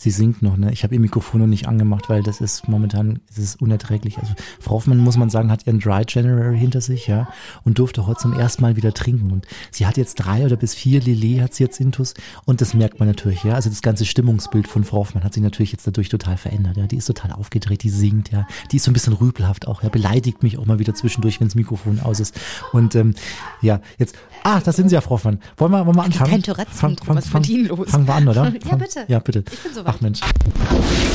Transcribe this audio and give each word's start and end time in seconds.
Sie 0.00 0.12
singt 0.12 0.42
noch, 0.42 0.56
ne? 0.56 0.72
Ich 0.72 0.84
habe 0.84 0.94
ihr 0.94 1.00
Mikrofon 1.00 1.40
noch 1.40 1.48
nicht 1.48 1.66
angemacht, 1.66 2.08
weil 2.08 2.22
das 2.22 2.40
ist 2.40 2.68
momentan 2.68 3.18
es 3.32 3.38
ist 3.38 3.60
unerträglich. 3.60 4.16
Also 4.18 4.32
Frau 4.60 4.76
Hoffmann, 4.76 4.98
muss 4.98 5.16
man 5.16 5.28
sagen, 5.28 5.50
hat 5.50 5.66
ihren 5.66 5.80
Dry 5.80 6.04
January 6.08 6.56
hinter 6.56 6.80
sich, 6.80 7.08
ja, 7.08 7.26
und 7.64 7.80
durfte 7.80 8.06
heute 8.06 8.20
zum 8.20 8.32
ersten 8.32 8.62
Mal 8.62 8.76
wieder 8.76 8.94
trinken. 8.94 9.32
Und 9.32 9.48
sie 9.72 9.86
hat 9.86 9.96
jetzt 9.96 10.14
drei 10.14 10.44
oder 10.44 10.54
bis 10.54 10.72
vier 10.76 11.00
Lillet 11.00 11.40
hat 11.42 11.52
sie 11.54 11.64
jetzt 11.64 11.80
intus. 11.80 12.14
Und 12.44 12.60
das 12.60 12.74
merkt 12.74 13.00
man 13.00 13.08
natürlich, 13.08 13.42
ja. 13.42 13.54
Also 13.54 13.70
das 13.70 13.82
ganze 13.82 14.04
Stimmungsbild 14.04 14.68
von 14.68 14.84
Frau 14.84 14.98
Hoffmann 14.98 15.24
hat 15.24 15.34
sich 15.34 15.42
natürlich 15.42 15.72
jetzt 15.72 15.84
dadurch 15.84 16.08
total 16.10 16.36
verändert, 16.36 16.76
ja. 16.76 16.86
Die 16.86 16.96
ist 16.96 17.06
total 17.06 17.32
aufgedreht, 17.32 17.82
die 17.82 17.90
singt, 17.90 18.30
ja. 18.30 18.46
Die 18.70 18.76
ist 18.76 18.84
so 18.84 18.92
ein 18.92 18.94
bisschen 18.94 19.14
rüpelhaft 19.14 19.66
auch, 19.66 19.82
ja. 19.82 19.88
Beleidigt 19.88 20.44
mich 20.44 20.58
auch 20.58 20.66
mal 20.66 20.78
wieder 20.78 20.94
zwischendurch, 20.94 21.40
wenn 21.40 21.48
das 21.48 21.56
Mikrofon 21.56 21.98
aus 21.98 22.20
ist. 22.20 22.38
Und 22.72 22.94
ähm, 22.94 23.14
ja, 23.62 23.80
jetzt, 23.98 24.14
ah, 24.44 24.60
da 24.60 24.70
sind 24.70 24.90
Sie 24.90 24.94
ja, 24.94 25.00
Frau 25.00 25.16
Hoffmann. 25.16 25.40
Wollen 25.56 25.72
wir, 25.72 25.84
wollen 25.86 25.96
wir 25.96 26.04
anfangen? 26.04 26.30
Kein 26.30 26.42
Tourette-Syndrom, 26.44 27.16
was 27.16 27.26
ist 27.26 27.34
mit 27.34 27.48
Ihnen 27.48 27.66
los? 27.66 27.90
Fangen 27.90 28.06
wir 28.06 28.14
an, 28.14 28.28
oder? 28.28 28.52
Ja, 28.62 28.70
Fang- 28.70 28.78
bitte. 28.78 29.04
Ja, 29.08 29.18
bitte. 29.18 29.42
Ich 29.52 29.58
bin 29.64 29.74
soweit. 29.74 29.87
Ach 29.88 30.02
Mensch. 30.02 30.20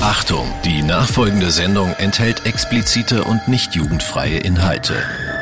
Achtung, 0.01 0.51
die 0.65 0.81
nachfolgende 0.81 1.51
Sendung 1.51 1.93
enthält 1.99 2.47
explizite 2.47 3.23
und 3.23 3.47
nicht 3.47 3.75
jugendfreie 3.75 4.39
Inhalte. 4.39 4.95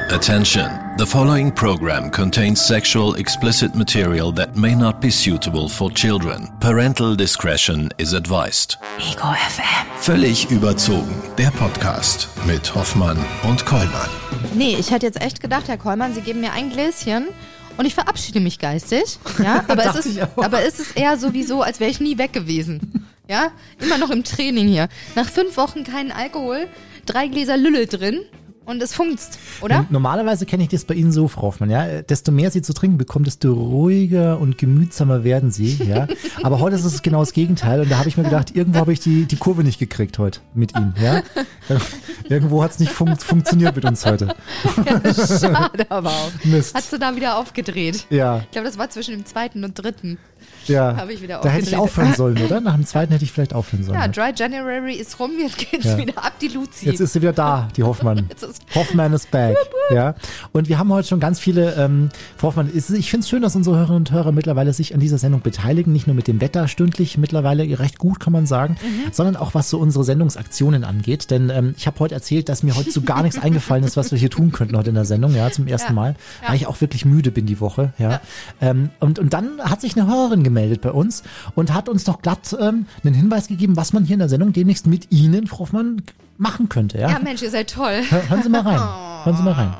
Attention, 0.09 0.69
the 0.97 1.05
following 1.05 1.49
program 1.55 2.11
contains 2.11 2.59
sexual 2.59 3.15
explicit 3.15 3.73
material 3.73 4.33
that 4.33 4.57
may 4.57 4.75
not 4.75 4.99
be 4.99 5.09
suitable 5.09 5.69
for 5.69 5.89
children. 5.89 6.49
Parental 6.59 7.15
discretion 7.15 7.89
is 7.97 8.13
advised. 8.13 8.77
Ego 8.99 9.31
FM. 9.31 9.87
Völlig 10.01 10.51
überzogen, 10.51 11.15
der 11.37 11.51
Podcast 11.51 12.27
mit 12.45 12.75
Hoffmann 12.75 13.17
und 13.43 13.65
Kollmann. 13.65 14.09
Nee, 14.53 14.75
ich 14.77 14.91
hätte 14.91 15.05
jetzt 15.05 15.21
echt 15.21 15.39
gedacht, 15.39 15.69
Herr 15.69 15.77
Kollmann, 15.77 16.13
Sie 16.13 16.21
geben 16.21 16.41
mir 16.41 16.51
ein 16.51 16.69
Gläschen 16.69 17.29
und 17.77 17.85
ich 17.85 17.93
verabschiede 17.93 18.41
mich 18.41 18.59
geistig. 18.59 19.19
Ja, 19.41 19.63
aber, 19.69 19.85
es 19.85 20.05
ist, 20.05 20.19
aber 20.35 20.63
es 20.65 20.81
ist 20.81 20.97
eher 20.97 21.17
sowieso, 21.17 21.61
als 21.61 21.79
wäre 21.79 21.89
ich 21.89 22.01
nie 22.01 22.17
weg 22.17 22.33
gewesen. 22.33 23.07
Ja, 23.31 23.53
immer 23.79 23.97
noch 23.97 24.09
im 24.09 24.25
Training 24.25 24.67
hier. 24.67 24.89
Nach 25.15 25.25
fünf 25.25 25.55
Wochen 25.55 25.85
keinen 25.85 26.11
Alkohol, 26.11 26.67
drei 27.05 27.29
Gläser 27.29 27.55
Lülle 27.55 27.87
drin 27.87 28.19
und 28.65 28.83
es 28.83 28.93
funzt, 28.93 29.39
oder? 29.61 29.85
Normalerweise 29.89 30.45
kenne 30.45 30.63
ich 30.63 30.69
das 30.69 30.83
bei 30.83 30.95
Ihnen 30.95 31.13
so, 31.13 31.29
Frau 31.29 31.43
Hoffmann, 31.43 31.69
ja. 31.69 32.01
Desto 32.01 32.33
mehr 32.33 32.51
Sie 32.51 32.61
zu 32.61 32.73
trinken 32.73 32.97
bekommen, 32.97 33.23
desto 33.23 33.53
ruhiger 33.53 34.37
und 34.37 34.57
gemütsamer 34.57 35.23
werden 35.23 35.49
Sie, 35.49 35.75
ja. 35.81 36.07
Aber 36.43 36.59
heute 36.59 36.75
ist 36.75 36.83
es 36.83 37.03
genau 37.03 37.21
das 37.21 37.31
Gegenteil 37.31 37.79
und 37.79 37.89
da 37.89 37.99
habe 37.99 38.09
ich 38.09 38.17
mir 38.17 38.23
gedacht, 38.23 38.53
irgendwo 38.53 38.79
habe 38.79 38.91
ich 38.91 38.99
die, 38.99 39.23
die 39.23 39.37
Kurve 39.37 39.63
nicht 39.63 39.79
gekriegt 39.79 40.19
heute 40.19 40.41
mit 40.53 40.75
Ihnen, 40.75 40.93
ja. 41.01 41.23
Irgendwo 42.27 42.63
hat 42.63 42.71
es 42.71 42.79
nicht 42.79 42.91
fun 42.91 43.15
funktioniert 43.17 43.77
mit 43.77 43.85
uns 43.85 44.05
heute. 44.05 44.35
Schade 45.15 45.85
aber 45.89 46.09
auch. 46.09 46.31
Mist. 46.43 46.75
Hast 46.75 46.91
du 46.91 46.97
da 46.97 47.15
wieder 47.15 47.37
aufgedreht? 47.37 48.07
Ja, 48.09 48.39
Ich 48.39 48.51
glaube, 48.51 48.67
das 48.67 48.77
war 48.77 48.89
zwischen 48.89 49.11
dem 49.11 49.25
zweiten 49.25 49.63
und 49.63 49.73
dritten. 49.73 50.17
Ja. 50.67 50.95
Habe 50.95 51.13
ich 51.13 51.21
wieder 51.21 51.39
da 51.41 51.49
hätte 51.49 51.67
ich 51.67 51.75
aufhören 51.75 52.13
sollen, 52.15 52.37
oder? 52.45 52.61
Nach 52.61 52.75
dem 52.75 52.85
zweiten 52.85 53.11
hätte 53.11 53.23
ich 53.23 53.31
vielleicht 53.31 53.53
aufhören 53.53 53.83
sollen. 53.83 53.99
Ja, 53.99 54.07
ne? 54.07 54.13
Dry 54.13 54.31
January 54.35 54.95
ist 54.95 55.19
rum, 55.19 55.31
jetzt 55.39 55.57
geht's 55.57 55.85
Ja. 55.85 55.97
wieder 55.97 56.17
ab 56.23 56.33
die 56.41 56.47
Luzi. 56.49 56.85
Jetzt 56.85 56.99
ist 56.99 57.13
sie 57.13 57.21
wieder 57.21 57.33
da, 57.33 57.67
die 57.75 57.83
Hoffmann. 57.83 58.29
Ist- 58.41 58.61
Hoffmann 58.75 59.13
ist 59.13 59.29
back. 59.31 59.55
Ja. 59.93 60.15
Und 60.51 60.69
wir 60.69 60.77
haben 60.79 60.91
heute 60.91 61.07
schon 61.07 61.19
ganz 61.19 61.39
viele, 61.39 61.73
ähm, 61.75 62.09
Frau 62.37 62.47
Hoffmann, 62.49 62.69
ist- 62.71 62.89
ich 62.91 63.09
finde 63.09 63.23
es 63.23 63.29
schön, 63.29 63.41
dass 63.41 63.55
unsere 63.55 63.75
Hörerinnen 63.77 63.97
und 64.01 64.11
Hörer 64.11 64.31
mittlerweile 64.31 64.73
sich 64.73 64.93
an 64.93 64.99
dieser 64.99 65.17
Sendung 65.17 65.41
beteiligen, 65.41 65.91
nicht 65.91 66.07
nur 66.07 66.15
mit 66.15 66.27
dem 66.27 66.41
Wetter 66.41 66.67
stündlich, 66.67 67.17
mittlerweile 67.17 67.79
recht 67.79 67.97
gut, 67.97 68.19
kann 68.19 68.33
man 68.33 68.45
sagen, 68.45 68.77
Mhm. 68.81 69.11
sondern 69.11 69.35
auch 69.35 69.53
was 69.53 69.69
so 69.69 69.79
unsere 69.79 70.03
Sendungsaktionen 70.03 70.83
angeht. 70.83 71.31
Denn 71.31 71.49
ähm, 71.49 71.73
ich 71.77 71.87
habe 71.87 71.99
heute 71.99 72.15
erzählt, 72.15 72.49
dass 72.49 72.63
mir 72.63 72.75
heute 72.75 72.91
so 72.91 73.01
gar 73.01 73.23
nichts 73.23 73.39
eingefallen 73.41 73.83
ist, 73.83 73.97
was 73.97 74.11
wir 74.11 74.17
hier 74.19 74.29
tun 74.29 74.51
könnten 74.51 74.77
heute 74.77 74.89
in 74.89 74.95
der 74.95 75.05
Sendung, 75.05 75.35
ja, 75.35 75.49
zum 75.51 75.67
ersten 75.67 75.89
Ja. 75.89 75.95
Mal, 75.95 76.15
weil 76.47 76.55
ich 76.55 76.67
auch 76.67 76.79
wirklich 76.81 77.05
müde 77.05 77.31
bin 77.31 77.45
die 77.45 77.59
Woche, 77.59 77.93
ja. 77.97 78.21
Ähm, 78.61 78.89
und, 78.99 79.19
und 79.19 79.33
dann 79.33 79.59
hat 79.61 79.81
sich 79.81 79.97
eine 79.97 80.07
Hörerin 80.07 80.43
gemeldet 80.43 80.50
bei 80.53 80.91
uns 80.91 81.23
und 81.55 81.73
hat 81.73 81.89
uns 81.89 82.07
noch 82.07 82.21
glatt 82.21 82.55
ähm, 82.59 82.85
einen 83.03 83.13
Hinweis 83.13 83.47
gegeben, 83.47 83.75
was 83.75 83.93
man 83.93 84.03
hier 84.03 84.15
in 84.15 84.19
der 84.19 84.29
Sendung 84.29 84.53
demnächst 84.53 84.87
mit 84.87 85.11
Ihnen, 85.11 85.47
Frau 85.47 85.59
Hoffmann, 85.59 86.01
machen 86.37 86.69
könnte, 86.69 86.97
ja, 86.97 87.19
Mensch, 87.19 87.41
ihr 87.41 87.51
seid 87.51 87.69
toll. 87.71 88.01
Hör, 88.09 88.29
hören 88.29 88.43
Sie 88.43 88.49
mal 88.49 88.61
rein. 88.61 88.79
Hören 89.25 89.37
Sie 89.37 89.43
mal 89.43 89.53
rein. 89.53 89.75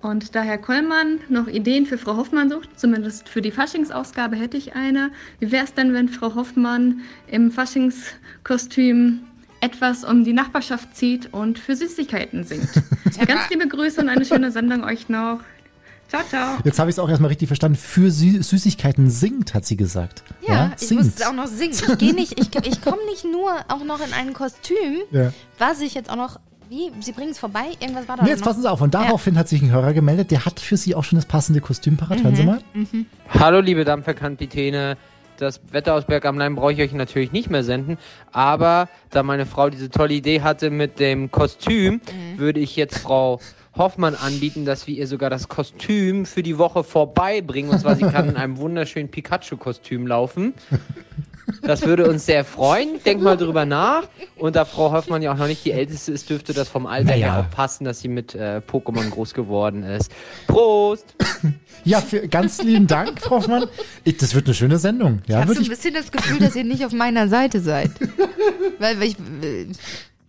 Und 0.00 0.36
da 0.36 0.42
Herr 0.42 0.58
Kollmann 0.58 1.18
noch 1.28 1.48
Ideen 1.48 1.84
für 1.84 1.98
Frau 1.98 2.16
Hoffmann 2.16 2.50
sucht, 2.50 2.78
zumindest 2.78 3.28
für 3.28 3.42
die 3.42 3.50
Faschingsausgabe 3.50 4.36
hätte 4.36 4.56
ich 4.56 4.76
eine. 4.76 5.10
Wie 5.40 5.50
wäre 5.50 5.64
es 5.64 5.74
denn, 5.74 5.92
wenn 5.92 6.08
Frau 6.08 6.36
Hoffmann 6.36 7.00
im 7.26 7.50
Faschingskostüm 7.50 9.20
etwas 9.60 10.04
um 10.04 10.22
die 10.22 10.32
Nachbarschaft 10.32 10.94
zieht 10.94 11.32
und 11.32 11.58
für 11.58 11.74
Süßigkeiten 11.74 12.44
singt? 12.44 12.70
Ganz 13.26 13.50
liebe 13.50 13.66
Grüße 13.66 14.00
und 14.00 14.08
eine 14.08 14.24
schöne 14.24 14.52
Sendung 14.52 14.84
euch 14.84 15.08
noch. 15.08 15.40
Ciao, 16.08 16.22
ciao. 16.28 16.56
Jetzt 16.64 16.78
habe 16.78 16.88
ich 16.88 16.94
es 16.94 16.98
auch 16.98 17.08
erstmal 17.08 17.28
richtig 17.28 17.48
verstanden. 17.48 17.76
Für 17.76 18.10
Sü 18.10 18.42
Süßigkeiten 18.42 19.10
singt, 19.10 19.52
hat 19.54 19.66
sie 19.66 19.76
gesagt. 19.76 20.22
Ja, 20.46 20.72
ich 20.80 20.88
singt. 20.88 21.02
muss 21.04 21.14
es 21.16 21.26
auch 21.26 21.34
noch 21.34 21.46
singen. 21.46 21.72
Ich 21.74 21.98
gehe 21.98 22.14
nicht, 22.14 22.40
ich, 22.40 22.54
ich 22.66 22.80
komme 22.80 23.04
nicht 23.10 23.24
nur 23.24 23.50
auch 23.68 23.84
noch 23.84 24.00
in 24.04 24.12
ein 24.14 24.32
Kostüm, 24.32 25.02
Ja. 25.10 25.32
was 25.58 25.80
ich 25.80 25.94
jetzt 25.94 26.08
auch 26.10 26.16
noch. 26.16 26.40
Wie? 26.70 26.90
Sie 27.00 27.12
bringen 27.12 27.30
es 27.30 27.38
vorbei? 27.38 27.64
Irgendwas 27.80 28.06
war 28.08 28.16
da 28.18 28.22
Nee, 28.24 28.30
jetzt 28.30 28.40
noch. 28.40 28.48
passen 28.48 28.60
Sie 28.62 28.70
auf. 28.70 28.80
Und 28.82 28.92
daraufhin 28.94 29.38
hat 29.38 29.48
sich 29.48 29.62
ein 29.62 29.70
Hörer 29.70 29.94
gemeldet, 29.94 30.30
der 30.30 30.44
hat 30.44 30.60
für 30.60 30.76
Sie 30.76 30.94
auch 30.94 31.04
schon 31.04 31.16
das 31.16 31.24
passende 31.24 31.60
Kostüm 31.62 31.96
parat. 31.96 32.22
Hören 32.22 32.36
Sie 32.36 32.42
mal. 32.44 32.60
Hallo 33.30 33.60
liebe 33.60 33.84
Dampferkapitäne, 33.86 34.96
das 35.38 35.60
Wetter 35.70 35.94
aus 35.94 36.04
Berg 36.06 36.24
am 36.26 36.36
Main 36.36 36.54
brauche 36.56 36.72
ich 36.74 36.80
euch 36.80 36.92
natürlich 36.92 37.32
nicht 37.32 37.48
mehr 37.48 37.64
senden, 37.64 37.96
aber 38.32 38.88
da 39.10 39.22
meine 39.22 39.46
Frau 39.46 39.70
diese 39.70 39.88
tolle 39.88 40.12
Idee 40.14 40.42
hatte 40.42 40.68
mit 40.70 40.98
dem 41.00 41.30
Kostüm, 41.30 42.00
würde 42.36 42.60
ich 42.60 42.76
jetzt 42.76 42.98
Frau 42.98 43.40
Hoffmann 43.78 44.14
anbieten, 44.14 44.64
dass 44.64 44.86
wir 44.86 44.94
ihr 44.96 45.06
sogar 45.06 45.30
das 45.30 45.48
Kostüm 45.48 46.26
für 46.26 46.42
die 46.42 46.58
Woche 46.58 46.84
vorbeibringen. 46.84 47.70
Und 47.70 47.78
zwar, 47.78 47.96
sie 47.96 48.02
kann 48.04 48.28
in 48.28 48.36
einem 48.36 48.58
wunderschönen 48.58 49.08
Pikachu-Kostüm 49.08 50.06
laufen. 50.06 50.54
Das 51.62 51.80
würde 51.86 52.06
uns 52.10 52.26
sehr 52.26 52.44
freuen. 52.44 53.02
Denk 53.06 53.22
mal 53.22 53.36
drüber 53.38 53.64
nach. 53.64 54.02
Und 54.36 54.54
da 54.54 54.66
Frau 54.66 54.92
Hoffmann 54.92 55.22
ja 55.22 55.32
auch 55.32 55.38
noch 55.38 55.46
nicht 55.46 55.64
die 55.64 55.72
Älteste 55.72 56.12
ist, 56.12 56.28
dürfte 56.28 56.52
das 56.52 56.68
vom 56.68 56.84
Alter 56.86 57.12
Naja. 57.12 57.34
her 57.34 57.40
auch 57.40 57.50
passen, 57.50 57.84
dass 57.84 58.00
sie 58.00 58.08
mit 58.08 58.34
äh, 58.34 58.60
Pokémon 58.70 59.08
groß 59.08 59.32
geworden 59.32 59.82
ist. 59.82 60.12
Prost! 60.46 61.14
Ja, 61.84 62.00
für, 62.02 62.28
ganz 62.28 62.62
lieben 62.62 62.86
Dank, 62.86 63.20
Frau 63.22 63.36
Hoffmann. 63.36 63.64
Ich, 64.04 64.18
das 64.18 64.34
wird 64.34 64.46
eine 64.46 64.54
schöne 64.54 64.78
Sendung. 64.78 65.20
Ich 65.24 65.30
Ja, 65.30 65.36
habe 65.36 65.44
so 65.46 65.48
würde 65.50 65.60
ein 65.60 65.62
ich. 65.62 65.70
bisschen 65.70 65.94
das 65.94 66.12
Gefühl, 66.12 66.38
dass 66.38 66.54
ihr 66.54 66.64
nicht 66.64 66.84
auf 66.84 66.92
meiner 66.92 67.28
Seite 67.28 67.60
seid. 67.60 67.92
weil, 68.78 69.00
weil 69.00 69.08
ich 69.08 69.16
äh, 69.42 69.66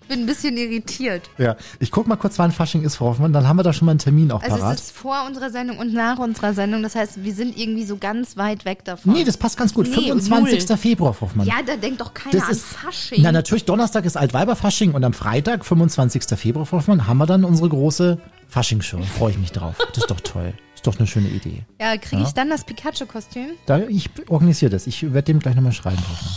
bin 0.09 0.19
ein 0.21 0.25
bisschen 0.25 0.57
irritiert. 0.57 1.29
Ja, 1.37 1.55
ich 1.79 1.89
guck 1.91 2.07
mal 2.07 2.17
kurz, 2.17 2.37
wann 2.37 2.51
Fasching 2.51 2.83
ist, 2.83 2.97
Frau 2.97 3.05
Hoffmann. 3.05 3.31
Dann 3.31 3.47
haben 3.47 3.55
wir 3.57 3.63
da 3.63 3.71
schon 3.71 3.85
mal 3.85 3.91
einen 3.93 3.99
Termin 3.99 4.31
auch 4.33 4.43
Also 4.43 4.57
parat. 4.57 4.75
es 4.75 4.81
ist 4.87 4.91
vor 4.97 5.23
unserer 5.25 5.49
Sendung 5.49 5.77
und 5.77 5.93
nach 5.93 6.19
unserer 6.19 6.53
Sendung. 6.53 6.83
Das 6.83 6.95
heißt, 6.95 7.23
wir 7.23 7.33
sind 7.33 7.57
irgendwie 7.57 7.85
so 7.85 7.95
ganz 7.95 8.35
weit 8.35 8.65
weg 8.65 8.83
davon. 8.83 9.13
Nee, 9.13 9.23
das 9.23 9.37
passt 9.37 9.57
ganz 9.57 9.73
gut. 9.73 9.87
Nee, 9.87 9.93
25. 9.95 10.67
null. 10.67 10.77
Februar, 10.77 11.13
Frau 11.13 11.27
Hoffmann. 11.27 11.47
Ja, 11.47 11.55
da 11.65 11.77
denkt 11.77 12.01
doch 12.01 12.13
keiner 12.13 12.33
Das 12.33 12.43
an 12.43 12.51
ist, 12.51 12.65
Fasching. 12.65 13.21
na 13.21 13.31
natürlich, 13.31 13.63
Donnerstag 13.65 14.03
ist 14.03 14.17
Altweiberfasching 14.17 14.93
und 14.93 15.03
am 15.05 15.13
Freitag, 15.13 15.63
25. 15.65 16.23
Februar, 16.37 16.65
Frau 16.65 16.77
Hoffmann, 16.77 17.07
haben 17.07 17.17
wir 17.19 17.25
dann 17.25 17.45
unsere 17.45 17.69
große 17.69 18.17
Faschingsshow. 18.49 18.99
Freue 19.17 19.31
ich 19.31 19.37
mich 19.37 19.51
drauf. 19.51 19.75
Das 19.93 19.99
ist 19.99 20.09
doch 20.11 20.19
toll. 20.21 20.53
Ist 20.75 20.87
doch 20.87 20.97
eine 20.97 21.07
schöne 21.07 21.27
Idee. 21.27 21.63
ja, 21.79 21.97
kriege 21.97 22.23
ich 22.23 22.31
dann 22.31 22.49
das 22.49 22.63
Pikachu-Kostüm? 22.63 23.47
Da, 23.65 23.79
ich 23.79 24.09
organisiere 24.29 24.71
das. 24.71 24.87
Ich 24.87 25.03
werde 25.03 25.23
dem 25.23 25.39
gleich 25.39 25.53
nochmal 25.55 25.73
schreiben. 25.73 25.97
Frau 25.97 26.11
Hoffmann. 26.13 26.33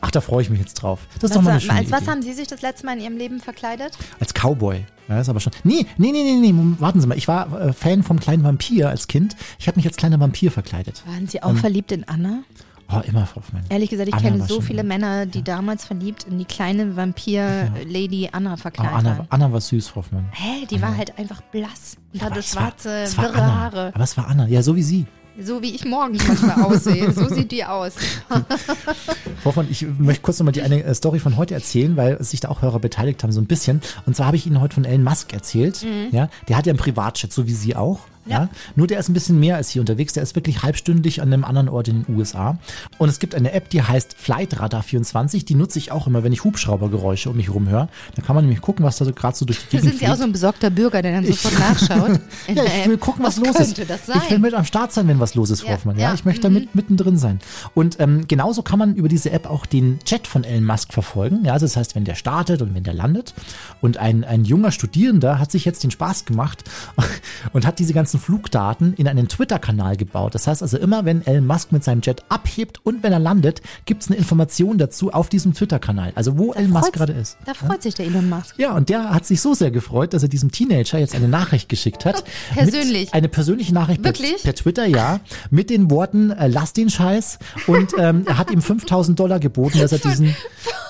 Ach, 0.00 0.10
da 0.10 0.20
freue 0.20 0.42
ich 0.42 0.50
mich 0.50 0.60
jetzt 0.60 0.74
drauf. 0.74 1.00
Das 1.20 1.30
ist 1.30 1.36
doch 1.36 1.42
mal 1.42 1.50
eine 1.50 1.56
Was, 1.58 1.62
schöne 1.64 1.78
als 1.78 1.90
was 1.90 2.02
Idee. 2.02 2.10
haben 2.10 2.22
Sie 2.22 2.32
sich 2.32 2.46
das 2.48 2.62
letzte 2.62 2.86
Mal 2.86 2.96
in 2.98 3.02
Ihrem 3.04 3.16
Leben 3.16 3.40
verkleidet? 3.40 3.92
Als 4.20 4.32
Cowboy. 4.34 4.84
Ja, 5.08 5.20
ist 5.20 5.28
aber 5.28 5.40
schon. 5.40 5.52
Nee, 5.64 5.86
nee, 5.98 6.12
nee, 6.12 6.22
nee, 6.22 6.52
nee. 6.52 6.74
Warten 6.78 7.00
Sie 7.00 7.06
mal. 7.06 7.16
Ich 7.16 7.28
war 7.28 7.60
äh, 7.60 7.72
Fan 7.72 8.02
vom 8.02 8.18
kleinen 8.20 8.42
Vampir 8.44 8.88
als 8.88 9.06
Kind. 9.08 9.36
Ich 9.58 9.68
habe 9.68 9.76
mich 9.76 9.86
als 9.86 9.96
kleiner 9.96 10.18
Vampir 10.20 10.50
verkleidet. 10.50 11.02
Waren 11.06 11.26
Sie 11.26 11.42
auch 11.42 11.54
verliebt 11.56 11.92
in 11.92 12.06
Anna? 12.08 12.42
Oh, 12.88 13.00
immer, 13.04 13.26
Frau 13.26 13.36
Hoffmann. 13.40 13.64
Ehrlich 13.68 13.90
gesagt, 13.90 14.08
ich 14.08 14.14
Anna 14.14 14.22
kenne 14.30 14.46
so 14.46 14.60
viele 14.60 14.84
Männer, 14.84 15.26
die 15.26 15.42
damals 15.42 15.84
verliebt 15.84 16.22
in 16.24 16.38
die 16.38 16.44
kleine 16.44 16.94
Vampir-Lady 16.94 18.28
Anna 18.32 18.54
Oh, 18.54 18.56
verkleidet 18.56 18.92
Anna, 18.94 19.18
waren. 19.18 19.26
Anna 19.30 19.52
war 19.52 19.60
süß, 19.60 19.88
Frau 19.88 19.96
Hoffmann. 20.02 20.26
Hä, 20.32 20.66
die 20.70 20.80
war 20.80 20.96
halt 20.96 21.18
einfach 21.18 21.40
blass 21.42 21.96
und 22.12 22.22
hatte 22.22 22.36
war- 22.36 22.42
schwarze, 22.42 23.06
wirre 23.16 23.34
Anna. 23.34 23.54
Haare. 23.60 23.92
Aber 23.94 24.04
es 24.04 24.16
war 24.16 24.28
Anna. 24.28 24.46
Ja, 24.46 24.62
so 24.62 24.76
wie 24.76 24.82
Sie. 24.82 25.06
So 25.42 25.62
wie 25.62 25.74
ich 25.74 25.84
morgens 25.84 26.26
manchmal 26.26 26.62
aussehe. 26.62 27.12
So 27.12 27.28
sieht 27.28 27.52
die 27.52 27.64
aus. 27.64 27.94
Hoffmann, 29.44 29.66
ich 29.70 29.86
möchte 29.98 30.22
kurz 30.22 30.38
nochmal 30.38 30.52
die 30.52 30.62
eine 30.62 30.82
äh, 30.82 30.94
Story 30.94 31.18
von 31.18 31.36
heute 31.36 31.54
erzählen, 31.54 31.96
weil 31.96 32.22
sich 32.22 32.40
da 32.40 32.48
auch 32.48 32.62
Hörer 32.62 32.78
beteiligt 32.78 33.22
haben, 33.22 33.32
so 33.32 33.40
ein 33.40 33.46
bisschen. 33.46 33.80
Und 34.06 34.16
zwar 34.16 34.26
habe 34.26 34.36
ich 34.36 34.46
Ihnen 34.46 34.60
heute 34.60 34.74
von 34.74 34.84
Elon 34.84 35.04
Musk 35.04 35.32
erzählt. 35.32 35.84
Ja, 36.10 36.28
der 36.48 36.56
hat 36.56 36.66
ja 36.66 36.70
einen 36.70 36.78
Privatjet, 36.78 37.32
so 37.32 37.46
wie 37.46 37.52
Sie 37.52 37.76
auch. 37.76 38.00
Ja. 38.26 38.42
Ja. 38.42 38.48
Nur 38.74 38.86
der 38.86 38.98
ist 38.98 39.08
ein 39.08 39.14
bisschen 39.14 39.38
mehr 39.40 39.56
als 39.56 39.70
hier 39.70 39.82
unterwegs. 39.82 40.12
Der 40.12 40.22
ist 40.22 40.34
wirklich 40.34 40.62
halbstündig 40.62 41.22
an 41.22 41.32
einem 41.32 41.44
anderen 41.44 41.68
Ort 41.68 41.88
in 41.88 42.04
den 42.04 42.16
USA. 42.16 42.58
Und 42.98 43.08
es 43.08 43.18
gibt 43.18 43.34
eine 43.34 43.52
App, 43.52 43.68
die 43.70 43.82
heißt 43.82 44.14
Flight 44.16 44.58
Radar 44.60 44.82
24. 44.82 45.44
Die 45.44 45.54
nutze 45.54 45.78
ich 45.78 45.92
auch 45.92 46.06
immer, 46.06 46.22
wenn 46.24 46.32
ich 46.32 46.44
Hubschraubergeräusche 46.44 47.30
um 47.30 47.36
mich 47.36 47.46
herum 47.48 47.68
höre. 47.68 47.88
Da 48.14 48.22
kann 48.22 48.34
man 48.34 48.44
nämlich 48.44 48.60
gucken, 48.60 48.84
was 48.84 48.96
da 48.98 49.04
so 49.04 49.12
gerade 49.12 49.36
so 49.36 49.44
durch 49.44 49.60
die 49.60 49.68
Gegend 49.68 49.82
Sind 49.84 49.92
Sie 49.92 49.98
fliegt. 49.98 50.12
auch 50.12 50.16
so 50.16 50.24
ein 50.24 50.32
besorgter 50.32 50.70
Bürger, 50.70 51.02
der 51.02 51.12
dann 51.12 51.26
sofort 51.26 51.58
nachschaut? 51.58 52.20
Ja, 52.54 52.62
ich 52.64 52.88
will 52.88 52.98
gucken, 52.98 53.24
was, 53.24 53.36
los 53.38 53.56
könnte 53.56 53.82
ist. 53.82 54.08
Ich 54.08 54.30
will 54.30 54.38
mit 54.38 54.54
am 54.54 54.64
Start 54.64 54.92
sein, 54.92 55.08
wenn 55.08 55.20
was 55.20 55.34
los 55.34 55.50
ist, 55.50 55.64
Ja, 55.64 55.70
Hoffmann. 55.70 55.96
Ja, 55.96 56.08
ja, 56.08 56.14
ich 56.14 56.24
möchte 56.24 56.42
da 56.42 56.48
mit, 56.48 56.74
mittendrin 56.74 57.16
sein. 57.16 57.40
Und 57.74 57.98
ähm, 58.00 58.26
genauso 58.28 58.62
kann 58.62 58.78
man 58.78 58.94
über 58.94 59.08
diese 59.08 59.30
App 59.30 59.48
auch 59.48 59.66
den 59.66 59.98
Chat 60.04 60.26
von 60.26 60.44
Elon 60.44 60.64
Musk 60.64 60.92
verfolgen. 60.92 61.44
Ja, 61.44 61.52
also 61.54 61.66
das 61.66 61.76
heißt, 61.76 61.94
wenn 61.94 62.04
der 62.04 62.14
startet 62.14 62.62
und 62.62 62.74
wenn 62.74 62.84
der 62.84 62.94
landet. 62.94 63.34
Und 63.80 63.96
ein, 63.98 64.24
ein 64.24 64.44
junger 64.44 64.70
Studierender 64.70 65.38
hat 65.38 65.50
sich 65.50 65.64
jetzt 65.64 65.82
den 65.82 65.90
Spaß 65.90 66.24
gemacht 66.24 66.64
und 67.52 67.66
hat 67.66 67.78
diese 67.78 67.92
ganzen 67.92 68.15
ganzen 68.16 68.18
Flugdaten 68.18 68.94
in 68.94 69.08
einen 69.08 69.28
Twitter-Kanal 69.28 69.96
gebaut. 69.96 70.34
Das 70.34 70.46
heißt 70.46 70.62
also 70.62 70.78
immer, 70.78 71.04
wenn 71.04 71.26
Elon 71.26 71.46
Musk 71.46 71.72
mit 71.72 71.84
seinem 71.84 72.00
Jet 72.02 72.22
abhebt 72.28 72.80
und 72.84 73.02
wenn 73.02 73.12
er 73.12 73.18
landet, 73.18 73.62
gibt 73.84 74.02
es 74.02 74.08
eine 74.08 74.16
Information 74.16 74.78
dazu 74.78 75.12
auf 75.12 75.28
diesem 75.28 75.54
Twitter-Kanal. 75.54 76.12
Also 76.14 76.38
wo 76.38 76.52
Elon 76.52 76.70
Musk 76.70 76.92
gerade 76.92 77.12
ist. 77.12 77.36
Da 77.44 77.54
freut 77.54 77.82
sich 77.82 77.94
der 77.94 78.06
Elon 78.06 78.28
Musk. 78.28 78.54
Ja, 78.58 78.72
und 78.72 78.88
der 78.88 79.10
hat 79.10 79.26
sich 79.26 79.40
so 79.40 79.54
sehr 79.54 79.70
gefreut, 79.70 80.14
dass 80.14 80.22
er 80.22 80.28
diesem 80.28 80.50
Teenager 80.50 80.98
jetzt 80.98 81.14
eine 81.14 81.28
Nachricht 81.28 81.68
geschickt 81.68 82.04
hat. 82.04 82.24
Persönlich? 82.54 83.12
Eine 83.12 83.28
persönliche 83.28 83.74
Nachricht 83.74 84.02
per, 84.02 84.12
per 84.12 84.54
Twitter, 84.54 84.86
ja. 84.86 85.20
Mit 85.50 85.70
den 85.70 85.90
Worten, 85.90 86.30
äh, 86.30 86.48
lass 86.48 86.72
den 86.72 86.90
Scheiß. 86.90 87.38
Und 87.66 87.92
ähm, 87.98 88.24
er 88.26 88.38
hat 88.38 88.50
ihm 88.50 88.62
5000 88.62 89.18
Dollar 89.18 89.38
geboten, 89.38 89.78
dass 89.78 89.92
er 89.92 89.98
diesen, 90.10 90.34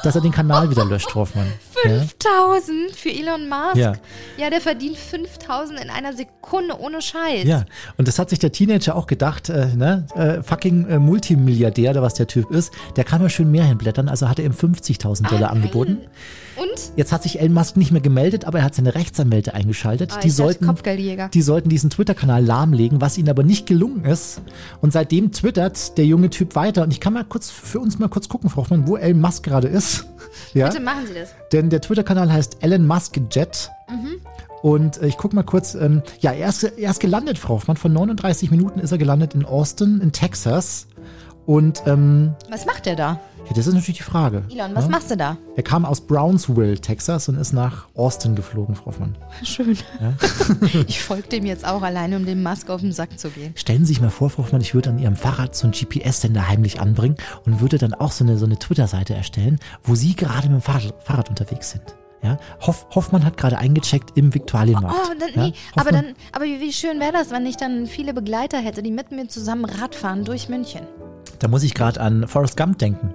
dass 0.02 0.14
er 0.14 0.20
den 0.20 0.32
Kanal 0.32 0.70
wieder 0.70 0.84
löscht, 0.84 1.14
Hoffmann. 1.14 1.52
Ja? 1.84 2.00
5000 2.00 2.93
für 2.93 3.11
Elon 3.11 3.49
Musk. 3.49 3.76
Ja. 3.76 3.93
ja, 4.37 4.50
der 4.50 4.61
verdient 4.61 4.96
5000 4.96 5.81
in 5.81 5.90
einer 5.90 6.12
Sekunde 6.12 6.78
ohne 6.78 7.02
Scheiß. 7.02 7.44
Ja, 7.44 7.64
und 7.96 8.08
das 8.08 8.19
hat 8.19 8.31
sich 8.31 8.38
der 8.38 8.52
Teenager 8.52 8.96
auch 8.96 9.06
gedacht, 9.06 9.49
äh, 9.49 9.75
ne, 9.75 10.06
äh, 10.14 10.43
fucking 10.43 10.87
äh, 10.88 10.99
Multimilliardär, 10.99 11.90
oder 11.93 12.02
was 12.02 12.14
der 12.14 12.26
Typ 12.26 12.50
ist, 12.50 12.73
der 12.96 13.05
kann 13.05 13.20
mal 13.20 13.31
schön 13.31 13.50
mehr 13.50 13.64
hinblättern, 13.64 14.08
also 14.08 14.28
hat 14.28 14.38
er 14.38 14.44
ihm 14.46 14.52
50.000 14.52 15.28
Dollar 15.28 15.50
angeboten. 15.50 15.99
Und? 16.56 16.93
Jetzt 16.97 17.12
hat 17.12 17.23
sich 17.23 17.41
Elon 17.41 17.53
Musk 17.53 17.76
nicht 17.76 17.93
mehr 17.93 18.00
gemeldet, 18.00 18.44
aber 18.44 18.58
er 18.58 18.64
hat 18.64 18.75
seine 18.75 18.94
Rechtsanwälte 18.94 19.55
eingeschaltet. 19.55 20.12
Ah, 20.14 20.20
die, 20.20 20.31
sollten, 20.31 20.70
die 21.32 21.43
sollten 21.43 21.69
diesen 21.69 21.91
Twitter-Kanal 21.91 22.44
lahmlegen, 22.44 23.00
was 23.00 23.19
ihnen 23.19 23.29
aber 23.29 23.43
nicht 23.43 23.67
gelungen 23.67 24.05
ist. 24.05 24.41
Und 24.81 24.93
seitdem 24.93 25.32
twittert 25.32 25.99
der 25.99 26.06
junge 26.06 26.31
Typ 26.31 26.55
weiter. 26.55 26.82
Und 26.82 26.93
ich 26.93 27.00
kann 27.00 27.12
mal 27.12 27.25
kurz 27.25 27.50
für 27.50 27.81
uns 27.81 27.99
mal 27.99 28.08
kurz 28.08 28.29
gucken, 28.29 28.50
Frau 28.50 28.62
Hoffmann, 28.62 28.87
wo 28.87 28.97
Elon 28.97 29.20
Musk 29.20 29.43
gerade 29.44 29.69
ist. 29.69 30.06
Ja? 30.53 30.69
Bitte 30.69 30.82
machen 30.82 31.06
Sie 31.06 31.14
das. 31.14 31.31
Denn 31.53 31.70
der 31.70 31.81
Twitter-Kanal 31.81 32.31
heißt 32.31 32.59
Elon 32.61 32.87
Musk 32.87 33.19
Jet. 33.31 33.70
Und 34.62 35.00
äh, 35.00 35.06
ich 35.06 35.17
guck 35.17 35.32
mal 35.32 35.44
kurz, 35.44 35.75
ähm, 35.75 36.02
ja, 36.20 36.32
er 36.32 36.49
ist, 36.49 36.64
er 36.64 36.91
ist 36.91 37.00
gelandet, 37.00 37.38
Frau 37.38 37.55
Hoffmann. 37.55 37.76
Von 37.76 37.93
39 37.93 38.50
Minuten 38.50 38.81
ist 38.81 38.93
er 38.93 38.99
gelandet 38.99 39.35
in 39.35 39.44
Austin, 39.44 40.00
in 40.00 40.12
Texas. 40.12 40.88
Und 41.47 41.82
ähm, 41.87 42.35
Was 42.50 42.67
macht 42.67 42.87
der 42.87 42.97
da? 42.97 43.20
Ja, 43.49 43.53
das 43.55 43.67
ist 43.67 43.75
natürlich 43.75 43.99
die 43.99 44.03
Frage. 44.03 44.45
Elon, 44.51 44.75
was 44.75 44.85
ja? 44.85 44.91
machst 44.91 45.11
du 45.11 45.17
da? 45.17 45.37
Er 45.55 45.63
kam 45.63 45.85
aus 45.85 46.01
Brownsville, 46.01 46.79
Texas 46.81 47.29
und 47.29 47.37
ist 47.37 47.53
nach 47.53 47.87
Austin 47.95 48.35
geflogen, 48.35 48.75
Frau 48.75 48.87
Hoffmann. 48.87 49.17
Schön. 49.43 49.79
ich 50.89 51.01
folge 51.01 51.29
dem 51.29 51.47
jetzt 51.47 51.67
auch 51.67 51.83
alleine, 51.83 52.17
um 52.17 52.27
dem 52.27 52.43
Musk 52.43 52.71
auf 52.71 52.81
den 52.81 52.93
Sack 52.93 53.19
zu 53.19 53.31
gehen. 53.31 53.53
Stellen 53.55 53.85
Sie 53.85 53.95
sich 53.95 54.01
mal 54.01 54.11
vor, 54.11 54.31
Frau 54.31 54.43
Hoffmann, 54.43 54.61
ich 54.61 54.75
würde 54.75 54.91
an 54.91 54.99
Ihrem 54.99 55.17
Fahrrad 55.17 55.55
so 55.55 55.67
einen 55.67 55.73
GPS-Sender 55.73 56.49
heimlich 56.49 56.81
anbringen 56.81 57.17
und 57.45 57.61
würde 57.61 57.79
dann 57.79 57.95
auch 57.95 58.11
so 58.11 58.25
eine, 58.25 58.37
so 58.37 58.47
eine 58.47 58.59
Twitter-Seite 58.59 59.15
erstellen, 59.15 59.61
wo 59.85 59.95
Sie 59.95 60.17
gerade 60.17 60.49
mit 60.49 60.61
dem 60.61 60.63
Fahrrad, 60.63 60.95
Fahrrad 61.05 61.31
unterwegs 61.31 61.71
sind. 61.71 61.97
Ja? 62.23 62.39
Hoff, 62.67 62.87
Hoffmann 62.95 63.25
hat 63.25 63.37
gerade 63.37 63.59
eingecheckt 63.59 64.17
im 64.17 64.35
Viktualienmarkt. 64.35 64.97
Oh, 64.97 65.15
dann, 65.19 65.29
ja? 65.35 65.49
nee, 65.49 65.55
aber 65.77 65.93
dann, 65.93 66.15
aber 66.33 66.45
wie, 66.45 66.61
wie 66.61 66.73
schön 66.73 66.99
wäre 66.99 67.13
das, 67.13 67.31
wenn 67.31 67.47
ich 67.47 67.57
dann 67.57 67.87
viele 67.87 68.13
Begleiter 68.13 68.59
hätte, 68.59 68.83
die 68.83 68.91
mit 68.91 69.13
mir 69.13 69.29
zusammen 69.29 69.65
Rad 69.65 69.95
fahren 69.95 70.25
durch 70.25 70.49
München. 70.49 70.83
Da 71.38 71.49
muss 71.49 71.62
ich 71.62 71.75
gerade 71.75 72.00
an 72.00 72.26
Forrest 72.28 72.56
Gump 72.56 72.78
denken. 72.78 73.14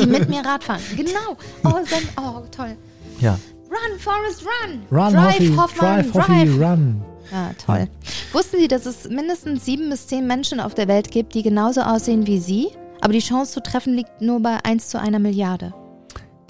Die 0.00 0.06
mit 0.06 0.28
mir 0.30 0.44
Rad 0.44 0.64
fahren. 0.64 0.80
Genau. 0.96 1.36
Oh, 1.64 1.70
dann, 1.90 2.24
oh 2.24 2.42
toll. 2.50 2.76
ja. 3.20 3.38
Run, 3.70 3.98
Forrest, 3.98 4.42
run. 4.44 4.80
Run, 4.90 5.12
drive, 5.12 5.34
Hoffi, 5.34 5.56
Hoffmann, 5.56 6.10
drive, 6.12 6.14
Hoffi, 6.14 6.62
run. 6.62 7.02
Ja, 7.32 7.50
toll. 7.64 7.88
Wussten 8.32 8.58
Sie, 8.58 8.68
dass 8.68 8.86
es 8.86 9.08
mindestens 9.08 9.64
sieben 9.64 9.90
bis 9.90 10.06
zehn 10.06 10.26
Menschen 10.26 10.60
auf 10.60 10.74
der 10.74 10.86
Welt 10.88 11.10
gibt, 11.10 11.34
die 11.34 11.42
genauso 11.42 11.80
aussehen 11.80 12.26
wie 12.26 12.38
Sie? 12.38 12.68
Aber 13.00 13.12
die 13.12 13.18
Chance 13.20 13.52
zu 13.52 13.62
treffen 13.62 13.94
liegt 13.94 14.20
nur 14.20 14.40
bei 14.40 14.58
1 14.64 14.88
zu 14.88 15.00
einer 15.00 15.18
Milliarde. 15.18 15.74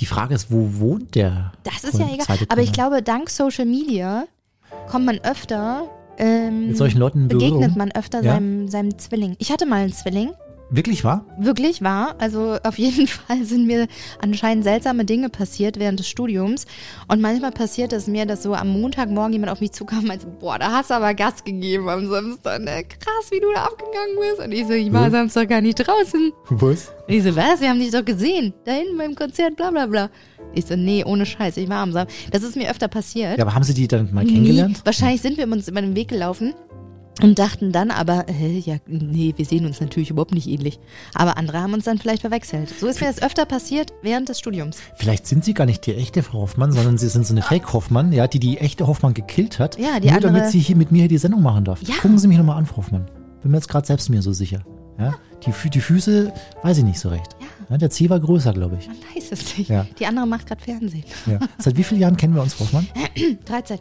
Die 0.00 0.06
Frage 0.06 0.34
ist, 0.34 0.50
wo 0.50 0.68
wohnt 0.80 1.14
der? 1.14 1.52
Das 1.62 1.84
ist 1.84 1.98
ja 1.98 2.06
egal. 2.12 2.38
Aber 2.48 2.60
ich 2.62 2.72
glaube, 2.72 3.02
dank 3.02 3.30
Social 3.30 3.64
Media 3.64 4.24
kommt 4.90 5.06
man 5.06 5.18
öfter, 5.20 5.88
ähm, 6.18 6.68
Mit 6.68 6.76
solchen 6.76 6.98
Leuten 6.98 7.22
in 7.22 7.28
begegnet 7.28 7.52
Berührung? 7.60 7.78
man 7.78 7.92
öfter 7.92 8.22
Ja? 8.22 8.34
seinem, 8.34 8.68
seinem 8.68 8.98
Zwilling. 8.98 9.36
Ich 9.38 9.50
hatte 9.52 9.66
mal 9.66 9.82
einen 9.82 9.92
Zwilling. 9.92 10.32
Wirklich 10.74 11.04
wahr? 11.04 11.24
Wirklich 11.38 11.82
wahr. 11.82 12.16
Also 12.18 12.56
auf 12.64 12.78
jeden 12.78 13.06
Fall 13.06 13.44
sind 13.44 13.66
mir 13.66 13.86
anscheinend 14.20 14.64
seltsame 14.64 15.04
Dinge 15.04 15.28
passiert 15.28 15.78
während 15.78 16.00
des 16.00 16.08
Studiums. 16.08 16.66
Und 17.06 17.20
manchmal 17.20 17.52
passiert 17.52 17.92
es 17.92 18.08
mir, 18.08 18.26
dass 18.26 18.42
so 18.42 18.54
am 18.54 18.68
Montagmorgen 18.70 19.32
jemand 19.32 19.52
auf 19.52 19.60
mich 19.60 19.70
zukam 19.70 20.00
und 20.00 20.08
meinte, 20.08 20.26
boah, 20.26 20.58
da 20.58 20.72
hast 20.72 20.90
du 20.90 20.94
aber 20.94 21.14
Gas 21.14 21.44
gegeben 21.44 21.88
am 21.88 22.08
Samstag. 22.08 22.60
Ne? 22.62 22.82
Krass, 22.84 23.30
wie 23.30 23.38
du 23.38 23.46
da 23.54 23.66
abgegangen 23.66 24.16
bist. 24.18 24.44
Und 24.44 24.52
ich 24.52 24.66
so, 24.66 24.72
ich 24.72 24.92
war 24.92 25.04
Ja. 25.04 25.10
Samstag 25.10 25.48
gar 25.48 25.60
nicht 25.60 25.76
draußen. 25.76 26.32
Was? 26.50 26.88
Und 27.06 27.14
ich 27.14 27.22
so, 27.22 27.36
was? 27.36 27.60
Wir 27.60 27.68
haben 27.68 27.78
dich 27.78 27.92
doch 27.92 28.04
gesehen. 28.04 28.52
Da 28.64 28.72
hinten 28.72 28.98
beim 28.98 29.14
Konzert, 29.14 29.54
bla 29.54 29.70
bla 29.70 29.86
bla. 29.86 30.10
Ich 30.54 30.66
so, 30.66 30.74
nee, 30.74 31.04
ohne 31.04 31.24
Scheiß, 31.24 31.56
ich 31.56 31.68
war 31.68 31.78
am 31.78 31.92
Samstag. 31.92 32.32
Das 32.32 32.42
ist 32.42 32.56
mir 32.56 32.68
öfter 32.68 32.88
passiert. 32.88 33.38
Ja, 33.38 33.44
aber 33.44 33.54
haben 33.54 33.62
Sie 33.64 33.74
die 33.74 33.86
dann 33.86 34.12
mal 34.12 34.24
kennengelernt? 34.24 34.80
Wahrscheinlich 34.84 35.22
sind 35.22 35.36
wir 35.36 35.44
uns 35.44 35.68
über 35.68 35.80
den 35.80 35.94
Weg 35.94 36.08
gelaufen 36.08 36.52
und 37.22 37.38
dachten 37.38 37.70
dann 37.72 37.90
aber, 37.90 38.28
äh, 38.28 38.58
ja, 38.58 38.76
nee, 38.86 39.32
wir 39.36 39.44
sehen 39.44 39.66
uns 39.66 39.80
natürlich 39.80 40.10
überhaupt 40.10 40.34
nicht 40.34 40.48
ähnlich. 40.48 40.80
Aber 41.14 41.36
andere 41.38 41.60
haben 41.60 41.72
uns 41.72 41.84
dann 41.84 41.98
vielleicht 41.98 42.22
verwechselt. 42.22 42.72
So 42.80 42.86
ist 42.88 43.00
mir 43.00 43.06
das 43.06 43.22
öfter 43.22 43.46
passiert 43.46 43.92
während 44.02 44.28
des 44.28 44.38
Studiums. 44.40 44.78
Vielleicht 44.96 45.26
sind 45.26 45.44
Sie 45.44 45.54
gar 45.54 45.64
nicht 45.66 45.86
die 45.86 45.94
echte 45.94 46.22
Frau 46.22 46.40
Hoffmann, 46.40 46.72
sondern 46.72 46.98
Sie 46.98 47.08
sind 47.08 47.26
so 47.26 47.32
eine 47.34 47.42
Fake-Hoffmann, 47.42 48.12
ja, 48.12 48.26
die 48.26 48.40
die 48.40 48.58
echte 48.58 48.86
Hoffmann 48.86 49.14
gekillt 49.14 49.58
hat. 49.58 49.78
Ja, 49.78 50.00
die 50.00 50.08
Nur 50.08 50.16
andere- 50.16 50.32
damit 50.32 50.50
sie 50.50 50.58
hier 50.58 50.76
mit 50.76 50.90
mir 50.90 51.00
hier 51.00 51.08
die 51.08 51.18
Sendung 51.18 51.42
machen 51.42 51.64
darf. 51.64 51.80
Ja. 51.82 51.94
Gucken 52.02 52.18
Sie 52.18 52.26
mich 52.28 52.36
nochmal 52.38 52.58
an, 52.58 52.66
Frau 52.66 52.78
Hoffmann. 52.78 53.08
Bin 53.42 53.50
mir 53.52 53.58
jetzt 53.58 53.68
gerade 53.68 53.86
selbst 53.86 54.10
mir 54.10 54.20
so 54.22 54.32
sicher. 54.32 54.64
Ja? 54.98 55.14
Die, 55.46 55.52
Fü- 55.52 55.68
die 55.70 55.80
Füße, 55.80 56.32
weiß 56.62 56.78
ich 56.78 56.84
nicht 56.84 56.98
so 56.98 57.08
recht. 57.10 57.36
Ja. 57.68 57.78
der 57.78 57.90
C 57.90 58.08
war 58.10 58.18
größer, 58.20 58.52
glaube 58.52 58.76
ich. 58.80 58.86
Man 58.88 58.96
weiß 59.14 59.32
es 59.32 59.58
nicht. 59.58 59.68
Ja. 59.70 59.86
Die 59.98 60.06
andere 60.06 60.26
macht 60.26 60.46
gerade 60.46 60.62
Fernsehen. 60.62 61.04
Ja. 61.26 61.38
Seit 61.58 61.76
wie 61.76 61.82
vielen 61.84 62.00
Jahren 62.00 62.16
kennen 62.16 62.34
wir 62.34 62.42
uns, 62.42 62.54
Frau 62.54 62.64
Hoffmann? 62.64 62.86
13. 63.44 63.78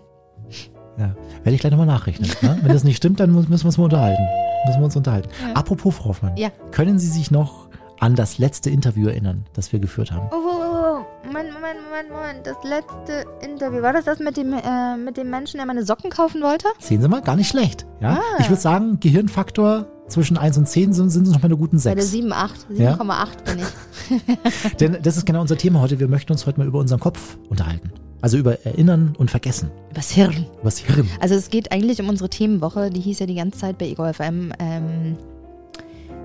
Ja. 0.97 1.15
Werde 1.43 1.55
ich 1.55 1.61
gleich 1.61 1.71
nochmal 1.71 1.87
nachrechnen. 1.87 2.29
Ne? 2.41 2.59
Wenn 2.61 2.71
das 2.71 2.83
nicht 2.83 2.97
stimmt, 2.97 3.19
dann 3.19 3.31
müssen 3.31 3.49
wir 3.49 3.65
uns 3.65 3.77
mal 3.77 3.83
unterhalten. 3.85 4.23
Müssen 4.67 4.79
wir 4.79 4.85
uns 4.85 4.95
unterhalten. 4.95 5.29
Apropos, 5.53 5.95
Frau 5.95 6.09
Hoffmann. 6.09 6.37
Ja. 6.37 6.49
Können 6.71 6.99
Sie 6.99 7.07
sich 7.07 7.31
noch 7.31 7.67
an 7.99 8.15
das 8.15 8.37
letzte 8.37 8.69
Interview 8.69 9.07
erinnern, 9.07 9.45
das 9.53 9.71
wir 9.71 9.79
geführt 9.79 10.11
haben? 10.11 10.27
Oh, 10.31 10.35
oh, 10.35 10.61
oh, 10.61 10.99
oh. 10.99 11.25
Moment, 11.25 11.53
Moment, 11.53 11.79
Moment, 11.85 12.09
Moment. 12.11 12.47
Das 12.47 12.57
letzte 12.63 13.25
Interview. 13.45 13.81
War 13.81 13.93
das 13.93 14.05
das 14.05 14.19
mit 14.19 14.37
dem, 14.37 14.53
äh, 14.53 14.97
mit 14.97 15.17
dem 15.17 15.29
Menschen, 15.29 15.57
der 15.57 15.65
meine 15.65 15.83
Socken 15.85 16.09
kaufen 16.09 16.41
wollte? 16.41 16.67
Sehen 16.79 17.01
Sie 17.01 17.07
mal, 17.07 17.21
gar 17.21 17.35
nicht 17.35 17.49
schlecht. 17.49 17.85
Ja? 18.01 18.19
Ah. 18.19 18.39
Ich 18.39 18.49
würde 18.49 18.61
sagen, 18.61 18.99
Gehirnfaktor 18.99 19.87
zwischen 20.07 20.37
1 20.37 20.57
und 20.57 20.67
10 20.67 20.93
sind, 20.93 21.09
sind 21.09 21.27
es 21.27 21.33
noch 21.33 21.41
mal 21.41 21.45
eine 21.45 21.57
guten 21.57 21.81
Bei 21.81 21.95
der 21.95 22.03
6. 22.03 22.25
7,8. 22.25 22.49
Ja? 22.73 22.93
7,8 22.95 23.27
bin 23.45 23.59
ich. 23.59 24.75
Denn 24.79 24.97
das 25.01 25.17
ist 25.17 25.25
genau 25.25 25.41
unser 25.41 25.57
Thema 25.57 25.81
heute. 25.81 25.99
Wir 25.99 26.07
möchten 26.07 26.31
uns 26.31 26.45
heute 26.45 26.59
mal 26.59 26.67
über 26.67 26.79
unseren 26.79 26.99
Kopf 26.99 27.37
unterhalten. 27.49 27.91
Also 28.23 28.37
über 28.37 28.65
Erinnern 28.65 29.15
und 29.17 29.29
Vergessen. 29.31 29.69
Übers 29.91 30.09
Hirn. 30.09 30.45
Über 30.53 30.63
das 30.63 30.77
Hirn. 30.77 31.09
Also 31.19 31.35
es 31.35 31.49
geht 31.49 31.73
eigentlich 31.73 31.99
um 31.99 32.07
unsere 32.07 32.29
Themenwoche, 32.29 32.89
die 32.89 33.01
hieß 33.01 33.19
ja 33.19 33.25
die 33.25 33.35
ganze 33.35 33.59
Zeit 33.59 33.77
bei 33.77 33.85
Ego 33.87 34.11
FM. 34.13 34.53
Ähm, 34.59 35.17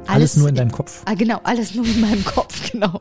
Alles, 0.07 0.37
nur 0.37 0.49
in 0.49 0.55
deinem 0.55 0.71
Kopf. 0.71 1.03
Ah, 1.07 1.15
genau, 1.15 1.41
alles 1.43 1.75
nur 1.75 1.85
in 1.85 2.01
meinem 2.01 2.25
Kopf, 2.25 2.71
genau. 2.71 3.01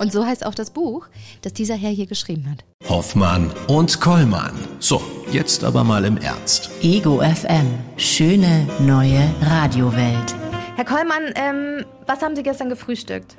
Und 0.00 0.12
so 0.12 0.26
heißt 0.26 0.44
auch 0.44 0.56
das 0.56 0.70
Buch, 0.70 1.06
das 1.42 1.52
dieser 1.52 1.76
Herr 1.76 1.90
hier 1.92 2.06
geschrieben 2.06 2.50
hat. 2.50 2.64
Hoffmann 2.90 3.52
und 3.68 4.00
Kollmann. 4.00 4.54
So, 4.80 5.00
jetzt 5.30 5.62
aber 5.62 5.84
mal 5.84 6.04
im 6.04 6.16
Ernst. 6.16 6.68
Ego 6.82 7.20
FM. 7.20 7.68
Schöne 7.96 8.66
neue 8.80 9.22
Radiowelt. 9.40 10.34
Herr 10.74 10.84
Kollmann, 10.84 11.32
ähm, 11.36 11.84
was 12.08 12.20
haben 12.22 12.34
Sie 12.34 12.42
gestern 12.42 12.70
gefrühstückt? 12.70 13.36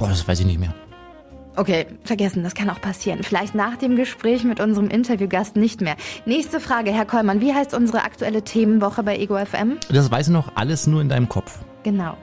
Boah, 0.00 0.08
das 0.08 0.26
weiß 0.26 0.40
ich 0.40 0.46
nicht 0.46 0.58
mehr. 0.58 0.74
Okay, 1.56 1.86
vergessen, 2.04 2.44
das 2.44 2.54
kann 2.54 2.70
auch 2.70 2.80
passieren. 2.80 3.22
Vielleicht 3.22 3.54
nach 3.54 3.76
dem 3.76 3.96
Gespräch 3.96 4.44
mit 4.44 4.60
unserem 4.60 4.88
Interviewgast 4.88 5.56
nicht 5.56 5.80
mehr. 5.80 5.96
Nächste 6.24 6.60
Frage, 6.60 6.92
Herr 6.92 7.06
Kollmann, 7.06 7.40
wie 7.40 7.52
heißt 7.52 7.74
unsere 7.74 8.04
aktuelle 8.04 8.42
Themenwoche 8.42 9.02
bei 9.02 9.18
Ego 9.18 9.36
FM? 9.36 9.78
Das 9.90 10.10
weiß 10.10 10.28
ich 10.28 10.32
noch, 10.32 10.52
alles 10.54 10.86
nur 10.86 11.00
in 11.00 11.08
deinem 11.08 11.28
Kopf. 11.28 11.58
Genau. 11.82 12.16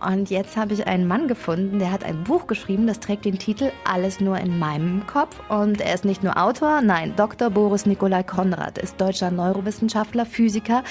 Und 0.00 0.30
jetzt 0.30 0.56
habe 0.56 0.72
ich 0.72 0.86
einen 0.86 1.06
Mann 1.06 1.28
gefunden, 1.28 1.78
der 1.78 1.92
hat 1.92 2.02
ein 2.02 2.24
Buch 2.24 2.46
geschrieben, 2.46 2.86
das 2.86 2.98
trägt 2.98 3.26
den 3.26 3.38
Titel 3.38 3.70
Alles 3.84 4.20
nur 4.20 4.38
in 4.38 4.58
meinem 4.58 5.06
Kopf. 5.06 5.38
Und 5.50 5.80
er 5.80 5.94
ist 5.94 6.04
nicht 6.04 6.22
nur 6.22 6.42
Autor, 6.42 6.80
nein, 6.80 7.12
Dr. 7.16 7.50
Boris 7.50 7.84
Nikolai 7.84 8.22
Konrad 8.22 8.78
ist 8.78 9.00
deutscher 9.00 9.30
Neurowissenschaftler, 9.30 10.24
Physiker, 10.24 10.82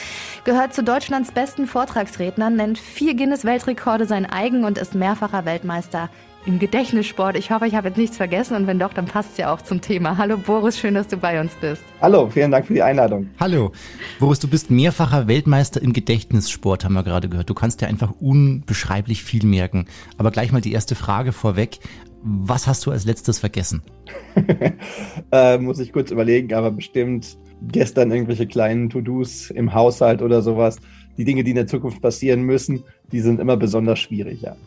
gehört 0.43 0.73
zu 0.73 0.83
Deutschlands 0.83 1.31
besten 1.31 1.65
Vortragsrednern, 1.65 2.55
nennt 2.55 2.77
vier 2.77 3.15
Guinness-Weltrekorde 3.15 4.05
sein 4.05 4.27
eigen 4.27 4.65
und 4.65 4.77
ist 4.77 4.93
mehrfacher 4.93 5.45
Weltmeister 5.45 6.09
im 6.45 6.59
Gedächtnissport. 6.59 7.37
Ich 7.37 7.51
hoffe, 7.51 7.67
ich 7.67 7.75
habe 7.75 7.89
jetzt 7.89 7.97
nichts 7.97 8.17
vergessen 8.17 8.55
und 8.55 8.67
wenn 8.67 8.79
doch, 8.79 8.93
dann 8.93 9.05
passt 9.05 9.33
es 9.33 9.37
ja 9.37 9.53
auch 9.53 9.61
zum 9.61 9.81
Thema. 9.81 10.17
Hallo 10.17 10.37
Boris, 10.37 10.79
schön, 10.79 10.93
dass 10.93 11.07
du 11.07 11.17
bei 11.17 11.39
uns 11.39 11.53
bist. 11.55 11.81
Hallo, 12.01 12.29
vielen 12.29 12.51
Dank 12.51 12.65
für 12.65 12.73
die 12.73 12.81
Einladung. 12.81 13.29
Hallo. 13.39 13.71
Boris, 14.19 14.39
du 14.39 14.47
bist 14.47 14.71
mehrfacher 14.71 15.27
Weltmeister 15.27 15.81
im 15.81 15.93
Gedächtnissport, 15.93 16.83
haben 16.83 16.93
wir 16.93 17.03
gerade 17.03 17.29
gehört. 17.29 17.49
Du 17.49 17.53
kannst 17.53 17.81
dir 17.81 17.87
einfach 17.87 18.13
unbeschreiblich 18.19 19.23
viel 19.23 19.45
merken. 19.45 19.85
Aber 20.17 20.31
gleich 20.31 20.51
mal 20.51 20.61
die 20.61 20.73
erste 20.73 20.95
Frage 20.95 21.31
vorweg. 21.31 21.79
Was 22.23 22.67
hast 22.67 22.85
du 22.85 22.91
als 22.91 23.05
letztes 23.05 23.39
vergessen? 23.39 23.81
Äh, 25.33 25.59
muss 25.59 25.79
ich 25.79 25.93
kurz 25.93 26.11
überlegen, 26.11 26.53
aber 26.53 26.71
bestimmt 26.71 27.37
gestern 27.61 28.11
irgendwelche 28.11 28.47
kleinen 28.47 28.89
To-Dos 28.89 29.49
im 29.49 29.73
Haushalt 29.73 30.21
oder 30.21 30.41
sowas. 30.41 30.77
Die 31.17 31.23
Dinge, 31.23 31.45
die 31.45 31.51
in 31.51 31.55
der 31.55 31.67
Zukunft 31.67 32.01
passieren 32.01 32.41
müssen, 32.41 32.83
die 33.13 33.21
sind 33.21 33.39
immer 33.39 33.55
besonders 33.55 33.99
schwierig. 33.99 34.41
Ja. 34.41 34.57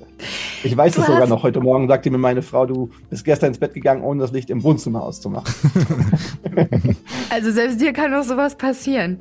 Ich 0.64 0.76
weiß 0.76 0.94
Du 0.94 1.02
es 1.02 1.06
sogar 1.06 1.26
noch. 1.26 1.42
Heute 1.42 1.60
Morgen 1.60 1.88
sagte 1.88 2.10
mir 2.10 2.18
meine 2.18 2.40
Frau, 2.42 2.64
du 2.64 2.90
bist 3.10 3.24
gestern 3.24 3.48
ins 3.48 3.58
Bett 3.58 3.74
gegangen, 3.74 4.02
ohne 4.02 4.22
das 4.22 4.32
Licht 4.32 4.48
im 4.50 4.62
Wohnzimmer 4.62 5.02
auszumachen. 5.02 5.54
Also 7.30 7.50
selbst 7.50 7.80
dir 7.80 7.92
kann 7.92 8.12
doch 8.12 8.22
sowas 8.22 8.56
passieren. 8.56 9.18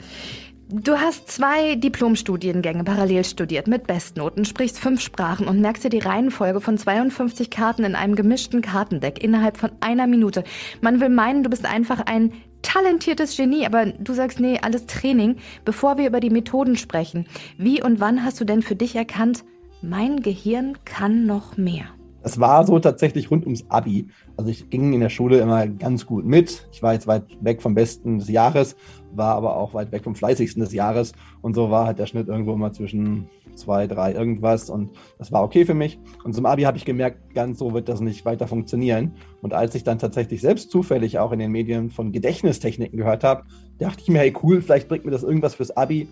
Du 0.70 0.98
hast 0.98 1.32
zwei 1.32 1.76
Diplomstudiengänge 1.76 2.84
parallel 2.84 3.26
studiert 3.26 3.68
mit 3.68 3.88
Bestnoten, 3.88 4.46
sprichst 4.46 4.80
fünf 4.80 5.02
Sprachen 5.02 5.48
und 5.48 5.60
merkst 5.60 5.84
dir 5.84 5.90
die 5.90 6.00
Reihenfolge 6.00 6.62
von 6.62 6.78
52 6.78 7.50
Karten 7.50 7.84
in 7.84 7.96
einem 7.96 8.16
gemischten 8.16 8.62
Kartendeck 8.62 9.24
innerhalb 9.24 9.58
von 9.58 9.72
einer 9.80 10.06
Minute. 10.06 10.44
Man 10.82 11.02
will 11.02 11.10
meinen, 11.10 11.42
du 11.42 11.50
bist 11.50 11.66
einfach 11.66 12.06
ein 12.06 12.34
talentiertes 12.62 13.36
Genie, 13.36 13.66
aber 13.66 13.88
du 13.88 14.14
sagst, 14.14 14.40
nee, 14.40 14.60
alles 14.62 14.86
Training. 14.86 15.38
Bevor 15.66 15.98
wir 15.98 16.08
über 16.08 16.20
die 16.20 16.30
Methoden 16.30 16.78
sprechen, 16.78 17.26
wie 17.58 17.82
und 17.82 18.00
wann 18.00 18.24
hast 18.24 18.40
du 18.40 18.46
denn 18.46 18.62
für 18.62 18.76
dich 18.76 18.96
erkannt, 18.96 19.44
mein 19.84 20.22
Gehirn 20.22 20.78
kann 20.86 21.26
noch 21.26 21.58
mehr? 21.58 21.86
Es 22.26 22.40
war 22.40 22.66
so 22.66 22.80
tatsächlich 22.80 23.30
rund 23.30 23.44
ums 23.46 23.66
Abi. 23.68 24.08
Also 24.38 24.50
ich 24.50 24.70
ging 24.70 24.94
in 24.94 25.02
der 25.02 25.10
Schule 25.10 25.40
immer 25.40 25.68
ganz 25.68 26.06
gut 26.06 26.26
mit. 26.26 26.70
Ich 26.72 26.82
war 26.82 26.94
jetzt 26.94 27.06
weit 27.06 27.26
weg 27.42 27.62
vom 27.62 27.76
Besten 27.76 28.18
des 28.18 28.30
Jahres, 28.30 28.78
war 29.12 29.36
aber 29.36 29.58
auch 29.58 29.74
weit 29.74 29.92
weg 29.92 30.06
vom 30.06 30.16
Fleißigsten 30.16 30.64
des 30.64 30.72
Jahres. 30.72 31.12
Und 31.42 31.54
so 31.54 31.70
war 31.70 31.86
halt 31.86 32.00
der 32.00 32.06
Schnitt 32.06 32.30
irgendwo 32.30 32.54
immer 32.54 32.72
zwischen 32.72 33.28
zwei, 33.56 33.86
drei, 33.86 34.14
irgendwas. 34.14 34.70
Und 34.70 34.92
das 35.18 35.34
war 35.34 35.44
okay 35.44 35.66
für 35.66 35.74
mich. 35.74 36.00
Und 36.24 36.34
zum 36.34 36.46
Abi 36.46 36.62
habe 36.62 36.78
ich 36.78 36.86
gemerkt, 36.86 37.36
ganz 37.36 37.60
so 37.60 37.74
wird 37.74 37.90
das 37.90 38.00
nicht 38.00 38.24
weiter 38.24 38.48
funktionieren. 38.48 39.12
Und 39.42 39.54
als 39.54 39.76
ich 39.76 39.84
dann 39.84 40.00
tatsächlich 40.00 40.40
selbst 40.40 40.72
zufällig 40.72 41.20
auch 41.20 41.34
in 41.34 41.40
den 41.40 41.52
Medien 41.52 41.90
von 41.90 42.14
Gedächtnistechniken 42.14 42.98
gehört 42.98 43.26
habe, 43.26 43.44
dachte 43.80 44.02
ich 44.02 44.08
mir, 44.08 44.20
hey 44.20 44.34
cool, 44.42 44.62
vielleicht 44.62 44.88
bringt 44.88 45.04
mir 45.04 45.12
das 45.12 45.24
irgendwas 45.24 45.56
fürs 45.56 45.76
Abi 45.76 46.08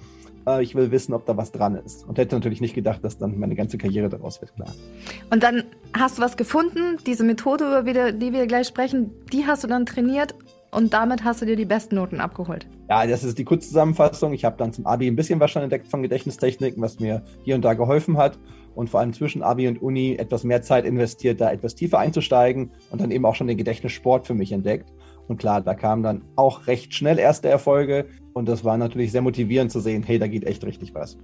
äh, 0.48 0.64
ich 0.64 0.76
will 0.76 0.92
wissen, 0.92 1.14
ob 1.14 1.26
da 1.26 1.38
was 1.38 1.52
dran 1.52 1.76
ist. 1.76 2.08
Und 2.08 2.18
hätte 2.18 2.36
natürlich 2.36 2.62
nicht 2.62 2.76
gedacht, 2.76 3.04
dass 3.04 3.18
dann 3.18 3.40
meine 3.40 3.56
ganze 3.56 3.78
Karriere 3.78 4.10
daraus 4.10 4.42
wird, 4.42 4.56
klar. 4.56 4.74
Und 5.30 5.44
dann 5.44 5.64
hast 5.98 6.18
du 6.18 6.22
was 6.22 6.38
gefunden, 6.38 6.98
diese 7.06 7.24
Methode, 7.24 7.80
über 7.80 8.12
die 8.12 8.34
wir 8.34 8.48
gleich 8.48 8.68
sprechen, 8.68 9.12
die 9.32 9.46
hast 9.46 9.64
du 9.64 9.68
dann 9.68 9.86
trainiert 9.86 10.36
und 10.72 10.94
damit 10.94 11.24
hast 11.24 11.42
du 11.42 11.46
dir 11.46 11.56
die 11.56 11.66
besten 11.66 11.96
Noten 11.96 12.20
abgeholt. 12.20 12.66
Ja, 12.90 13.06
das 13.06 13.24
ist 13.24 13.38
die 13.38 13.44
Kurzzusammenfassung. 13.44 14.34
Ich 14.34 14.46
habe 14.46 14.58
dann 14.58 14.74
zum 14.74 14.86
Abi 14.86 15.08
ein 15.08 15.16
bisschen 15.16 15.40
was 15.40 15.52
schon 15.52 15.62
entdeckt 15.62 15.88
von 15.88 16.02
Gedächtnistechniken, 16.02 16.82
was 16.82 17.00
mir 17.00 17.24
hier 17.44 17.56
und 17.56 17.66
da 17.66 17.74
geholfen 17.74 18.18
hat. 18.18 18.40
Und 18.74 18.90
vor 18.90 19.02
allem 19.02 19.12
zwischen 19.12 19.44
Abi 19.44 19.68
und 19.68 19.82
Uni 19.82 20.16
etwas 20.16 20.46
mehr 20.46 20.62
Zeit 20.62 20.86
investiert, 20.86 21.42
da 21.42 21.52
etwas 21.52 21.76
tiefer 21.76 22.00
einzusteigen 22.00 22.72
und 22.90 23.02
dann 23.02 23.12
eben 23.12 23.26
auch 23.26 23.36
schon 23.36 23.48
den 23.48 23.58
Gedächtnissport 23.58 24.26
für 24.26 24.34
mich 24.34 24.54
entdeckt. 24.54 24.90
Und 25.32 25.38
klar, 25.38 25.62
da 25.62 25.76
kamen 25.76 26.04
dann 26.04 26.24
auch 26.36 26.68
recht 26.68 26.94
schnell 26.94 27.18
erste 27.18 27.48
Erfolge. 27.48 28.06
Und 28.34 28.50
das 28.50 28.66
war 28.66 28.78
natürlich 28.78 29.14
sehr 29.14 29.22
motivierend 29.22 29.72
zu 29.72 29.80
sehen, 29.80 30.04
hey, 30.04 30.20
da 30.20 30.28
geht 30.28 30.44
echt 30.44 30.66
richtig 30.66 30.94
was. 30.94 31.18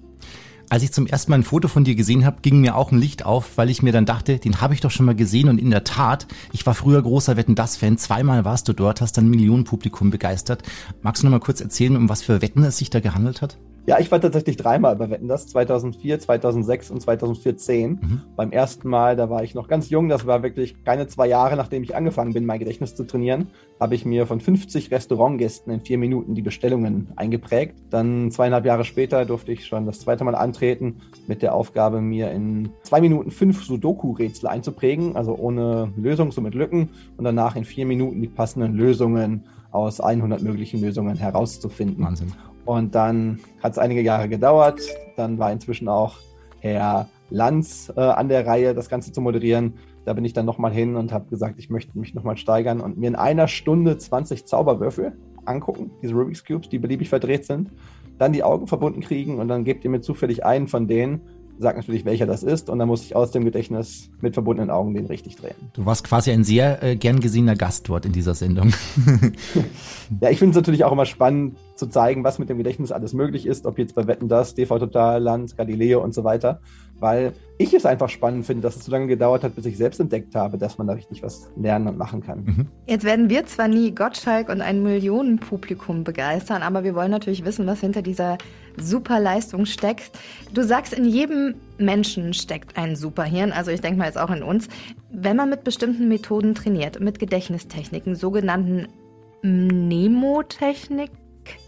Als 0.69 0.83
ich 0.83 0.93
zum 0.93 1.07
ersten 1.07 1.29
Mal 1.29 1.39
ein 1.39 1.43
Foto 1.43 1.67
von 1.67 1.83
dir 1.83 1.93
gesehen 1.93 2.25
habe, 2.25 2.37
ging 2.41 2.61
mir 2.61 2.77
auch 2.77 2.93
ein 2.93 2.99
Licht 2.99 3.25
auf, 3.25 3.57
weil 3.57 3.69
ich 3.69 3.83
mir 3.83 3.91
dann 3.91 4.05
dachte, 4.05 4.39
den 4.39 4.61
habe 4.61 4.73
ich 4.73 4.79
doch 4.79 4.91
schon 4.91 5.05
mal 5.05 5.13
gesehen 5.15 5.49
und 5.49 5.59
in 5.59 5.71
der 5.71 5.83
Tat, 5.83 6.25
ich 6.53 6.65
war 6.65 6.73
früher 6.73 7.01
großer 7.01 7.35
Wetten 7.35 7.55
das 7.55 7.75
Fan, 7.75 7.97
zweimal 7.97 8.45
warst 8.45 8.69
du 8.69 8.73
dort, 8.73 9.01
hast 9.01 9.17
dann 9.17 9.29
Millionenpublikum 9.29 10.09
begeistert. 10.09 10.63
Magst 11.01 11.21
du 11.21 11.27
noch 11.27 11.31
mal 11.31 11.41
kurz 11.41 11.59
erzählen, 11.59 11.97
um 11.97 12.07
was 12.07 12.21
für 12.21 12.41
Wetten 12.41 12.63
es 12.63 12.77
sich 12.77 12.89
da 12.89 13.01
gehandelt 13.01 13.41
hat? 13.41 13.57
Ja, 13.87 13.99
ich 14.01 14.11
war 14.11 14.19
tatsächlich 14.19 14.57
dreimal 14.57 14.97
bei 14.97 15.09
Wetten 15.09 15.29
das, 15.29 15.47
2004, 15.47 16.19
2006 16.19 16.91
und 16.91 17.01
2014. 17.01 17.91
Mhm. 17.91 18.21
Beim 18.35 18.51
ersten 18.51 18.89
Mal, 18.89 19.15
da 19.15 19.29
war 19.29 19.45
ich 19.45 19.55
noch 19.55 19.69
ganz 19.69 19.89
jung, 19.89 20.09
das 20.09 20.27
war 20.27 20.43
wirklich 20.43 20.83
keine 20.83 21.07
zwei 21.07 21.27
Jahre, 21.27 21.55
nachdem 21.55 21.83
ich 21.83 21.95
angefangen 21.95 22.33
bin, 22.33 22.45
mein 22.45 22.59
Gedächtnis 22.59 22.95
zu 22.95 23.05
trainieren, 23.05 23.47
habe 23.79 23.95
ich 23.95 24.03
mir 24.03 24.27
von 24.27 24.41
50 24.41 24.91
Restaurantgästen 24.91 25.73
in 25.73 25.79
vier 25.79 25.97
Minuten 25.97 26.35
die 26.35 26.41
Bestellungen 26.41 27.13
eingeprägt. 27.15 27.75
Dann 27.89 28.29
zweieinhalb 28.29 28.65
Jahre 28.65 28.83
später 28.83 29.23
durfte 29.23 29.53
ich 29.53 29.65
schon 29.65 29.85
das 29.85 30.01
zweite 30.01 30.25
Mal 30.25 30.35
antreten 30.35 30.97
mit 31.27 31.41
der 31.41 31.55
Aufgabe, 31.55 32.01
mir 32.01 32.29
in 32.31 32.71
zwei 32.83 32.99
Minuten 32.99 33.31
fünf 33.31 33.63
Sudoku-Rätsel 33.63 34.49
einzuprägen, 34.49 35.15
also 35.15 35.33
ohne 35.33 35.93
Lösung, 35.95 36.33
so 36.33 36.41
mit 36.41 36.55
Lücken 36.55 36.89
und 37.15 37.23
danach 37.23 37.55
in 37.55 37.63
vier 37.63 37.85
Minuten 37.85 38.21
die 38.21 38.27
passenden 38.27 38.73
Lösungen 38.75 39.45
aus 39.77 40.01
100 40.01 40.41
möglichen 40.41 40.81
Lösungen 40.81 41.15
herauszufinden. 41.15 42.03
Wahnsinn. 42.03 42.33
Und 42.65 42.95
dann 42.95 43.39
hat 43.61 43.73
es 43.73 43.77
einige 43.77 44.01
Jahre 44.01 44.27
gedauert. 44.27 44.81
Dann 45.15 45.37
war 45.37 45.51
inzwischen 45.51 45.87
auch 45.87 46.15
Herr 46.59 47.07
Lanz 47.29 47.93
äh, 47.95 48.01
an 48.01 48.27
der 48.27 48.45
Reihe, 48.45 48.73
das 48.73 48.89
Ganze 48.89 49.11
zu 49.11 49.21
moderieren. 49.21 49.73
Da 50.05 50.13
bin 50.13 50.25
ich 50.25 50.33
dann 50.33 50.45
nochmal 50.45 50.71
hin 50.71 50.95
und 50.95 51.11
habe 51.13 51.29
gesagt, 51.29 51.59
ich 51.59 51.69
möchte 51.69 51.97
mich 51.97 52.13
nochmal 52.13 52.37
steigern 52.37 52.81
und 52.81 52.97
mir 52.97 53.07
in 53.07 53.15
einer 53.15 53.47
Stunde 53.47 53.97
20 53.97 54.45
Zauberwürfel 54.45 55.13
angucken, 55.45 55.91
diese 56.01 56.13
Rubik's 56.13 56.43
Cubes, 56.43 56.69
die 56.69 56.79
beliebig 56.79 57.09
verdreht 57.09 57.45
sind, 57.45 57.71
dann 58.17 58.33
die 58.33 58.43
Augen 58.43 58.67
verbunden 58.67 59.01
kriegen 59.01 59.39
und 59.39 59.47
dann 59.47 59.63
gebt 59.63 59.83
ihr 59.83 59.89
mir 59.89 60.01
zufällig 60.01 60.45
einen 60.45 60.67
von 60.67 60.87
denen 60.87 61.21
sagt 61.59 61.77
natürlich, 61.77 62.05
welcher 62.05 62.25
das 62.25 62.43
ist 62.43 62.69
und 62.69 62.79
dann 62.79 62.87
muss 62.87 63.03
ich 63.03 63.15
aus 63.15 63.31
dem 63.31 63.45
Gedächtnis 63.45 64.09
mit 64.21 64.33
verbundenen 64.33 64.69
Augen 64.69 64.93
den 64.93 65.05
richtig 65.05 65.35
drehen. 65.35 65.55
Du 65.73 65.85
warst 65.85 66.03
quasi 66.03 66.31
ein 66.31 66.43
sehr 66.43 66.83
äh, 66.83 66.95
gern 66.95 67.19
gesehener 67.19 67.55
Gast 67.55 67.87
dort 67.89 68.05
in 68.05 68.11
dieser 68.11 68.35
Sendung. 68.35 68.73
ja, 70.21 70.29
ich 70.29 70.39
finde 70.39 70.51
es 70.51 70.55
natürlich 70.55 70.83
auch 70.83 70.91
immer 70.91 71.05
spannend 71.05 71.57
zu 71.75 71.87
zeigen, 71.87 72.23
was 72.23 72.39
mit 72.39 72.49
dem 72.49 72.57
Gedächtnis 72.57 72.91
alles 72.91 73.13
möglich 73.13 73.45
ist, 73.45 73.65
ob 73.65 73.77
jetzt 73.77 73.95
bei 73.95 74.07
Wetten 74.07 74.27
das, 74.27 74.55
TV 74.55 74.79
Total, 74.79 75.21
Land, 75.21 75.57
Galileo 75.57 76.03
und 76.03 76.13
so 76.13 76.23
weiter, 76.23 76.59
weil 76.99 77.33
ich 77.57 77.73
es 77.73 77.85
einfach 77.85 78.09
spannend 78.09 78.45
finde, 78.45 78.61
dass 78.63 78.75
es 78.75 78.85
so 78.85 78.91
lange 78.91 79.07
gedauert 79.07 79.43
hat, 79.43 79.55
bis 79.55 79.65
ich 79.65 79.77
selbst 79.77 79.99
entdeckt 79.99 80.35
habe, 80.35 80.57
dass 80.57 80.77
man 80.77 80.87
da 80.87 80.93
richtig 80.93 81.23
was 81.23 81.49
lernen 81.55 81.87
und 81.87 81.97
machen 81.97 82.21
kann. 82.21 82.43
Mhm. 82.43 82.67
Jetzt 82.85 83.03
werden 83.03 83.29
wir 83.29 83.45
zwar 83.45 83.67
nie 83.67 83.93
Gottschalk 83.93 84.49
und 84.49 84.61
ein 84.61 84.83
Millionenpublikum 84.83 86.03
begeistern, 86.03 86.61
aber 86.61 86.83
wir 86.83 86.95
wollen 86.95 87.11
natürlich 87.11 87.45
wissen, 87.45 87.65
was 87.67 87.79
hinter 87.79 88.01
dieser 88.01 88.37
Superleistung 88.77 89.65
steckt. 89.65 90.11
Du 90.53 90.63
sagst, 90.63 90.93
in 90.93 91.05
jedem 91.05 91.55
Menschen 91.77 92.33
steckt 92.33 92.77
ein 92.77 92.95
Superhirn, 92.95 93.51
also 93.51 93.71
ich 93.71 93.81
denke 93.81 93.99
mal 93.99 94.05
jetzt 94.05 94.17
auch 94.17 94.29
in 94.29 94.43
uns. 94.43 94.67
Wenn 95.11 95.35
man 95.35 95.49
mit 95.49 95.63
bestimmten 95.63 96.07
Methoden 96.07 96.55
trainiert, 96.55 96.99
mit 96.99 97.19
Gedächtnistechniken, 97.19 98.15
sogenannten 98.15 98.87
Mnemotechnik, 99.41 101.11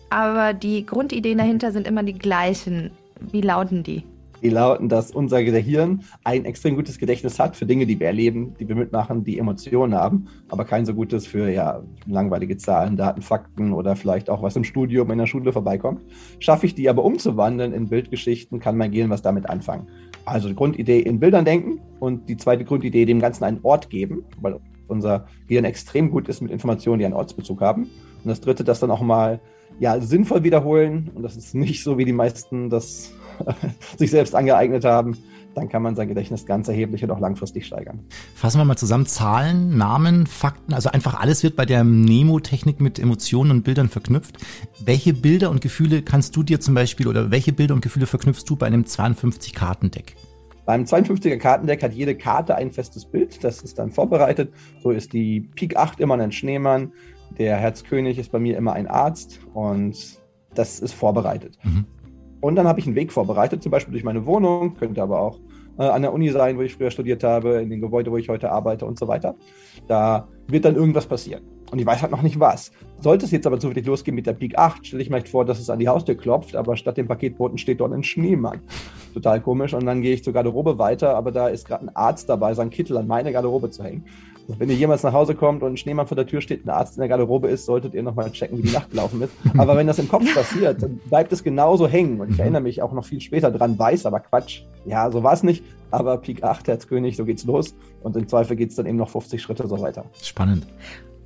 aber 0.09 0.53
die 0.53 0.85
Grundideen 0.85 1.37
dahinter 1.37 1.71
sind 1.71 1.87
immer 1.87 2.03
die 2.03 2.17
gleichen. 2.17 2.91
Wie 3.19 3.41
lauten 3.41 3.83
die? 3.83 4.03
Die 4.41 4.49
lauten, 4.49 4.89
dass 4.89 5.11
unser 5.11 5.43
Gehirn 5.43 6.03
ein 6.23 6.45
extrem 6.45 6.75
gutes 6.75 6.97
Gedächtnis 6.97 7.39
hat 7.39 7.55
für 7.55 7.65
Dinge, 7.65 7.85
die 7.85 7.99
wir 7.99 8.07
erleben, 8.07 8.55
die 8.59 8.67
wir 8.67 8.75
mitmachen, 8.75 9.23
die 9.23 9.37
Emotionen 9.37 9.95
haben, 9.95 10.27
aber 10.47 10.65
kein 10.65 10.85
so 10.85 10.93
gutes 10.93 11.27
für 11.27 11.49
ja, 11.49 11.83
langweilige 12.07 12.57
Zahlen, 12.57 12.95
Daten, 12.97 13.21
Fakten 13.21 13.73
oder 13.73 13.95
vielleicht 13.95 14.29
auch 14.29 14.41
was 14.41 14.55
im 14.55 14.63
Studium 14.63 15.11
in 15.11 15.17
der 15.17 15.25
Schule 15.25 15.51
vorbeikommt. 15.51 16.01
Schaffe 16.39 16.65
ich 16.65 16.75
die 16.75 16.89
aber 16.89 17.03
umzuwandeln 17.03 17.73
in 17.73 17.89
Bildgeschichten, 17.89 18.59
kann 18.59 18.77
mein 18.77 18.91
Gehirn 18.91 19.09
was 19.09 19.21
damit 19.21 19.49
anfangen. 19.49 19.87
Also 20.25 20.47
die 20.47 20.55
Grundidee 20.55 20.99
in 20.99 21.19
Bildern 21.19 21.45
denken 21.45 21.79
und 21.99 22.29
die 22.29 22.37
zweite 22.37 22.63
Grundidee 22.63 23.05
dem 23.05 23.19
Ganzen 23.19 23.43
einen 23.43 23.59
Ort 23.63 23.89
geben, 23.89 24.23
weil 24.41 24.59
unser 24.87 25.27
Gehirn 25.47 25.65
extrem 25.65 26.11
gut 26.11 26.27
ist 26.29 26.41
mit 26.41 26.51
Informationen, 26.51 26.99
die 26.99 27.05
einen 27.05 27.13
Ortsbezug 27.13 27.61
haben. 27.61 27.83
Und 27.83 28.25
das 28.25 28.41
dritte, 28.41 28.63
das 28.63 28.79
dann 28.79 28.91
auch 28.91 29.01
mal 29.01 29.39
ja, 29.79 29.99
sinnvoll 30.01 30.43
wiederholen. 30.43 31.11
Und 31.13 31.23
das 31.23 31.35
ist 31.35 31.55
nicht 31.55 31.83
so, 31.83 31.97
wie 31.97 32.05
die 32.05 32.13
meisten 32.13 32.69
das 32.69 33.13
sich 33.97 34.11
selbst 34.11 34.35
angeeignet 34.35 34.85
haben, 34.85 35.17
dann 35.55 35.69
kann 35.69 35.81
man 35.81 35.95
sein 35.95 36.07
Gedächtnis 36.07 36.45
ganz 36.45 36.67
erheblich 36.67 37.03
und 37.03 37.11
auch 37.11 37.19
langfristig 37.19 37.65
steigern. 37.65 37.99
Fassen 38.35 38.59
wir 38.59 38.65
mal 38.65 38.77
zusammen 38.77 39.05
Zahlen, 39.05 39.77
Namen, 39.77 40.27
Fakten, 40.27 40.73
also 40.73 40.89
einfach 40.89 41.19
alles 41.19 41.43
wird 41.43 41.55
bei 41.55 41.65
der 41.65 41.83
Nemo-Technik 41.83 42.79
mit 42.79 42.99
Emotionen 42.99 43.51
und 43.51 43.63
Bildern 43.63 43.89
verknüpft. 43.89 44.37
Welche 44.83 45.13
Bilder 45.13 45.49
und 45.49 45.61
Gefühle 45.61 46.01
kannst 46.01 46.35
du 46.35 46.43
dir 46.43 46.59
zum 46.59 46.75
Beispiel 46.75 47.07
oder 47.07 47.31
welche 47.31 47.51
Bilder 47.51 47.73
und 47.73 47.81
Gefühle 47.81 48.05
verknüpfst 48.05 48.45
du 48.47 48.55
bei 48.55 48.67
einem 48.67 48.83
52-Kartendeck? 48.83 50.15
Beim 50.65 50.83
52er 50.83 51.37
Kartendeck 51.37 51.81
hat 51.81 51.93
jede 51.93 52.15
Karte 52.15 52.55
ein 52.55 52.71
festes 52.71 53.03
Bild, 53.05 53.43
das 53.43 53.61
ist 53.61 53.79
dann 53.79 53.91
vorbereitet. 53.91 54.53
So 54.83 54.91
ist 54.91 55.13
die 55.13 55.41
Pik 55.41 55.75
8 55.75 55.99
immer 55.99 56.15
ein 56.15 56.31
Schneemann, 56.31 56.93
der 57.37 57.57
Herzkönig 57.57 58.19
ist 58.19 58.31
bei 58.31 58.39
mir 58.39 58.55
immer 58.55 58.73
ein 58.73 58.87
Arzt 58.87 59.39
und 59.53 60.19
das 60.53 60.79
ist 60.79 60.93
vorbereitet. 60.93 61.57
Mhm. 61.63 61.85
Und 62.41 62.55
dann 62.55 62.67
habe 62.67 62.79
ich 62.79 62.85
einen 62.85 62.95
Weg 62.95 63.11
vorbereitet, 63.11 63.61
zum 63.63 63.71
Beispiel 63.71 63.91
durch 63.91 64.03
meine 64.03 64.25
Wohnung, 64.25 64.75
könnte 64.75 65.01
aber 65.01 65.19
auch 65.19 65.39
äh, 65.77 65.83
an 65.83 66.01
der 66.01 66.13
Uni 66.13 66.29
sein, 66.29 66.57
wo 66.57 66.61
ich 66.61 66.75
früher 66.75 66.91
studiert 66.91 67.23
habe, 67.23 67.61
in 67.61 67.69
den 67.69 67.81
Gebäuden, 67.81 68.11
wo 68.11 68.17
ich 68.17 68.29
heute 68.29 68.51
arbeite 68.51 68.85
und 68.85 68.99
so 68.99 69.07
weiter. 69.07 69.35
Da 69.87 70.27
wird 70.47 70.65
dann 70.65 70.75
irgendwas 70.75 71.05
passieren. 71.05 71.43
Und 71.71 71.79
ich 71.79 71.85
weiß 71.85 72.01
halt 72.01 72.11
noch 72.11 72.21
nicht 72.21 72.39
was. 72.39 72.71
Sollte 72.99 73.25
es 73.25 73.31
jetzt 73.31 73.45
aber 73.45 73.59
zufällig 73.59 73.85
losgehen 73.85 74.15
mit 74.15 74.25
der 74.25 74.33
Peak 74.33 74.57
8, 74.57 74.87
stelle 74.87 75.03
ich 75.03 75.09
mir 75.09 75.23
vor, 75.25 75.45
dass 75.45 75.59
es 75.59 75.69
an 75.69 75.79
die 75.79 75.87
Haustür 75.87 76.15
klopft, 76.15 76.55
aber 76.55 76.75
statt 76.75 76.97
dem 76.97 77.07
Paketboten 77.07 77.57
steht 77.57 77.79
dort 77.79 77.93
ein 77.93 78.03
Schneemann. 78.03 78.61
Total 79.13 79.39
komisch. 79.39 79.73
Und 79.73 79.85
dann 79.85 80.01
gehe 80.01 80.13
ich 80.13 80.23
zur 80.23 80.33
Garderobe 80.33 80.79
weiter, 80.79 81.15
aber 81.15 81.31
da 81.31 81.47
ist 81.47 81.67
gerade 81.67 81.85
ein 81.85 81.95
Arzt 81.95 82.27
dabei, 82.27 82.53
seinen 82.53 82.71
Kittel 82.71 82.97
an 82.97 83.07
meine 83.07 83.31
Garderobe 83.31 83.69
zu 83.69 83.83
hängen. 83.83 84.05
Wenn 84.57 84.69
ihr 84.69 84.75
jemals 84.75 85.03
nach 85.03 85.13
Hause 85.13 85.35
kommt 85.35 85.61
und 85.61 85.73
ein 85.73 85.77
Schneemann 85.77 86.07
vor 86.07 86.15
der 86.15 86.25
Tür 86.25 86.41
steht, 86.41 86.65
ein 86.65 86.69
Arzt 86.69 86.95
in 86.95 87.01
der 87.01 87.09
Garderobe 87.09 87.47
ist, 87.49 87.65
solltet 87.65 87.93
ihr 87.93 88.03
nochmal 88.03 88.31
checken, 88.31 88.57
wie 88.57 88.63
die 88.63 88.71
Nacht 88.71 88.89
gelaufen 88.89 89.21
ist. 89.21 89.33
Aber 89.57 89.77
wenn 89.77 89.87
das 89.87 89.99
im 89.99 90.07
Kopf 90.07 90.33
passiert, 90.33 90.81
dann 90.81 90.97
bleibt 91.09 91.31
es 91.31 91.43
genauso 91.43 91.87
hängen. 91.87 92.19
Und 92.19 92.31
ich 92.31 92.39
erinnere 92.39 92.61
mich 92.61 92.81
auch 92.81 92.91
noch 92.91 93.05
viel 93.05 93.21
später 93.21 93.51
dran, 93.51 93.77
weiß 93.77 94.05
aber 94.05 94.19
Quatsch. 94.19 94.63
Ja, 94.85 95.11
so 95.11 95.23
war 95.23 95.33
es 95.33 95.43
nicht. 95.43 95.63
Aber 95.91 96.17
Pik 96.17 96.43
8, 96.43 96.67
Herzkönig, 96.67 97.17
so 97.17 97.25
geht's 97.25 97.45
los. 97.45 97.75
Und 98.03 98.15
im 98.15 98.27
Zweifel 98.27 98.55
geht 98.55 98.69
es 98.69 98.75
dann 98.75 98.85
eben 98.85 98.97
noch 98.97 99.09
50 99.09 99.41
Schritte 99.41 99.67
so 99.67 99.79
weiter. 99.81 100.05
Spannend. 100.21 100.65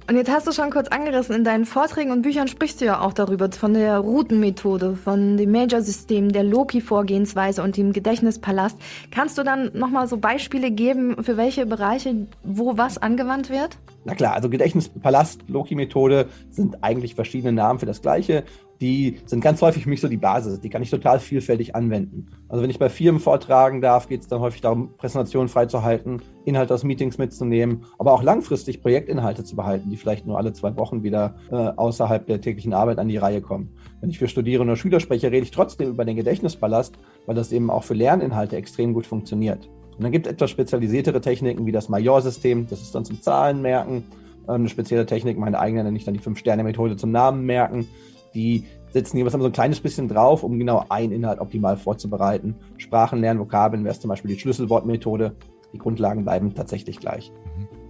Und 0.06 0.18
jetzt 0.18 0.30
hast 0.30 0.46
du 0.46 0.52
schon 0.52 0.70
kurz 0.70 0.90
angerissen, 0.90 1.34
in 1.34 1.44
deinen 1.46 1.66
Vorträgen 1.66 2.12
und 2.12 2.24
Büchern 2.24 2.50
sprichst 2.50 2.82
du 2.82 2.86
ja 2.86 3.00
auch 3.00 3.14
darüber, 3.14 3.50
von 3.52 3.74
der 3.74 4.00
Routenmethode, 4.00 4.98
von 4.98 5.38
dem 5.38 5.52
Major-System, 5.52 6.34
der 6.34 6.44
Loki-Vorgehensweise 6.44 7.64
und 7.64 7.78
dem 7.78 7.94
Gedächtnispalast. 7.94 8.78
Kannst 9.12 9.38
du 9.38 9.44
dann 9.44 9.72
nochmal 9.74 10.08
so 10.08 10.18
Beispiele 10.18 10.72
geben, 10.72 11.24
für 11.24 11.38
welche 11.38 11.66
Bereiche, 11.66 12.28
wo 12.44 12.78
was 12.78 12.98
angewandt 12.98 13.50
wird? 13.50 13.78
Na 14.06 14.16
klar, 14.16 14.34
also 14.34 14.50
Gedächtnispalast, 14.50 15.46
Loki-Methode 15.48 16.28
sind 16.50 16.84
eigentlich 16.84 17.16
verschiedene 17.16 17.54
Namen 17.54 17.80
für 17.80 17.86
das 17.86 18.02
Gleiche. 18.02 18.44
die 18.82 19.20
sind 19.26 19.40
ganz 19.40 19.62
häufig 19.62 19.84
für 19.84 19.90
mich 19.90 20.02
so 20.02 20.10
die 20.10 20.18
Basis. 20.18 20.60
Die 20.60 20.70
kann 20.70 20.82
ich 20.82 20.90
total 20.90 21.20
vielfältig 21.20 21.74
anwenden. 21.74 22.28
Also 22.50 22.62
wenn 22.62 22.70
ich 22.70 22.80
bei 22.80 22.90
Firmen 22.90 23.22
vortragen 23.22 23.80
darf, 23.80 24.10
geht 24.10 24.22
es 24.22 24.28
dann 24.28 24.42
häufig 24.42 24.60
darum, 24.60 24.98
Präsentationen 24.98 25.48
freizuhalten, 25.48 26.22
Inhalte 26.44 26.74
aus 26.74 26.84
Meetings 26.84 27.18
mitzunehmen, 27.18 27.86
aber 27.98 28.12
auch 28.12 28.24
langfristig 28.24 28.82
Projektinhalte 28.82 29.46
zu 29.46 29.56
behalten, 29.56 29.90
die 29.90 29.96
vielleicht 29.96 30.26
nur 30.26 30.38
alle 30.38 30.52
zwei 30.52 30.76
Wochen 30.76 31.02
wieder 31.02 31.36
äh, 31.50 31.56
außerhalb 31.56 32.26
der 32.26 32.42
täglichen 32.42 32.74
Arbeit 32.74 33.00
an 33.00 33.08
die 33.08 33.18
Reihe 33.18 33.42
kommen. 33.42 33.70
Wenn 34.02 34.10
ich 34.10 34.20
für 34.20 34.28
Studierende 34.28 34.74
oder 34.74 34.78
Schüler 34.78 35.00
spreche, 35.00 35.32
rede 35.32 35.44
ich 35.44 35.52
trotzdem 35.52 35.88
über 35.88 36.04
den 36.04 36.18
Gedächtnispalast, 36.18 36.96
weil 37.26 37.36
das 37.36 37.54
eben 37.54 37.70
auch 37.70 37.84
für 37.84 37.94
Lerninhalte 37.94 38.58
extrem 38.58 38.94
gut 38.94 39.06
funktioniert. 39.06 39.70
Und 39.98 40.04
dann 40.04 40.12
gibt 40.12 40.26
es 40.26 40.34
etwas 40.34 40.50
spezialisiertere 40.50 41.22
Techniken 41.22 41.66
wie 41.66 41.72
das 41.72 41.90
Major-System, 41.90 42.68
das 42.70 42.82
ist 42.82 42.96
dann 42.96 43.06
zum 43.06 43.22
Zahlenmerken. 43.22 44.04
Ähm, 44.48 44.56
eine 44.56 44.70
spezielle 44.70 45.06
Technik, 45.06 45.38
meine 45.38 45.60
eigene 45.60 45.84
nenne 45.84 45.98
ich 45.98 46.06
dann 46.06 46.14
die 46.14 46.20
Fünf-Sterne-Methode 46.20 46.98
zum 46.98 47.12
Namen 47.12 47.46
merken. 47.46 47.88
Die 48.34 48.66
setzen 48.92 49.18
jeweils 49.18 49.34
so 49.34 49.44
ein 49.44 49.52
kleines 49.52 49.80
bisschen 49.80 50.08
drauf, 50.08 50.44
um 50.44 50.58
genau 50.60 50.86
einen 50.90 51.12
Inhalt 51.12 51.40
optimal 51.40 51.78
vorzubereiten. 51.78 52.56
Sprachen 52.78 53.20
lernen, 53.20 53.40
Vokabeln 53.40 53.84
wäre 53.84 53.98
zum 53.98 54.10
Beispiel 54.10 54.34
die 54.34 54.40
Schlüsselwortmethode. 54.40 55.36
Die 55.74 55.78
Grundlagen 55.78 56.24
bleiben 56.24 56.54
tatsächlich 56.54 57.00
gleich. 57.00 57.32
Mhm. 57.58 57.84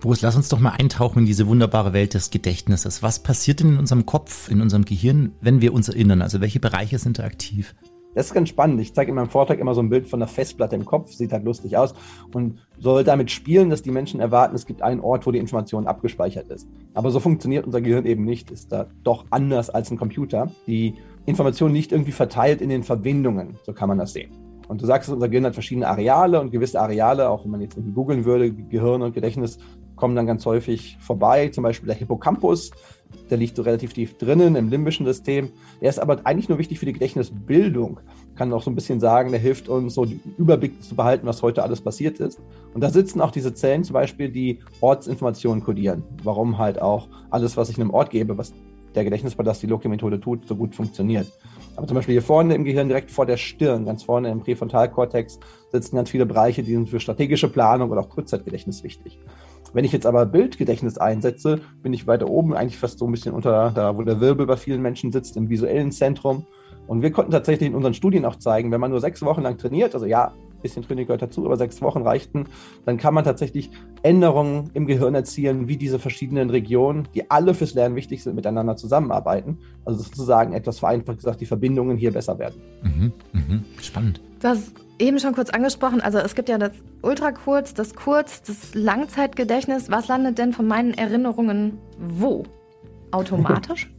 Boris, 0.00 0.22
lass 0.22 0.36
uns 0.36 0.48
doch 0.48 0.60
mal 0.60 0.74
eintauchen 0.78 1.20
in 1.20 1.26
diese 1.26 1.48
wunderbare 1.48 1.92
Welt 1.92 2.14
des 2.14 2.30
Gedächtnisses. 2.30 3.02
Was 3.02 3.18
passiert 3.18 3.60
denn 3.60 3.72
in 3.72 3.78
unserem 3.78 4.06
Kopf, 4.06 4.50
in 4.50 4.60
unserem 4.60 4.84
Gehirn, 4.84 5.32
wenn 5.40 5.60
wir 5.60 5.72
uns 5.72 5.88
erinnern? 5.88 6.22
Also 6.22 6.40
welche 6.40 6.60
Bereiche 6.60 6.98
sind 6.98 7.18
aktiv? 7.18 7.74
Das 8.16 8.28
ist 8.28 8.32
ganz 8.32 8.48
spannend. 8.48 8.80
Ich 8.80 8.94
zeige 8.94 9.10
in 9.10 9.14
meinem 9.14 9.28
Vortrag 9.28 9.58
immer 9.58 9.74
so 9.74 9.82
ein 9.82 9.90
Bild 9.90 10.08
von 10.08 10.22
einer 10.22 10.26
Festplatte 10.26 10.74
im 10.74 10.86
Kopf, 10.86 11.12
sieht 11.12 11.34
halt 11.34 11.44
lustig 11.44 11.76
aus 11.76 11.94
und 12.32 12.66
soll 12.78 13.04
damit 13.04 13.30
spielen, 13.30 13.68
dass 13.68 13.82
die 13.82 13.90
Menschen 13.90 14.20
erwarten, 14.20 14.56
es 14.56 14.64
gibt 14.64 14.80
einen 14.80 15.02
Ort, 15.02 15.26
wo 15.26 15.32
die 15.32 15.38
Information 15.38 15.86
abgespeichert 15.86 16.48
ist. 16.48 16.66
Aber 16.94 17.10
so 17.10 17.20
funktioniert 17.20 17.66
unser 17.66 17.82
Gehirn 17.82 18.06
eben 18.06 18.24
nicht, 18.24 18.50
ist 18.50 18.72
da 18.72 18.86
doch 19.04 19.26
anders 19.28 19.68
als 19.68 19.90
ein 19.90 19.98
Computer. 19.98 20.50
Die 20.66 20.94
Information 21.26 21.74
liegt 21.74 21.92
irgendwie 21.92 22.12
verteilt 22.12 22.62
in 22.62 22.70
den 22.70 22.84
Verbindungen, 22.84 23.58
so 23.64 23.74
kann 23.74 23.90
man 23.90 23.98
das 23.98 24.14
sehen. 24.14 24.30
Und 24.66 24.80
du 24.80 24.86
sagst, 24.86 25.10
unser 25.10 25.28
Gehirn 25.28 25.44
hat 25.44 25.52
verschiedene 25.52 25.86
Areale 25.86 26.40
und 26.40 26.50
gewisse 26.50 26.80
Areale, 26.80 27.28
auch 27.28 27.44
wenn 27.44 27.50
man 27.50 27.60
jetzt 27.60 27.78
googeln 27.94 28.24
würde, 28.24 28.50
Gehirn 28.50 29.02
und 29.02 29.12
Gedächtnis, 29.12 29.58
kommen 29.96 30.14
dann 30.14 30.26
ganz 30.26 30.46
häufig 30.46 30.96
vorbei. 31.00 31.48
Zum 31.48 31.64
Beispiel 31.64 31.86
der 31.86 31.96
Hippocampus, 31.96 32.70
der 33.30 33.38
liegt 33.38 33.56
so 33.56 33.62
relativ 33.62 33.92
tief 33.94 34.16
drinnen 34.18 34.54
im 34.54 34.68
limbischen 34.68 35.06
System. 35.06 35.50
Der 35.80 35.88
ist 35.88 35.98
aber 35.98 36.20
eigentlich 36.24 36.48
nur 36.48 36.58
wichtig 36.58 36.78
für 36.78 36.86
die 36.86 36.92
Gedächtnisbildung. 36.92 38.00
Kann 38.36 38.52
auch 38.52 38.62
so 38.62 38.70
ein 38.70 38.74
bisschen 38.74 39.00
sagen, 39.00 39.30
der 39.30 39.40
hilft 39.40 39.68
uns, 39.68 39.94
so 39.94 40.04
den 40.04 40.20
Überblick 40.36 40.82
zu 40.82 40.94
behalten, 40.94 41.26
was 41.26 41.42
heute 41.42 41.62
alles 41.62 41.80
passiert 41.80 42.20
ist. 42.20 42.40
Und 42.74 42.82
da 42.82 42.90
sitzen 42.90 43.20
auch 43.20 43.30
diese 43.30 43.54
Zellen 43.54 43.84
zum 43.84 43.94
Beispiel, 43.94 44.30
die 44.30 44.60
Ortsinformationen 44.80 45.64
kodieren. 45.64 46.04
Warum 46.22 46.58
halt 46.58 46.80
auch 46.80 47.08
alles, 47.30 47.56
was 47.56 47.70
ich 47.70 47.80
einem 47.80 47.90
Ort 47.90 48.10
gebe, 48.10 48.36
was 48.36 48.52
der 48.94 49.04
Gedächtnispalast, 49.04 49.62
die 49.62 49.66
Loki-Methode 49.66 50.18
tut, 50.20 50.46
so 50.46 50.56
gut 50.56 50.74
funktioniert. 50.74 51.30
Aber 51.76 51.86
zum 51.86 51.94
Beispiel 51.94 52.14
hier 52.14 52.22
vorne 52.22 52.54
im 52.54 52.64
Gehirn, 52.64 52.88
direkt 52.88 53.10
vor 53.10 53.26
der 53.26 53.36
Stirn, 53.36 53.84
ganz 53.84 54.02
vorne 54.02 54.30
im 54.30 54.40
Präfrontalkortex, 54.40 55.38
sitzen 55.70 55.96
ganz 55.96 56.10
viele 56.10 56.24
Bereiche, 56.24 56.62
die 56.62 56.72
sind 56.72 56.88
für 56.88 56.98
strategische 56.98 57.48
Planung 57.48 57.90
oder 57.90 58.00
auch 58.00 58.08
Kurzzeitgedächtnis 58.08 58.82
wichtig. 58.82 59.18
Wenn 59.76 59.84
ich 59.84 59.92
jetzt 59.92 60.06
aber 60.06 60.24
Bildgedächtnis 60.24 60.96
einsetze, 60.96 61.60
bin 61.82 61.92
ich 61.92 62.06
weiter 62.06 62.30
oben, 62.30 62.54
eigentlich 62.54 62.78
fast 62.78 62.98
so 62.98 63.04
ein 63.04 63.12
bisschen 63.12 63.34
unter 63.34 63.72
da, 63.74 63.94
wo 63.94 64.00
der 64.00 64.22
Wirbel 64.22 64.46
bei 64.46 64.56
vielen 64.56 64.80
Menschen 64.80 65.12
sitzt, 65.12 65.36
im 65.36 65.50
visuellen 65.50 65.92
Zentrum. 65.92 66.46
Und 66.86 67.02
wir 67.02 67.10
konnten 67.10 67.30
tatsächlich 67.30 67.68
in 67.68 67.74
unseren 67.74 67.92
Studien 67.92 68.24
auch 68.24 68.36
zeigen, 68.36 68.72
wenn 68.72 68.80
man 68.80 68.90
nur 68.90 69.02
sechs 69.02 69.20
Wochen 69.20 69.42
lang 69.42 69.58
trainiert, 69.58 69.92
also 69.92 70.06
ja, 70.06 70.28
ein 70.28 70.62
bisschen 70.62 70.82
Training 70.82 71.04
gehört 71.04 71.20
dazu, 71.20 71.44
aber 71.44 71.58
sechs 71.58 71.82
Wochen 71.82 72.00
reichten, 72.00 72.46
dann 72.86 72.96
kann 72.96 73.12
man 73.12 73.24
tatsächlich 73.24 73.70
Änderungen 74.02 74.70
im 74.72 74.86
Gehirn 74.86 75.14
erzielen, 75.14 75.68
wie 75.68 75.76
diese 75.76 75.98
verschiedenen 75.98 76.48
Regionen, 76.48 77.06
die 77.14 77.30
alle 77.30 77.52
fürs 77.52 77.74
Lernen 77.74 77.96
wichtig 77.96 78.22
sind, 78.22 78.34
miteinander 78.34 78.76
zusammenarbeiten. 78.76 79.58
Also 79.84 80.02
sozusagen 80.02 80.54
etwas 80.54 80.78
vereinfacht 80.78 81.18
gesagt, 81.18 81.42
die 81.42 81.46
Verbindungen 81.46 81.98
hier 81.98 82.12
besser 82.12 82.38
werden. 82.38 82.62
Mhm, 82.82 83.12
mh, 83.34 83.60
spannend. 83.82 84.22
Du 84.40 84.48
hast 84.48 84.85
eben 84.98 85.18
schon 85.18 85.34
kurz 85.34 85.50
angesprochen, 85.50 86.00
also 86.00 86.18
es 86.18 86.34
gibt 86.34 86.48
ja 86.48 86.58
das 86.58 86.72
Ultrakurz, 87.02 87.74
das 87.74 87.94
Kurz, 87.94 88.42
das 88.42 88.74
Langzeitgedächtnis. 88.74 89.90
Was 89.90 90.08
landet 90.08 90.38
denn 90.38 90.52
von 90.52 90.66
meinen 90.66 90.94
Erinnerungen 90.94 91.78
wo? 91.98 92.44
Automatisch? 93.10 93.90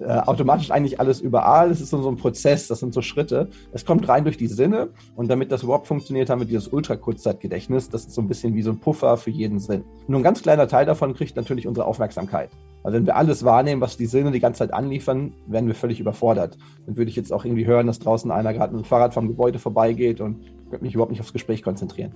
Äh, 0.00 0.04
automatisch 0.04 0.70
eigentlich 0.70 1.00
alles 1.00 1.20
überall. 1.20 1.70
Es 1.70 1.80
ist 1.80 1.90
so 1.90 2.08
ein 2.08 2.16
Prozess, 2.16 2.68
das 2.68 2.80
sind 2.80 2.94
so 2.94 3.02
Schritte. 3.02 3.48
Es 3.72 3.84
kommt 3.84 4.08
rein 4.08 4.24
durch 4.24 4.36
die 4.36 4.46
Sinne 4.46 4.90
und 5.16 5.28
damit 5.28 5.50
das 5.52 5.62
überhaupt 5.62 5.86
funktioniert, 5.86 6.30
haben 6.30 6.40
wir 6.40 6.46
dieses 6.46 6.68
Ultrakurzzeitgedächtnis. 6.68 7.90
Das 7.90 8.02
ist 8.02 8.14
so 8.14 8.20
ein 8.20 8.28
bisschen 8.28 8.54
wie 8.54 8.62
so 8.62 8.70
ein 8.70 8.78
Puffer 8.78 9.16
für 9.16 9.30
jeden 9.30 9.58
Sinn. 9.58 9.84
Nur 10.06 10.20
ein 10.20 10.22
ganz 10.22 10.42
kleiner 10.42 10.68
Teil 10.68 10.86
davon 10.86 11.14
kriegt 11.14 11.36
natürlich 11.36 11.66
unsere 11.66 11.86
Aufmerksamkeit. 11.86 12.50
Also 12.82 12.96
wenn 12.96 13.06
wir 13.06 13.16
alles 13.16 13.44
wahrnehmen, 13.44 13.80
was 13.80 13.96
die 13.96 14.06
Sinne 14.06 14.30
die 14.30 14.40
ganze 14.40 14.58
Zeit 14.60 14.72
anliefern, 14.72 15.34
werden 15.46 15.66
wir 15.66 15.74
völlig 15.74 16.00
überfordert. 16.00 16.56
Dann 16.86 16.96
würde 16.96 17.10
ich 17.10 17.16
jetzt 17.16 17.32
auch 17.32 17.44
irgendwie 17.44 17.66
hören, 17.66 17.86
dass 17.86 17.98
draußen 17.98 18.30
einer 18.30 18.54
gerade 18.54 18.74
mit 18.74 18.84
dem 18.84 18.88
Fahrrad 18.88 19.12
vom 19.12 19.28
Gebäude 19.28 19.58
vorbeigeht 19.58 20.20
und 20.20 20.40
könnte 20.70 20.84
mich 20.84 20.94
überhaupt 20.94 21.10
nicht 21.10 21.20
aufs 21.20 21.32
Gespräch 21.32 21.62
konzentrieren. 21.62 22.12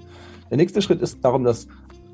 Der 0.51 0.57
nächste 0.57 0.81
Schritt 0.81 1.03
ist 1.03 1.23
darum, 1.25 1.45
dass 1.45 1.67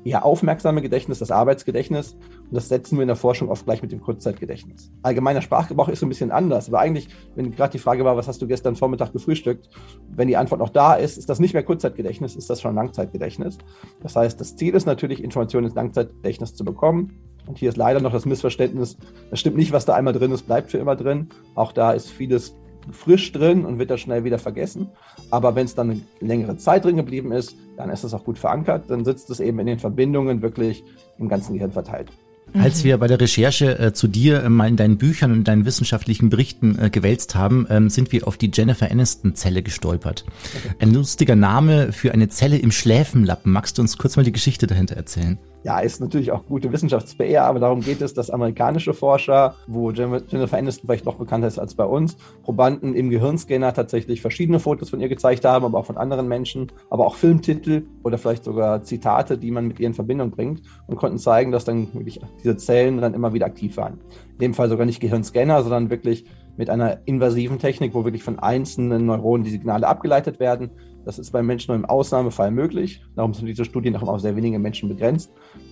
eher 0.03 0.25
aufmerksame 0.25 0.81
Gedächtnis, 0.81 1.19
das 1.19 1.31
Arbeitsgedächtnis. 1.31 2.13
Und 2.13 2.53
das 2.55 2.69
setzen 2.69 2.97
wir 2.97 3.03
in 3.03 3.07
der 3.07 3.15
Forschung 3.15 3.49
oft 3.49 3.65
gleich 3.65 3.81
mit 3.81 3.91
dem 3.91 4.01
Kurzzeitgedächtnis. 4.01 4.91
Allgemeiner 5.03 5.41
Sprachgebrauch 5.41 5.89
ist 5.89 5.99
so 5.99 6.05
ein 6.05 6.09
bisschen 6.09 6.31
anders. 6.31 6.67
Aber 6.67 6.79
eigentlich, 6.79 7.09
wenn 7.35 7.51
gerade 7.51 7.71
die 7.71 7.79
Frage 7.79 8.03
war, 8.03 8.17
was 8.17 8.27
hast 8.27 8.41
du 8.41 8.47
gestern 8.47 8.75
Vormittag 8.75 9.13
gefrühstückt, 9.13 9.69
wenn 10.09 10.27
die 10.27 10.37
Antwort 10.37 10.59
noch 10.59 10.69
da 10.69 10.95
ist, 10.95 11.17
ist 11.17 11.29
das 11.29 11.39
nicht 11.39 11.53
mehr 11.53 11.63
Kurzzeitgedächtnis, 11.63 12.35
ist 12.35 12.49
das 12.49 12.61
schon 12.61 12.75
Langzeitgedächtnis. 12.75 13.57
Das 14.01 14.15
heißt, 14.15 14.39
das 14.39 14.55
Ziel 14.55 14.75
ist 14.75 14.85
natürlich, 14.85 15.23
Informationen 15.23 15.65
ins 15.65 15.75
Langzeitgedächtnis 15.75 16.55
zu 16.55 16.65
bekommen. 16.65 17.17
Und 17.47 17.57
hier 17.57 17.69
ist 17.69 17.77
leider 17.77 17.99
noch 17.99 18.11
das 18.11 18.25
Missverständnis, 18.25 18.97
das 19.29 19.39
stimmt 19.39 19.57
nicht, 19.57 19.71
was 19.71 19.85
da 19.85 19.95
einmal 19.95 20.13
drin 20.13 20.31
ist, 20.31 20.43
bleibt 20.43 20.71
für 20.71 20.77
immer 20.77 20.95
drin. 20.95 21.29
Auch 21.55 21.71
da 21.71 21.91
ist 21.91 22.09
vieles 22.09 22.55
frisch 22.91 23.31
drin 23.31 23.65
und 23.65 23.79
wird 23.79 23.91
das 23.91 24.01
schnell 24.01 24.23
wieder 24.23 24.39
vergessen. 24.39 24.89
Aber 25.29 25.55
wenn 25.55 25.65
es 25.65 25.75
dann 25.75 25.91
eine 25.91 26.01
längere 26.19 26.57
Zeit 26.57 26.85
drin 26.85 26.97
geblieben 26.97 27.31
ist, 27.31 27.55
dann 27.77 27.89
ist 27.89 28.03
es 28.03 28.13
auch 28.13 28.23
gut 28.23 28.37
verankert. 28.37 28.85
Dann 28.89 29.05
sitzt 29.05 29.29
es 29.29 29.39
eben 29.39 29.59
in 29.59 29.67
den 29.67 29.79
Verbindungen 29.79 30.41
wirklich 30.41 30.83
im 31.17 31.29
ganzen 31.29 31.53
Gehirn 31.53 31.71
verteilt. 31.71 32.11
Als 32.53 32.83
wir 32.83 32.97
bei 32.97 33.07
der 33.07 33.19
Recherche 33.19 33.79
äh, 33.79 33.93
zu 33.93 34.07
dir 34.07 34.43
äh, 34.43 34.49
mal 34.49 34.67
in 34.67 34.75
deinen 34.75 34.97
Büchern 34.97 35.31
und 35.31 35.47
deinen 35.47 35.65
wissenschaftlichen 35.65 36.29
Berichten 36.29 36.77
äh, 36.77 36.89
gewälzt 36.89 37.35
haben, 37.35 37.65
ähm, 37.69 37.89
sind 37.89 38.11
wir 38.11 38.27
auf 38.27 38.37
die 38.37 38.51
Jennifer 38.53 38.91
Aniston-Zelle 38.91 39.63
gestolpert. 39.63 40.25
Okay. 40.55 40.75
Ein 40.79 40.93
lustiger 40.93 41.35
Name 41.35 41.93
für 41.93 42.13
eine 42.13 42.27
Zelle 42.27 42.57
im 42.57 42.71
Schläfenlappen. 42.71 43.51
Magst 43.51 43.77
du 43.77 43.81
uns 43.81 43.97
kurz 43.97 44.17
mal 44.17 44.23
die 44.23 44.33
Geschichte 44.33 44.67
dahinter 44.67 44.97
erzählen? 44.97 45.37
Ja, 45.63 45.79
ist 45.79 46.01
natürlich 46.01 46.31
auch 46.31 46.45
gute 46.45 46.71
Wissenschafts-PR, 46.71 47.45
aber 47.45 47.59
darum 47.59 47.81
geht 47.81 48.01
es, 48.01 48.13
dass 48.13 48.29
amerikanische 48.29 48.93
Forscher, 48.93 49.55
wo 49.67 49.91
Jennifer 49.91 50.57
Aniston 50.57 50.87
vielleicht 50.87 51.05
noch 51.05 51.15
bekannter 51.15 51.47
ist 51.47 51.59
als 51.59 51.75
bei 51.75 51.85
uns, 51.85 52.17
Probanden 52.43 52.95
im 52.95 53.09
Gehirnscanner 53.09 53.73
tatsächlich 53.73 54.21
verschiedene 54.21 54.59
Fotos 54.59 54.89
von 54.89 54.99
ihr 54.99 55.09
gezeigt 55.09 55.45
haben, 55.45 55.65
aber 55.65 55.77
auch 55.77 55.85
von 55.85 55.97
anderen 55.97 56.27
Menschen, 56.27 56.71
aber 56.89 57.05
auch 57.05 57.15
Filmtitel 57.15 57.83
oder 58.03 58.17
vielleicht 58.17 58.43
sogar 58.43 58.81
Zitate, 58.83 59.37
die 59.37 59.51
man 59.51 59.67
mit 59.67 59.79
ihr 59.79 59.87
in 59.87 59.93
Verbindung 59.93 60.31
bringt 60.31 60.61
und 60.87 60.95
konnten 60.95 61.19
zeigen, 61.19 61.51
dass 61.51 61.65
dann 61.65 61.93
wirklich 61.93 62.19
diese 62.43 62.57
Zellen 62.57 62.99
dann 62.99 63.13
immer 63.13 63.33
wieder 63.33 63.45
aktiv 63.45 63.77
waren. 63.77 63.99
In 64.33 64.39
dem 64.39 64.53
Fall 64.53 64.69
sogar 64.69 64.85
nicht 64.85 64.99
Gehirnscanner, 64.99 65.61
sondern 65.61 65.89
wirklich 65.91 66.25
mit 66.57 66.69
einer 66.69 66.99
invasiven 67.05 67.59
Technik, 67.59 67.93
wo 67.93 68.03
wirklich 68.03 68.23
von 68.23 68.39
einzelnen 68.39 69.05
Neuronen 69.05 69.43
die 69.43 69.51
Signale 69.51 69.87
abgeleitet 69.87 70.39
werden 70.39 70.71
das 71.05 71.17
ist 71.17 71.31
bei 71.31 71.41
Menschen 71.41 71.71
nur 71.71 71.77
im 71.77 71.85
Ausnahmefall 71.85 72.51
möglich. 72.51 73.01
Darum 73.15 73.33
sind 73.33 73.47
diese 73.47 73.65
Studien 73.65 73.95
auch 73.95 74.07
auf 74.07 74.21
sehr 74.21 74.35
wenige 74.35 74.59
Menschen 74.59 74.89
begrenzt. 74.89 75.31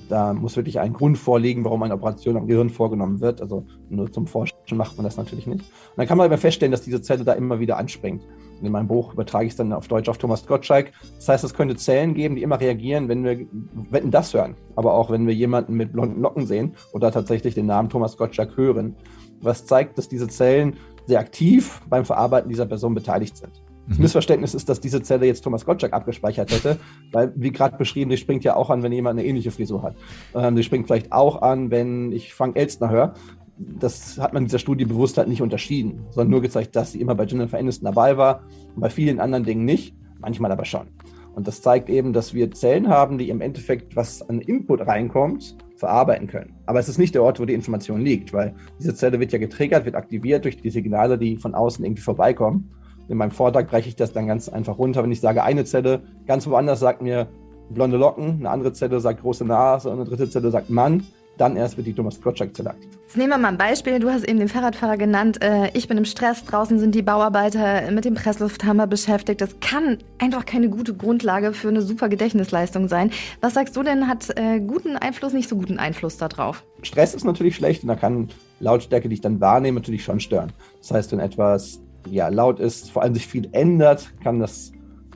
Da 0.09 0.33
muss 0.33 0.55
wirklich 0.55 0.79
ein 0.79 0.93
Grund 0.93 1.17
vorliegen, 1.17 1.63
warum 1.63 1.83
eine 1.83 1.93
Operation 1.93 2.35
am 2.35 2.47
Gehirn 2.47 2.69
vorgenommen 2.69 3.21
wird. 3.21 3.41
Also 3.41 3.65
nur 3.89 4.11
zum 4.11 4.25
Forschen 4.25 4.55
macht 4.71 4.97
man 4.97 5.03
das 5.03 5.17
natürlich 5.17 5.45
nicht. 5.45 5.61
Und 5.61 5.97
dann 5.97 6.07
kann 6.07 6.17
man 6.17 6.25
aber 6.25 6.37
feststellen, 6.37 6.71
dass 6.71 6.81
diese 6.81 7.01
Zelle 7.01 7.23
da 7.23 7.33
immer 7.33 7.59
wieder 7.59 7.77
anspringt. 7.77 8.23
Und 8.59 8.65
in 8.65 8.71
meinem 8.71 8.87
Buch 8.87 9.13
übertrage 9.13 9.45
ich 9.45 9.51
es 9.51 9.57
dann 9.57 9.71
auf 9.71 9.87
Deutsch 9.87 10.09
auf 10.09 10.17
Thomas 10.17 10.45
Gottschalk. 10.45 10.91
Das 11.15 11.29
heißt, 11.29 11.43
es 11.43 11.53
könnte 11.53 11.75
Zellen 11.75 12.15
geben, 12.15 12.35
die 12.35 12.41
immer 12.41 12.59
reagieren, 12.59 13.07
wenn 13.07 13.23
wir 13.23 13.45
wenn 13.91 14.09
das 14.09 14.33
hören. 14.33 14.55
Aber 14.75 14.93
auch 14.95 15.11
wenn 15.11 15.27
wir 15.27 15.33
jemanden 15.33 15.75
mit 15.75 15.93
blonden 15.93 16.21
Locken 16.21 16.47
sehen 16.47 16.73
oder 16.91 17.11
tatsächlich 17.11 17.53
den 17.53 17.67
Namen 17.67 17.89
Thomas 17.89 18.17
Gottschalk 18.17 18.57
hören. 18.57 18.95
Was 19.41 19.65
zeigt, 19.65 19.97
dass 19.97 20.09
diese 20.09 20.27
Zellen 20.27 20.75
sehr 21.05 21.19
aktiv 21.19 21.81
beim 21.87 22.03
Verarbeiten 22.03 22.49
dieser 22.49 22.65
Person 22.65 22.93
beteiligt 22.93 23.37
sind. 23.37 23.61
Das 23.89 23.97
mhm. 23.97 24.03
Missverständnis 24.03 24.53
ist, 24.53 24.69
dass 24.69 24.79
diese 24.79 25.01
Zelle 25.01 25.25
jetzt 25.25 25.41
Thomas 25.41 25.65
Gottschalk 25.65 25.93
abgespeichert 25.93 26.51
hätte, 26.51 26.77
weil, 27.11 27.33
wie 27.35 27.51
gerade 27.51 27.75
beschrieben, 27.75 28.09
die 28.09 28.17
springt 28.17 28.43
ja 28.43 28.55
auch 28.55 28.69
an, 28.69 28.83
wenn 28.83 28.91
jemand 28.91 29.19
eine 29.19 29.27
ähnliche 29.27 29.51
Frisur 29.51 29.81
hat. 29.83 29.95
Ähm, 30.35 30.55
die 30.55 30.63
springt 30.63 30.85
vielleicht 30.85 31.11
auch 31.11 31.41
an, 31.41 31.71
wenn 31.71 32.11
ich 32.11 32.33
Frank 32.33 32.55
Elstner 32.55 32.89
höre. 32.89 33.13
Das 33.57 34.17
hat 34.19 34.33
man 34.33 34.43
in 34.43 34.47
dieser 34.47 34.59
Studie 34.59 34.85
bewusst 34.85 35.17
halt 35.17 35.27
nicht 35.27 35.41
unterschieden, 35.41 36.05
sondern 36.11 36.29
nur 36.29 36.41
gezeigt, 36.41 36.75
dass 36.75 36.93
sie 36.93 37.01
immer 37.01 37.15
bei 37.15 37.25
Jennifer 37.25 37.57
Aniston 37.57 37.85
dabei 37.85 38.15
war 38.15 38.43
und 38.75 38.81
bei 38.81 38.89
vielen 38.89 39.19
anderen 39.19 39.43
Dingen 39.43 39.65
nicht, 39.65 39.95
manchmal 40.19 40.51
aber 40.51 40.65
schon. 40.65 40.87
Und 41.35 41.47
das 41.47 41.61
zeigt 41.61 41.89
eben, 41.89 42.13
dass 42.13 42.33
wir 42.33 42.51
Zellen 42.51 42.89
haben, 42.89 43.17
die 43.17 43.29
im 43.29 43.41
Endeffekt, 43.41 43.95
was 43.95 44.27
an 44.29 44.39
Input 44.39 44.81
reinkommt, 44.81 45.57
verarbeiten 45.75 46.27
können. 46.27 46.53
Aber 46.65 46.79
es 46.79 46.89
ist 46.89 46.97
nicht 46.97 47.15
der 47.15 47.23
Ort, 47.23 47.39
wo 47.39 47.45
die 47.45 47.53
Information 47.53 48.01
liegt, 48.01 48.33
weil 48.33 48.53
diese 48.79 48.93
Zelle 48.93 49.19
wird 49.19 49.31
ja 49.31 49.39
getriggert, 49.39 49.85
wird 49.85 49.95
aktiviert 49.95 50.43
durch 50.43 50.57
die 50.57 50.69
Signale, 50.69 51.17
die 51.17 51.37
von 51.37 51.55
außen 51.55 51.83
irgendwie 51.83 52.01
vorbeikommen. 52.01 52.71
In 53.09 53.17
meinem 53.17 53.31
Vortrag 53.31 53.67
breche 53.67 53.89
ich 53.89 53.95
das 53.95 54.13
dann 54.13 54.27
ganz 54.27 54.49
einfach 54.49 54.77
runter. 54.77 55.03
Wenn 55.03 55.11
ich 55.11 55.19
sage, 55.19 55.43
eine 55.43 55.65
Zelle 55.65 56.01
ganz 56.27 56.47
woanders 56.47 56.79
sagt 56.79 57.01
mir 57.01 57.27
blonde 57.71 57.97
Locken, 57.97 58.37
eine 58.39 58.49
andere 58.49 58.71
Zelle 58.71 58.99
sagt 58.99 59.21
große 59.21 59.45
Nase 59.45 59.89
und 59.89 59.99
eine 59.99 60.07
dritte 60.07 60.29
Zelle 60.29 60.51
sagt 60.51 60.69
Mann, 60.69 61.05
dann 61.39 61.55
erst 61.55 61.77
wird 61.77 61.87
die 61.87 61.93
Thomas 61.93 62.17
Project-Zelle 62.17 62.71
aktiv. 62.71 62.89
Jetzt 63.03 63.17
nehmen 63.17 63.29
wir 63.29 63.37
mal 63.37 63.47
ein 63.47 63.57
Beispiel. 63.57 63.99
Du 63.99 64.09
hast 64.09 64.27
eben 64.27 64.39
den 64.39 64.49
Fahrradfahrer 64.49 64.97
genannt. 64.97 65.41
Äh, 65.41 65.69
ich 65.73 65.87
bin 65.87 65.97
im 65.97 66.05
Stress, 66.05 66.43
draußen 66.43 66.77
sind 66.77 66.93
die 66.93 67.01
Bauarbeiter 67.01 67.89
mit 67.91 68.05
dem 68.05 68.13
Presslufthammer 68.13 68.87
beschäftigt. 68.87 69.41
Das 69.41 69.59
kann 69.61 69.97
einfach 70.19 70.45
keine 70.45 70.69
gute 70.69 70.93
Grundlage 70.93 71.53
für 71.53 71.69
eine 71.69 71.81
super 71.81 72.09
Gedächtnisleistung 72.09 72.89
sein. 72.89 73.11
Was 73.41 73.53
sagst 73.53 73.75
du 73.75 73.83
denn, 73.83 74.07
hat 74.07 74.29
äh, 74.37 74.59
guten 74.59 74.97
Einfluss, 74.97 75.33
nicht 75.33 75.49
so 75.49 75.55
guten 75.55 75.79
Einfluss 75.79 76.17
darauf? 76.17 76.63
Stress 76.83 77.15
ist 77.15 77.23
natürlich 77.23 77.55
schlecht 77.55 77.83
und 77.83 77.87
da 77.87 77.95
kann 77.95 78.27
Lautstärke, 78.59 79.07
die 79.07 79.15
ich 79.15 79.21
dann 79.21 79.39
wahrnehme, 79.39 79.79
natürlich 79.79 80.03
schon 80.03 80.19
stören. 80.19 80.51
Das 80.79 80.91
heißt, 80.91 81.11
wenn 81.13 81.19
etwas 81.19 81.79
ja, 82.11 82.29
laut 82.29 82.59
ist, 82.59 82.91
vor 82.91 83.03
allem 83.03 83.13
sich 83.13 83.27
viel 83.27 83.49
ändert, 83.51 84.13
kann 84.23 84.39
das 84.39 84.71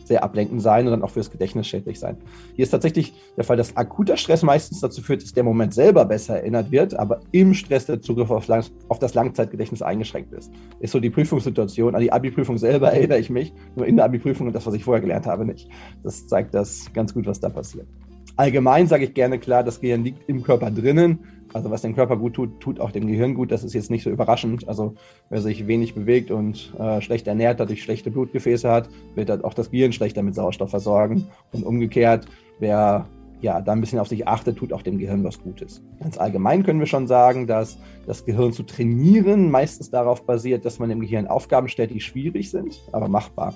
sehr 0.06 0.24
ablenkend 0.24 0.62
sein 0.62 0.86
und 0.86 0.92
dann 0.92 1.02
auch 1.02 1.10
fürs 1.10 1.32
Gedächtnis 1.32 1.68
schädlich 1.68 2.00
sein. 2.00 2.18
Hier 2.56 2.64
ist 2.64 2.72
tatsächlich 2.72 3.14
der 3.38 3.44
Fall, 3.44 3.58
dass 3.58 3.76
akuter 3.78 4.18
Stress 4.18 4.44
meistens 4.44 4.82
dazu 4.82 5.02
führt, 5.02 5.24
dass 5.24 5.34
der 5.34 5.44
Moment 5.44 5.74
selber 5.74 6.06
besser 6.06 6.38
erinnert 6.38 6.72
wird, 6.72 6.94
aber 6.96 7.22
im 7.32 7.54
Stress 7.54 7.86
der 7.86 8.02
Zugriff 8.02 8.30
auf, 8.30 8.48
lang, 8.48 8.66
auf 8.90 9.00
das 9.00 9.14
Langzeitgedächtnis 9.14 9.82
eingeschränkt 9.82 10.34
ist. 10.34 10.52
Ist 10.80 10.92
so 10.92 11.00
die 11.00 11.10
Prüfungssituation. 11.10 11.96
An 11.96 12.02
die 12.02 12.12
Abi-Prüfung 12.12 12.58
selber 12.58 12.92
erinnere 12.94 13.20
ich 13.20 13.30
mich, 13.30 13.54
nur 13.76 13.86
in 13.86 13.96
der 13.96 14.06
Abi-Prüfung 14.06 14.48
und 14.48 14.54
das, 14.54 14.66
was 14.66 14.74
ich 14.74 14.84
vorher 14.84 15.02
gelernt 15.02 15.26
habe, 15.26 15.46
nicht. 15.46 15.70
Das 16.04 16.28
zeigt 16.28 16.54
das 16.54 16.92
ganz 16.94 17.14
gut, 17.14 17.26
was 17.26 17.40
da 17.40 17.50
passiert. 17.50 17.88
Allgemein 18.36 18.88
sage 18.88 19.06
ich 19.06 19.14
gerne 19.14 19.38
klar, 19.38 19.64
das 19.64 19.80
Gehirn 19.80 20.04
liegt 20.04 20.28
im 20.28 20.42
Körper 20.42 20.72
drinnen. 20.72 21.20
Also 21.54 21.70
was 21.70 21.82
dem 21.82 21.96
Körper 21.96 22.18
gut 22.18 22.34
tut, 22.34 22.60
tut 22.60 22.80
auch 22.80 22.92
dem 22.92 23.08
Gehirn 23.08 23.34
gut. 23.36 23.52
Das 23.52 23.64
ist 23.64 23.74
jetzt 23.74 23.92
nicht 23.92 24.04
so 24.04 24.10
überraschend. 24.10 24.68
Also 24.68 24.96
wer 25.30 25.42
sich 25.42 25.68
wenig 25.68 25.94
bewegt 25.94 26.32
und 26.32 26.74
äh, 26.80 27.02
schlecht 27.02 27.28
ernährt, 27.28 27.60
dadurch 27.60 27.84
schlechte 27.84 28.12
Blutgefäße 28.12 28.70
hat, 28.70 28.90
wird 29.16 29.30
halt 29.30 29.44
auch 29.44 29.54
das 29.54 29.72
Gehirn 29.72 29.94
schlechter 29.94 30.24
mit 30.24 30.36
Sauerstoff 30.36 30.72
versorgen. 30.72 31.28
Und 31.52 31.64
umgekehrt, 31.64 32.26
wer 32.60 33.08
ja, 33.44 33.60
da 33.60 33.74
ein 33.74 33.82
bisschen 33.82 34.00
auf 34.00 34.08
sich 34.08 34.26
achtet, 34.26 34.58
tut 34.58 34.72
auch 34.72 34.82
dem 34.82 34.98
Gehirn 34.98 35.24
was 35.24 35.42
Gutes. 35.42 35.84
Ganz 36.00 36.18
allgemein 36.18 36.64
können 36.64 36.80
wir 36.80 36.88
schon 36.88 37.08
sagen, 37.08 37.46
dass 37.46 37.78
das 38.08 38.26
Gehirn 38.26 38.54
zu 38.54 38.64
trainieren 38.64 39.52
meistens 39.52 39.92
darauf 39.92 40.26
basiert, 40.26 40.64
dass 40.64 40.80
man 40.80 40.90
im 40.90 41.02
Gehirn 41.02 41.28
Aufgaben 41.28 41.68
stellt, 41.68 41.92
die 41.92 42.00
schwierig 42.00 42.50
sind, 42.50 42.80
aber 42.94 43.10
machbar. 43.10 43.54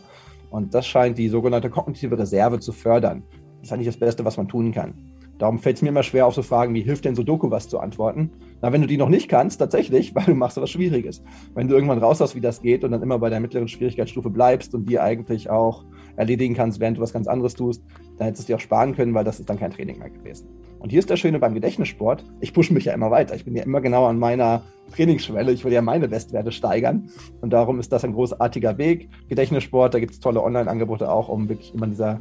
Und 0.49 0.73
das 0.73 0.85
scheint 0.85 1.17
die 1.17 1.29
sogenannte 1.29 1.69
kognitive 1.69 2.19
Reserve 2.19 2.59
zu 2.59 2.73
fördern. 2.73 3.23
Das 3.59 3.69
ist 3.69 3.73
eigentlich 3.73 3.87
das 3.87 3.97
Beste, 3.97 4.25
was 4.25 4.35
man 4.35 4.49
tun 4.49 4.73
kann. 4.73 4.93
Darum 5.37 5.59
fällt 5.59 5.77
es 5.77 5.81
mir 5.81 5.89
immer 5.89 6.03
schwer, 6.03 6.25
auf 6.25 6.33
so 6.33 6.41
Fragen 6.41 6.73
wie, 6.73 6.81
hilft 6.81 7.05
denn 7.05 7.15
Sudoku 7.15 7.51
was 7.51 7.69
zu 7.69 7.79
antworten? 7.79 8.31
Na, 8.61 8.71
wenn 8.71 8.81
du 8.81 8.87
die 8.87 8.97
noch 8.97 9.09
nicht 9.09 9.29
kannst, 9.29 9.59
tatsächlich, 9.59 10.15
weil 10.15 10.25
du 10.25 10.35
machst 10.35 10.57
was 10.57 10.69
Schwieriges. 10.69 11.21
Wenn 11.53 11.67
du 11.67 11.75
irgendwann 11.75 11.99
raus 11.99 12.19
hast, 12.19 12.35
wie 12.35 12.41
das 12.41 12.61
geht 12.61 12.83
und 12.83 12.91
dann 12.91 13.03
immer 13.03 13.19
bei 13.19 13.29
der 13.29 13.39
mittleren 13.39 13.67
Schwierigkeitsstufe 13.67 14.29
bleibst 14.29 14.73
und 14.73 14.89
die 14.89 14.99
eigentlich 14.99 15.49
auch 15.49 15.83
erledigen 16.15 16.55
kannst, 16.55 16.79
während 16.79 16.97
du 16.97 17.01
was 17.01 17.13
ganz 17.13 17.27
anderes 17.27 17.53
tust, 17.53 17.83
dann 18.17 18.27
hättest 18.27 18.47
du 18.47 18.53
dir 18.53 18.55
auch 18.57 18.61
sparen 18.61 18.95
können, 18.95 19.13
weil 19.13 19.23
das 19.23 19.39
ist 19.39 19.49
dann 19.49 19.59
kein 19.59 19.71
Training 19.71 19.99
mehr 19.99 20.09
gewesen. 20.09 20.47
Und 20.79 20.89
hier 20.89 20.99
ist 20.99 21.09
das 21.09 21.19
Schöne 21.19 21.39
beim 21.39 21.53
Gedächtnissport, 21.53 22.23
ich 22.39 22.53
pushe 22.53 22.73
mich 22.73 22.85
ja 22.85 22.93
immer 22.93 23.11
weiter. 23.11 23.35
Ich 23.35 23.45
bin 23.45 23.55
ja 23.55 23.63
immer 23.63 23.81
genau 23.81 24.05
an 24.05 24.19
meiner 24.19 24.63
Trainingsschwelle. 24.91 25.51
Ich 25.51 25.65
will 25.65 25.73
ja 25.73 25.81
meine 25.81 26.07
Bestwerte 26.07 26.51
steigern. 26.51 27.09
Und 27.41 27.51
darum 27.51 27.79
ist 27.79 27.91
das 27.91 28.03
ein 28.03 28.13
großartiger 28.13 28.77
Weg. 28.77 29.09
Gedächtnissport, 29.27 29.93
da 29.93 29.99
gibt 29.99 30.13
es 30.13 30.19
tolle 30.19 30.41
Online-Angebote 30.41 31.11
auch, 31.11 31.29
um 31.29 31.49
wirklich 31.49 31.73
immer 31.73 31.87
dieser 31.87 32.19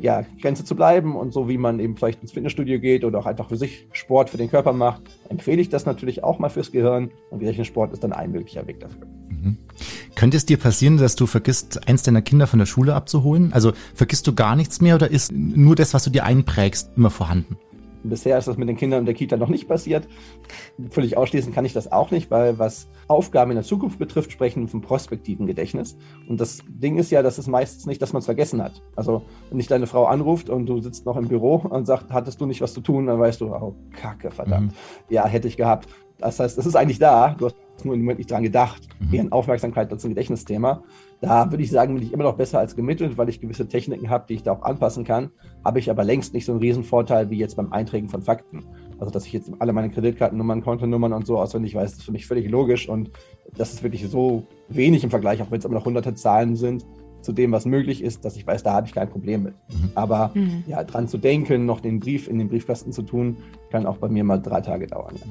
ja, 0.00 0.24
Grenze 0.40 0.64
zu 0.64 0.74
bleiben 0.74 1.16
und 1.16 1.32
so 1.32 1.48
wie 1.48 1.58
man 1.58 1.80
eben 1.80 1.96
vielleicht 1.96 2.22
ins 2.22 2.32
Fitnessstudio 2.32 2.78
geht 2.78 3.04
oder 3.04 3.18
auch 3.18 3.26
einfach 3.26 3.48
für 3.48 3.56
sich 3.56 3.86
Sport 3.92 4.30
für 4.30 4.36
den 4.36 4.50
Körper 4.50 4.72
macht, 4.72 5.02
empfehle 5.28 5.60
ich 5.60 5.68
das 5.68 5.86
natürlich 5.86 6.24
auch 6.24 6.38
mal 6.38 6.50
fürs 6.50 6.72
Gehirn 6.72 7.10
und 7.30 7.38
Gedächtnissport 7.40 7.92
ist 7.92 8.04
dann 8.04 8.12
ein 8.12 8.32
möglicher 8.32 8.66
Weg 8.66 8.80
dafür. 8.80 9.06
Mhm. 9.28 9.56
Könnte 10.14 10.36
es 10.36 10.46
dir 10.46 10.56
passieren, 10.56 10.96
dass 10.96 11.14
du 11.14 11.26
vergisst, 11.26 11.88
eins 11.88 12.02
deiner 12.02 12.22
Kinder 12.22 12.46
von 12.46 12.58
der 12.58 12.66
Schule 12.66 12.94
abzuholen? 12.94 13.52
Also 13.52 13.72
vergisst 13.94 14.26
du 14.26 14.34
gar 14.34 14.56
nichts 14.56 14.80
mehr 14.80 14.96
oder 14.96 15.10
ist 15.10 15.32
nur 15.32 15.76
das, 15.76 15.94
was 15.94 16.04
du 16.04 16.10
dir 16.10 16.24
einprägst, 16.24 16.90
immer 16.96 17.10
vorhanden? 17.10 17.56
Bisher 18.08 18.38
ist 18.38 18.48
das 18.48 18.56
mit 18.56 18.68
den 18.68 18.76
Kindern 18.76 19.00
in 19.00 19.06
der 19.06 19.14
Kita 19.14 19.36
noch 19.36 19.48
nicht 19.48 19.68
passiert. 19.68 20.08
Völlig 20.90 21.16
ausschließen 21.16 21.52
kann 21.52 21.64
ich 21.64 21.72
das 21.72 21.90
auch 21.90 22.10
nicht, 22.10 22.30
weil 22.30 22.58
was 22.58 22.88
Aufgaben 23.06 23.50
in 23.50 23.56
der 23.56 23.64
Zukunft 23.64 23.98
betrifft, 23.98 24.32
sprechen 24.32 24.62
wir 24.62 24.68
vom 24.68 24.80
prospektiven 24.80 25.46
Gedächtnis. 25.46 25.96
Und 26.28 26.40
das 26.40 26.60
Ding 26.68 26.98
ist 26.98 27.10
ja, 27.10 27.22
dass 27.22 27.38
es 27.38 27.46
meistens 27.46 27.86
nicht, 27.86 28.02
dass 28.02 28.12
man 28.12 28.20
es 28.20 28.26
vergessen 28.26 28.62
hat. 28.62 28.82
Also 28.96 29.22
wenn 29.48 29.58
dich 29.58 29.68
deine 29.68 29.86
Frau 29.86 30.04
anruft 30.06 30.50
und 30.50 30.66
du 30.66 30.80
sitzt 30.80 31.06
noch 31.06 31.16
im 31.16 31.28
Büro 31.28 31.56
und 31.56 31.86
sagt, 31.86 32.12
hattest 32.12 32.40
du 32.40 32.46
nicht 32.46 32.60
was 32.60 32.74
zu 32.74 32.80
tun, 32.80 33.06
dann 33.06 33.18
weißt 33.18 33.40
du, 33.40 33.46
oh, 33.46 33.74
Kacke, 33.92 34.30
verdammt. 34.30 34.72
Mhm. 34.72 35.14
Ja, 35.14 35.26
hätte 35.26 35.48
ich 35.48 35.56
gehabt. 35.56 35.88
Das 36.18 36.40
heißt, 36.40 36.58
es 36.58 36.66
ist 36.66 36.74
eigentlich 36.74 36.98
da, 36.98 37.36
du 37.38 37.46
hast 37.46 37.56
nur 37.84 37.94
im 37.94 38.00
Moment 38.00 38.18
nicht 38.18 38.30
dran 38.30 38.42
gedacht. 38.42 38.88
Mhm. 38.98 39.14
Eher 39.14 39.26
Aufmerksamkeit 39.30 39.90
als 39.92 40.04
ein 40.04 40.10
Gedächtnisthema. 40.10 40.82
Da 41.20 41.50
würde 41.50 41.64
ich 41.64 41.70
sagen, 41.70 41.94
bin 41.94 42.02
ich 42.02 42.12
immer 42.12 42.24
noch 42.24 42.36
besser 42.36 42.60
als 42.60 42.76
gemittelt, 42.76 43.18
weil 43.18 43.28
ich 43.28 43.40
gewisse 43.40 43.66
Techniken 43.66 44.08
habe, 44.08 44.26
die 44.28 44.34
ich 44.34 44.44
da 44.44 44.52
auch 44.52 44.62
anpassen 44.62 45.04
kann. 45.04 45.30
Habe 45.64 45.80
ich 45.80 45.90
aber 45.90 46.04
längst 46.04 46.32
nicht 46.32 46.44
so 46.44 46.52
einen 46.52 46.60
Riesenvorteil 46.60 47.28
wie 47.30 47.38
jetzt 47.38 47.56
beim 47.56 47.72
Eintragen 47.72 48.08
von 48.08 48.22
Fakten. 48.22 48.64
Also, 49.00 49.12
dass 49.12 49.26
ich 49.26 49.32
jetzt 49.32 49.50
alle 49.58 49.72
meine 49.72 49.90
Kreditkartennummern, 49.90 50.62
Kontonummern 50.62 51.12
und 51.12 51.26
so 51.26 51.38
auswendig 51.38 51.74
weiß, 51.74 51.92
ist 51.92 52.04
für 52.04 52.12
mich 52.12 52.26
völlig 52.26 52.48
logisch. 52.48 52.88
Und 52.88 53.10
das 53.56 53.72
ist 53.72 53.82
wirklich 53.82 54.08
so 54.08 54.44
wenig 54.68 55.02
im 55.02 55.10
Vergleich, 55.10 55.42
auch 55.42 55.50
wenn 55.50 55.58
es 55.58 55.64
immer 55.64 55.74
noch 55.74 55.84
hunderte 55.84 56.14
Zahlen 56.14 56.54
sind, 56.54 56.84
zu 57.20 57.32
dem, 57.32 57.50
was 57.50 57.64
möglich 57.64 58.02
ist, 58.02 58.24
dass 58.24 58.36
ich 58.36 58.46
weiß, 58.46 58.62
da 58.62 58.72
habe 58.72 58.86
ich 58.86 58.94
kein 58.94 59.08
Problem 59.08 59.42
mit. 59.42 59.54
Mhm. 59.68 59.90
Aber 59.96 60.30
mhm. 60.34 60.62
ja, 60.66 60.84
dran 60.84 61.08
zu 61.08 61.18
denken, 61.18 61.66
noch 61.66 61.80
den 61.80 61.98
Brief 61.98 62.28
in 62.28 62.38
den 62.38 62.48
Briefkasten 62.48 62.92
zu 62.92 63.02
tun, 63.02 63.38
kann 63.70 63.86
auch 63.86 63.98
bei 63.98 64.08
mir 64.08 64.22
mal 64.22 64.40
drei 64.40 64.60
Tage 64.60 64.86
dauern. 64.86 65.16
Ja. 65.16 65.26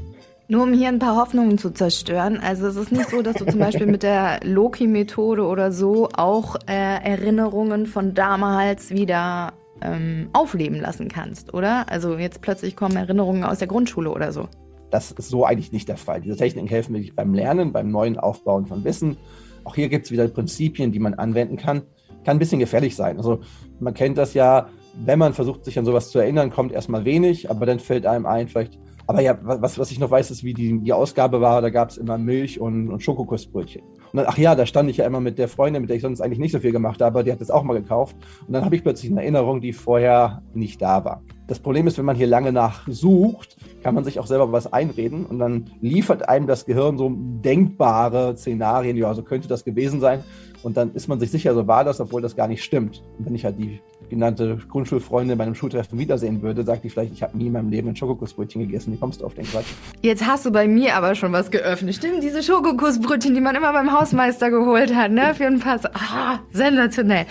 Nur 0.49 0.63
um 0.63 0.71
hier 0.71 0.87
ein 0.87 0.99
paar 0.99 1.17
Hoffnungen 1.17 1.57
zu 1.57 1.71
zerstören. 1.71 2.39
Also 2.39 2.67
es 2.67 2.77
ist 2.77 2.91
nicht 2.93 3.09
so, 3.09 3.21
dass 3.21 3.35
du 3.35 3.45
zum 3.45 3.59
Beispiel 3.59 3.85
mit 3.85 4.01
der 4.01 4.39
Loki-Methode 4.43 5.45
oder 5.45 5.73
so 5.73 6.07
auch 6.15 6.55
äh, 6.67 7.03
Erinnerungen 7.03 7.85
von 7.85 8.13
damals 8.13 8.91
wieder 8.91 9.51
ähm, 9.81 10.29
aufleben 10.31 10.79
lassen 10.79 11.09
kannst, 11.09 11.53
oder? 11.53 11.91
Also 11.91 12.17
jetzt 12.17 12.41
plötzlich 12.41 12.77
kommen 12.77 12.95
Erinnerungen 12.95 13.43
aus 13.43 13.59
der 13.59 13.67
Grundschule 13.67 14.09
oder 14.09 14.31
so. 14.31 14.47
Das 14.89 15.11
ist 15.11 15.27
so 15.27 15.43
eigentlich 15.45 15.73
nicht 15.73 15.89
der 15.89 15.97
Fall. 15.97 16.21
Diese 16.21 16.37
Techniken 16.37 16.69
helfen 16.69 16.93
wirklich 16.93 17.13
beim 17.13 17.33
Lernen, 17.33 17.73
beim 17.73 17.91
neuen 17.91 18.17
Aufbauen 18.17 18.67
von 18.67 18.85
Wissen. 18.85 19.17
Auch 19.65 19.75
hier 19.75 19.89
gibt 19.89 20.05
es 20.05 20.11
wieder 20.11 20.29
Prinzipien, 20.29 20.93
die 20.93 20.99
man 20.99 21.13
anwenden 21.13 21.57
kann. 21.57 21.81
Kann 22.23 22.37
ein 22.37 22.39
bisschen 22.39 22.59
gefährlich 22.59 22.95
sein. 22.95 23.17
Also 23.17 23.41
man 23.81 23.93
kennt 23.93 24.17
das 24.17 24.33
ja, 24.33 24.69
wenn 24.95 25.19
man 25.19 25.33
versucht, 25.33 25.65
sich 25.65 25.77
an 25.77 25.83
sowas 25.83 26.09
zu 26.09 26.19
erinnern, 26.19 26.51
kommt 26.51 26.71
erstmal 26.71 27.03
wenig, 27.03 27.51
aber 27.51 27.65
dann 27.65 27.79
fällt 27.79 28.05
einem 28.05 28.25
ein, 28.25 28.47
vielleicht 28.47 28.79
aber 29.07 29.21
ja, 29.21 29.37
was, 29.41 29.79
was 29.79 29.89
ich 29.89 29.99
noch 29.99 30.11
weiß, 30.11 30.31
ist, 30.31 30.43
wie 30.43 30.53
die, 30.53 30.79
die 30.79 30.91
Ausgabe 30.91 31.39
war. 31.39 31.61
Da 31.61 31.69
gab 31.69 31.89
es 31.89 31.97
immer 31.97 32.17
Milch 32.17 32.59
und, 32.59 32.89
und 32.89 33.01
Schokokussbrötchen. 33.01 33.81
Und 33.81 34.17
dann, 34.17 34.25
ach 34.27 34.37
ja, 34.37 34.53
da 34.53 34.65
stand 34.65 34.89
ich 34.89 34.97
ja 34.97 35.05
immer 35.05 35.21
mit 35.21 35.37
der 35.37 35.47
Freundin, 35.47 35.81
mit 35.81 35.89
der 35.89 35.95
ich 35.95 36.01
sonst 36.01 36.19
eigentlich 36.19 36.39
nicht 36.39 36.51
so 36.51 36.59
viel 36.59 36.73
gemacht 36.73 37.01
habe, 37.01 37.23
die 37.23 37.31
hat 37.31 37.39
das 37.39 37.49
auch 37.49 37.63
mal 37.63 37.79
gekauft. 37.79 38.17
Und 38.45 38.53
dann 38.53 38.65
habe 38.65 38.75
ich 38.75 38.83
plötzlich 38.83 39.09
eine 39.09 39.21
Erinnerung, 39.21 39.61
die 39.61 39.71
vorher 39.71 40.41
nicht 40.53 40.81
da 40.81 41.05
war. 41.05 41.21
Das 41.47 41.59
Problem 41.59 41.87
ist, 41.87 41.97
wenn 41.97 42.03
man 42.03 42.17
hier 42.17 42.27
lange 42.27 42.51
nachsucht, 42.51 43.55
kann 43.81 43.95
man 43.95 44.03
sich 44.03 44.19
auch 44.19 44.27
selber 44.27 44.51
was 44.51 44.71
einreden 44.73 45.25
und 45.25 45.39
dann 45.39 45.71
liefert 45.79 46.27
einem 46.27 46.45
das 46.45 46.65
Gehirn 46.65 46.97
so 46.97 47.09
denkbare 47.09 48.35
Szenarien, 48.35 48.97
ja, 48.97 49.13
so 49.13 49.23
könnte 49.23 49.47
das 49.47 49.63
gewesen 49.63 50.01
sein. 50.01 50.23
Und 50.63 50.75
dann 50.75 50.93
ist 50.95 51.07
man 51.07 51.19
sich 51.19 51.31
sicher, 51.31 51.53
so 51.53 51.67
war 51.67 51.85
das, 51.85 52.01
obwohl 52.01 52.21
das 52.21 52.35
gar 52.35 52.49
nicht 52.49 52.63
stimmt. 52.63 53.01
Und 53.17 53.27
wenn 53.27 53.35
ich 53.35 53.45
halt 53.45 53.57
die 53.57 53.79
genannte 54.09 54.57
Grundschulfreundin 54.69 55.37
bei 55.37 55.43
einem 55.43 55.55
Schultreffen 55.55 55.99
wiedersehen 55.99 56.41
würde, 56.41 56.63
sagt 56.63 56.83
die 56.83 56.89
vielleicht, 56.89 57.13
ich 57.13 57.23
habe 57.23 57.37
nie 57.37 57.47
in 57.47 57.53
meinem 57.53 57.69
Leben 57.69 57.89
ein 57.89 57.95
Schokokussbrötchen 57.95 58.61
gegessen. 58.61 58.93
Wie 58.93 58.97
kommst 58.97 59.21
du 59.21 59.25
auf 59.25 59.33
den 59.33 59.45
Quatsch? 59.45 59.67
Jetzt 60.01 60.25
hast 60.25 60.45
du 60.45 60.51
bei 60.51 60.67
mir 60.67 60.95
aber 60.95 61.15
schon 61.15 61.31
was 61.31 61.51
geöffnet. 61.51 61.95
Stimmt, 61.95 62.23
diese 62.23 62.43
Schokokussbrötchen, 62.43 63.33
die 63.33 63.41
man 63.41 63.55
immer 63.55 63.73
beim 63.73 63.91
Hausmeister 63.91 64.49
geholt 64.49 64.95
hat, 64.95 65.11
ne? 65.11 65.33
Für 65.35 65.47
ein 65.47 65.59
paar, 65.59 65.79
ah, 65.93 66.39
sensationell. 66.51 67.25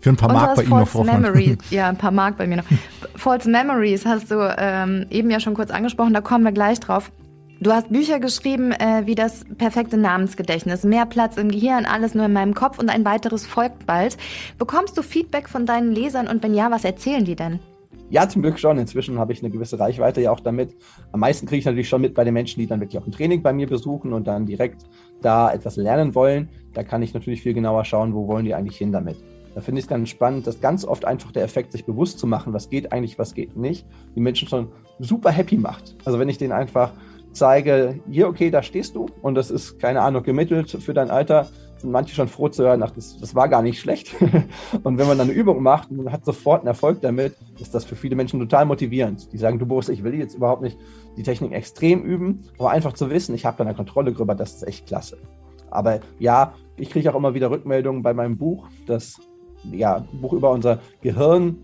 Für 0.00 0.10
ein 0.10 0.16
paar 0.16 0.32
Mark 0.32 0.54
bei 0.54 0.62
Ihnen 0.62 0.70
noch 0.70 1.04
Memories, 1.04 1.58
ja, 1.70 1.88
ein 1.88 1.96
paar 1.96 2.12
Mark 2.12 2.36
bei 2.36 2.46
mir 2.46 2.58
noch. 2.58 2.64
False 3.16 3.50
Memories 3.50 4.06
hast 4.06 4.30
du 4.30 4.54
ähm, 4.56 5.06
eben 5.10 5.30
ja 5.30 5.40
schon 5.40 5.54
kurz 5.54 5.70
angesprochen, 5.70 6.14
da 6.14 6.20
kommen 6.20 6.44
wir 6.44 6.52
gleich 6.52 6.78
drauf. 6.78 7.10
Du 7.58 7.72
hast 7.72 7.90
Bücher 7.90 8.20
geschrieben 8.20 8.72
äh, 8.72 9.06
wie 9.06 9.14
das 9.14 9.44
perfekte 9.56 9.96
Namensgedächtnis, 9.96 10.84
mehr 10.84 11.06
Platz 11.06 11.38
im 11.38 11.50
Gehirn, 11.50 11.86
alles 11.86 12.14
nur 12.14 12.26
in 12.26 12.34
meinem 12.34 12.52
Kopf 12.52 12.78
und 12.78 12.90
ein 12.90 13.06
weiteres 13.06 13.46
folgt 13.46 13.86
bald. 13.86 14.18
Bekommst 14.58 14.98
du 14.98 15.02
Feedback 15.02 15.48
von 15.48 15.64
deinen 15.64 15.90
Lesern 15.90 16.28
und 16.28 16.42
wenn 16.42 16.52
ja, 16.52 16.70
was 16.70 16.84
erzählen 16.84 17.24
die 17.24 17.34
denn? 17.34 17.60
Ja, 18.10 18.28
zum 18.28 18.42
Glück 18.42 18.58
schon. 18.58 18.76
Inzwischen 18.76 19.18
habe 19.18 19.32
ich 19.32 19.42
eine 19.42 19.50
gewisse 19.50 19.80
Reichweite 19.80 20.20
ja 20.20 20.32
auch 20.32 20.40
damit. 20.40 20.76
Am 21.12 21.20
meisten 21.20 21.46
kriege 21.46 21.60
ich 21.60 21.64
natürlich 21.64 21.88
schon 21.88 22.02
mit 22.02 22.14
bei 22.14 22.24
den 22.24 22.34
Menschen, 22.34 22.60
die 22.60 22.66
dann 22.66 22.80
wirklich 22.80 23.00
auch 23.00 23.06
ein 23.06 23.12
Training 23.12 23.42
bei 23.42 23.54
mir 23.54 23.66
besuchen 23.66 24.12
und 24.12 24.26
dann 24.26 24.44
direkt 24.44 24.82
da 25.22 25.50
etwas 25.50 25.76
lernen 25.76 26.14
wollen. 26.14 26.50
Da 26.74 26.84
kann 26.84 27.00
ich 27.00 27.14
natürlich 27.14 27.40
viel 27.40 27.54
genauer 27.54 27.86
schauen, 27.86 28.12
wo 28.12 28.28
wollen 28.28 28.44
die 28.44 28.54
eigentlich 28.54 28.76
hin 28.76 28.92
damit. 28.92 29.16
Da 29.54 29.62
finde 29.62 29.78
ich 29.78 29.86
es 29.86 29.88
ganz 29.88 30.10
spannend, 30.10 30.46
dass 30.46 30.60
ganz 30.60 30.84
oft 30.84 31.06
einfach 31.06 31.32
der 31.32 31.42
Effekt, 31.42 31.72
sich 31.72 31.86
bewusst 31.86 32.18
zu 32.18 32.26
machen, 32.26 32.52
was 32.52 32.68
geht 32.68 32.92
eigentlich, 32.92 33.18
was 33.18 33.32
geht 33.32 33.56
nicht, 33.56 33.86
die 34.14 34.20
Menschen 34.20 34.46
schon 34.46 34.68
super 34.98 35.30
happy 35.30 35.56
macht. 35.56 35.96
Also 36.04 36.18
wenn 36.18 36.28
ich 36.28 36.36
denen 36.36 36.52
einfach 36.52 36.92
zeige, 37.36 38.00
hier, 38.10 38.28
okay, 38.28 38.50
da 38.50 38.62
stehst 38.62 38.96
du 38.96 39.06
und 39.22 39.34
das 39.34 39.50
ist, 39.50 39.78
keine 39.78 40.00
Ahnung, 40.02 40.22
gemittelt 40.22 40.70
für 40.70 40.94
dein 40.94 41.10
Alter, 41.10 41.48
sind 41.78 41.90
manche 41.90 42.14
schon 42.14 42.28
froh 42.28 42.48
zu 42.48 42.64
hören, 42.64 42.82
ach, 42.82 42.90
das, 42.90 43.18
das 43.18 43.34
war 43.34 43.48
gar 43.48 43.62
nicht 43.62 43.78
schlecht. 43.78 44.14
und 44.82 44.98
wenn 44.98 45.06
man 45.06 45.18
dann 45.18 45.28
eine 45.28 45.36
Übung 45.36 45.62
macht 45.62 45.90
und 45.90 46.10
hat 46.10 46.24
sofort 46.24 46.60
einen 46.60 46.68
Erfolg 46.68 47.00
damit, 47.02 47.34
ist 47.60 47.74
das 47.74 47.84
für 47.84 47.96
viele 47.96 48.16
Menschen 48.16 48.40
total 48.40 48.64
motivierend. 48.64 49.32
Die 49.32 49.38
sagen, 49.38 49.58
du 49.58 49.66
Boris, 49.66 49.88
ich 49.88 50.02
will 50.02 50.14
jetzt 50.14 50.34
überhaupt 50.34 50.62
nicht 50.62 50.78
die 51.16 51.22
Technik 51.22 51.52
extrem 51.52 52.02
üben, 52.02 52.42
aber 52.58 52.70
einfach 52.70 52.94
zu 52.94 53.10
wissen, 53.10 53.34
ich 53.34 53.44
habe 53.44 53.58
da 53.58 53.64
eine 53.64 53.74
Kontrolle 53.74 54.12
drüber, 54.12 54.34
das 54.34 54.54
ist 54.54 54.66
echt 54.66 54.86
klasse. 54.86 55.18
Aber 55.70 56.00
ja, 56.18 56.54
ich 56.76 56.90
kriege 56.90 57.10
auch 57.12 57.16
immer 57.16 57.34
wieder 57.34 57.50
Rückmeldungen 57.50 58.02
bei 58.02 58.14
meinem 58.14 58.38
Buch, 58.38 58.68
das 58.86 59.20
ja, 59.70 60.06
Buch 60.20 60.32
über 60.32 60.50
unser 60.50 60.78
Gehirn 61.02 61.58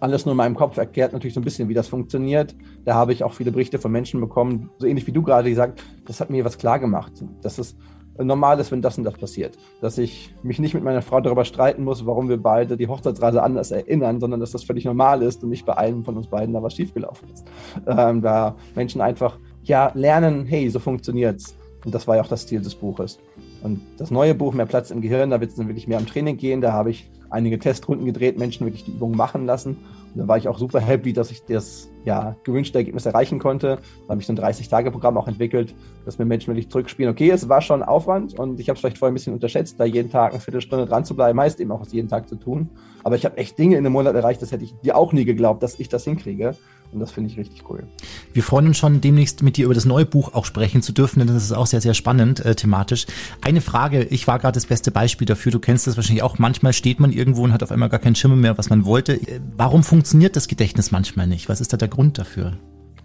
alles 0.00 0.24
nur 0.24 0.32
in 0.32 0.36
meinem 0.36 0.54
Kopf 0.54 0.76
erklärt 0.76 1.12
natürlich 1.12 1.34
so 1.34 1.40
ein 1.40 1.44
bisschen, 1.44 1.68
wie 1.68 1.74
das 1.74 1.88
funktioniert. 1.88 2.54
Da 2.84 2.94
habe 2.94 3.12
ich 3.12 3.24
auch 3.24 3.32
viele 3.32 3.52
Berichte 3.52 3.78
von 3.78 3.92
Menschen 3.92 4.20
bekommen, 4.20 4.70
so 4.78 4.86
ähnlich 4.86 5.06
wie 5.06 5.12
du 5.12 5.22
gerade 5.22 5.48
gesagt, 5.48 5.82
das 6.06 6.20
hat 6.20 6.30
mir 6.30 6.44
was 6.44 6.58
klar 6.58 6.78
gemacht. 6.78 7.12
Das 7.42 7.58
ist 7.58 7.76
normal 8.18 8.60
ist, 8.60 8.70
wenn 8.70 8.82
das 8.82 8.98
und 8.98 9.04
das 9.04 9.14
passiert. 9.14 9.56
Dass 9.80 9.98
ich 9.98 10.34
mich 10.42 10.58
nicht 10.58 10.74
mit 10.74 10.84
meiner 10.84 11.02
Frau 11.02 11.20
darüber 11.20 11.44
streiten 11.44 11.84
muss, 11.84 12.06
warum 12.06 12.28
wir 12.28 12.40
beide 12.40 12.76
die 12.76 12.88
Hochzeitsreise 12.88 13.42
anders 13.42 13.70
erinnern, 13.70 14.20
sondern 14.20 14.40
dass 14.40 14.52
das 14.52 14.64
völlig 14.64 14.84
normal 14.84 15.22
ist 15.22 15.42
und 15.42 15.50
nicht 15.50 15.66
bei 15.66 15.76
einem 15.76 16.04
von 16.04 16.16
uns 16.16 16.26
beiden 16.26 16.54
da 16.54 16.62
was 16.62 16.74
schiefgelaufen 16.74 17.28
ist. 17.32 17.46
Ähm, 17.86 18.22
da 18.22 18.56
Menschen 18.74 19.00
einfach 19.00 19.38
ja 19.62 19.90
lernen, 19.94 20.44
hey, 20.46 20.68
so 20.70 20.78
funktioniert's. 20.78 21.56
Und 21.84 21.94
das 21.94 22.06
war 22.06 22.16
ja 22.16 22.22
auch 22.22 22.28
das 22.28 22.46
Ziel 22.46 22.60
des 22.60 22.74
Buches. 22.74 23.18
Und 23.62 23.80
das 23.96 24.10
neue 24.10 24.34
Buch, 24.34 24.52
Mehr 24.52 24.66
Platz 24.66 24.90
im 24.90 25.00
Gehirn, 25.00 25.30
da 25.30 25.40
wird 25.40 25.50
es 25.50 25.56
dann 25.56 25.68
wirklich 25.68 25.88
mehr 25.88 25.98
am 25.98 26.06
Training 26.06 26.36
gehen. 26.36 26.60
Da 26.60 26.72
habe 26.72 26.90
ich 26.90 27.10
einige 27.30 27.58
Testrunden 27.58 28.06
gedreht, 28.06 28.38
Menschen 28.38 28.66
wirklich 28.66 28.84
die 28.84 28.92
Übungen 28.92 29.16
machen 29.16 29.46
lassen. 29.46 29.78
Da 30.14 30.26
war 30.26 30.38
ich 30.38 30.48
auch 30.48 30.58
super 30.58 30.80
happy, 30.80 31.12
dass 31.12 31.30
ich 31.30 31.44
das 31.44 31.90
ja, 32.04 32.36
gewünschte 32.44 32.78
Ergebnis 32.78 33.06
erreichen 33.06 33.38
konnte. 33.38 33.78
Da 34.06 34.12
habe 34.12 34.20
ich 34.20 34.26
so 34.26 34.32
ein 34.32 34.38
30-Tage-Programm 34.38 35.16
auch 35.16 35.28
entwickelt, 35.28 35.74
dass 36.04 36.18
mir 36.18 36.24
Menschen 36.24 36.48
wirklich 36.48 36.70
zurückspielen. 36.70 37.10
Okay, 37.10 37.30
es 37.30 37.48
war 37.48 37.60
schon 37.60 37.82
Aufwand 37.82 38.38
und 38.38 38.58
ich 38.58 38.68
habe 38.68 38.74
es 38.74 38.80
vielleicht 38.80 38.98
vorher 38.98 39.12
ein 39.12 39.14
bisschen 39.14 39.34
unterschätzt, 39.34 39.78
da 39.78 39.84
jeden 39.84 40.10
Tag 40.10 40.32
eine 40.32 40.40
Viertelstunde 40.40 40.86
dran 40.86 41.04
zu 41.04 41.14
bleiben, 41.14 41.38
heißt 41.40 41.60
eben 41.60 41.70
auch 41.72 41.86
jeden 41.86 42.08
Tag 42.08 42.28
zu 42.28 42.36
tun. 42.36 42.70
Aber 43.04 43.16
ich 43.16 43.24
habe 43.24 43.36
echt 43.38 43.58
Dinge 43.58 43.76
in 43.76 43.84
einem 43.84 43.92
Monat 43.92 44.14
erreicht, 44.14 44.42
das 44.42 44.52
hätte 44.52 44.64
ich 44.64 44.74
dir 44.82 44.96
auch 44.96 45.12
nie 45.12 45.24
geglaubt, 45.24 45.62
dass 45.62 45.78
ich 45.78 45.88
das 45.88 46.04
hinkriege. 46.04 46.54
Und 46.92 46.98
das 46.98 47.12
finde 47.12 47.30
ich 47.30 47.38
richtig 47.38 47.62
cool. 47.70 47.84
Wir 48.32 48.42
freuen 48.42 48.66
uns 48.66 48.76
schon, 48.76 49.00
demnächst 49.00 49.44
mit 49.44 49.56
dir 49.56 49.66
über 49.66 49.74
das 49.74 49.84
neue 49.84 50.04
Buch 50.04 50.34
auch 50.34 50.44
sprechen 50.44 50.82
zu 50.82 50.92
dürfen, 50.92 51.20
denn 51.20 51.28
das 51.28 51.44
ist 51.44 51.52
auch 51.52 51.66
sehr, 51.66 51.80
sehr 51.80 51.94
spannend 51.94 52.44
äh, 52.44 52.56
thematisch. 52.56 53.06
Eine 53.42 53.60
Frage, 53.60 54.02
ich 54.02 54.26
war 54.26 54.40
gerade 54.40 54.54
das 54.54 54.66
beste 54.66 54.90
Beispiel 54.90 55.24
dafür, 55.24 55.52
du 55.52 55.60
kennst 55.60 55.86
das 55.86 55.96
wahrscheinlich 55.96 56.24
auch. 56.24 56.38
Manchmal 56.38 56.72
steht 56.72 56.98
man 56.98 57.12
irgendwo 57.12 57.44
und 57.44 57.52
hat 57.52 57.62
auf 57.62 57.70
einmal 57.70 57.90
gar 57.90 58.00
keinen 58.00 58.16
Schimmer 58.16 58.34
mehr, 58.34 58.58
was 58.58 58.70
man 58.70 58.84
wollte. 58.84 59.14
Äh, 59.14 59.40
warum 59.56 59.84
funktioniert 59.84 59.99
das 60.36 60.48
Gedächtnis 60.48 60.90
manchmal 60.90 61.26
nicht? 61.26 61.48
Was 61.48 61.60
ist 61.60 61.72
da 61.72 61.76
der 61.76 61.88
Grund 61.88 62.18
dafür? 62.18 62.58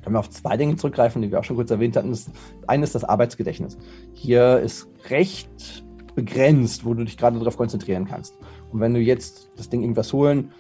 Können 0.04 0.16
wir 0.16 0.20
auf 0.20 0.30
zwei 0.30 0.56
Dinge 0.58 0.76
zurückgreifen, 0.76 1.22
die 1.22 1.32
wir 1.32 1.40
auch 1.40 1.44
schon 1.44 1.56
kurz 1.56 1.72
erwähnt 1.72 1.96
hatten. 1.96 2.12
Das 2.12 2.30
eine 2.68 2.84
ist 2.84 2.94
das 2.94 3.04
Arbeitsgedächtnis. 3.04 3.78
Hier 4.14 4.60
ist 4.60 4.88
recht 5.10 5.84
begrenzt, 6.16 6.86
wo 6.86 6.94
du 6.94 7.04
dich 7.04 7.18
gerade 7.18 7.38
darauf 7.38 7.58
konzentrieren 7.58 8.06
kannst. 8.06 8.36
Und 8.72 8.80
wenn 8.80 8.94
du 8.94 9.00
jetzt 9.00 9.50
das 9.58 9.70
Ding 9.70 9.82
irgendwas 9.82 10.14
holen, 10.14 10.52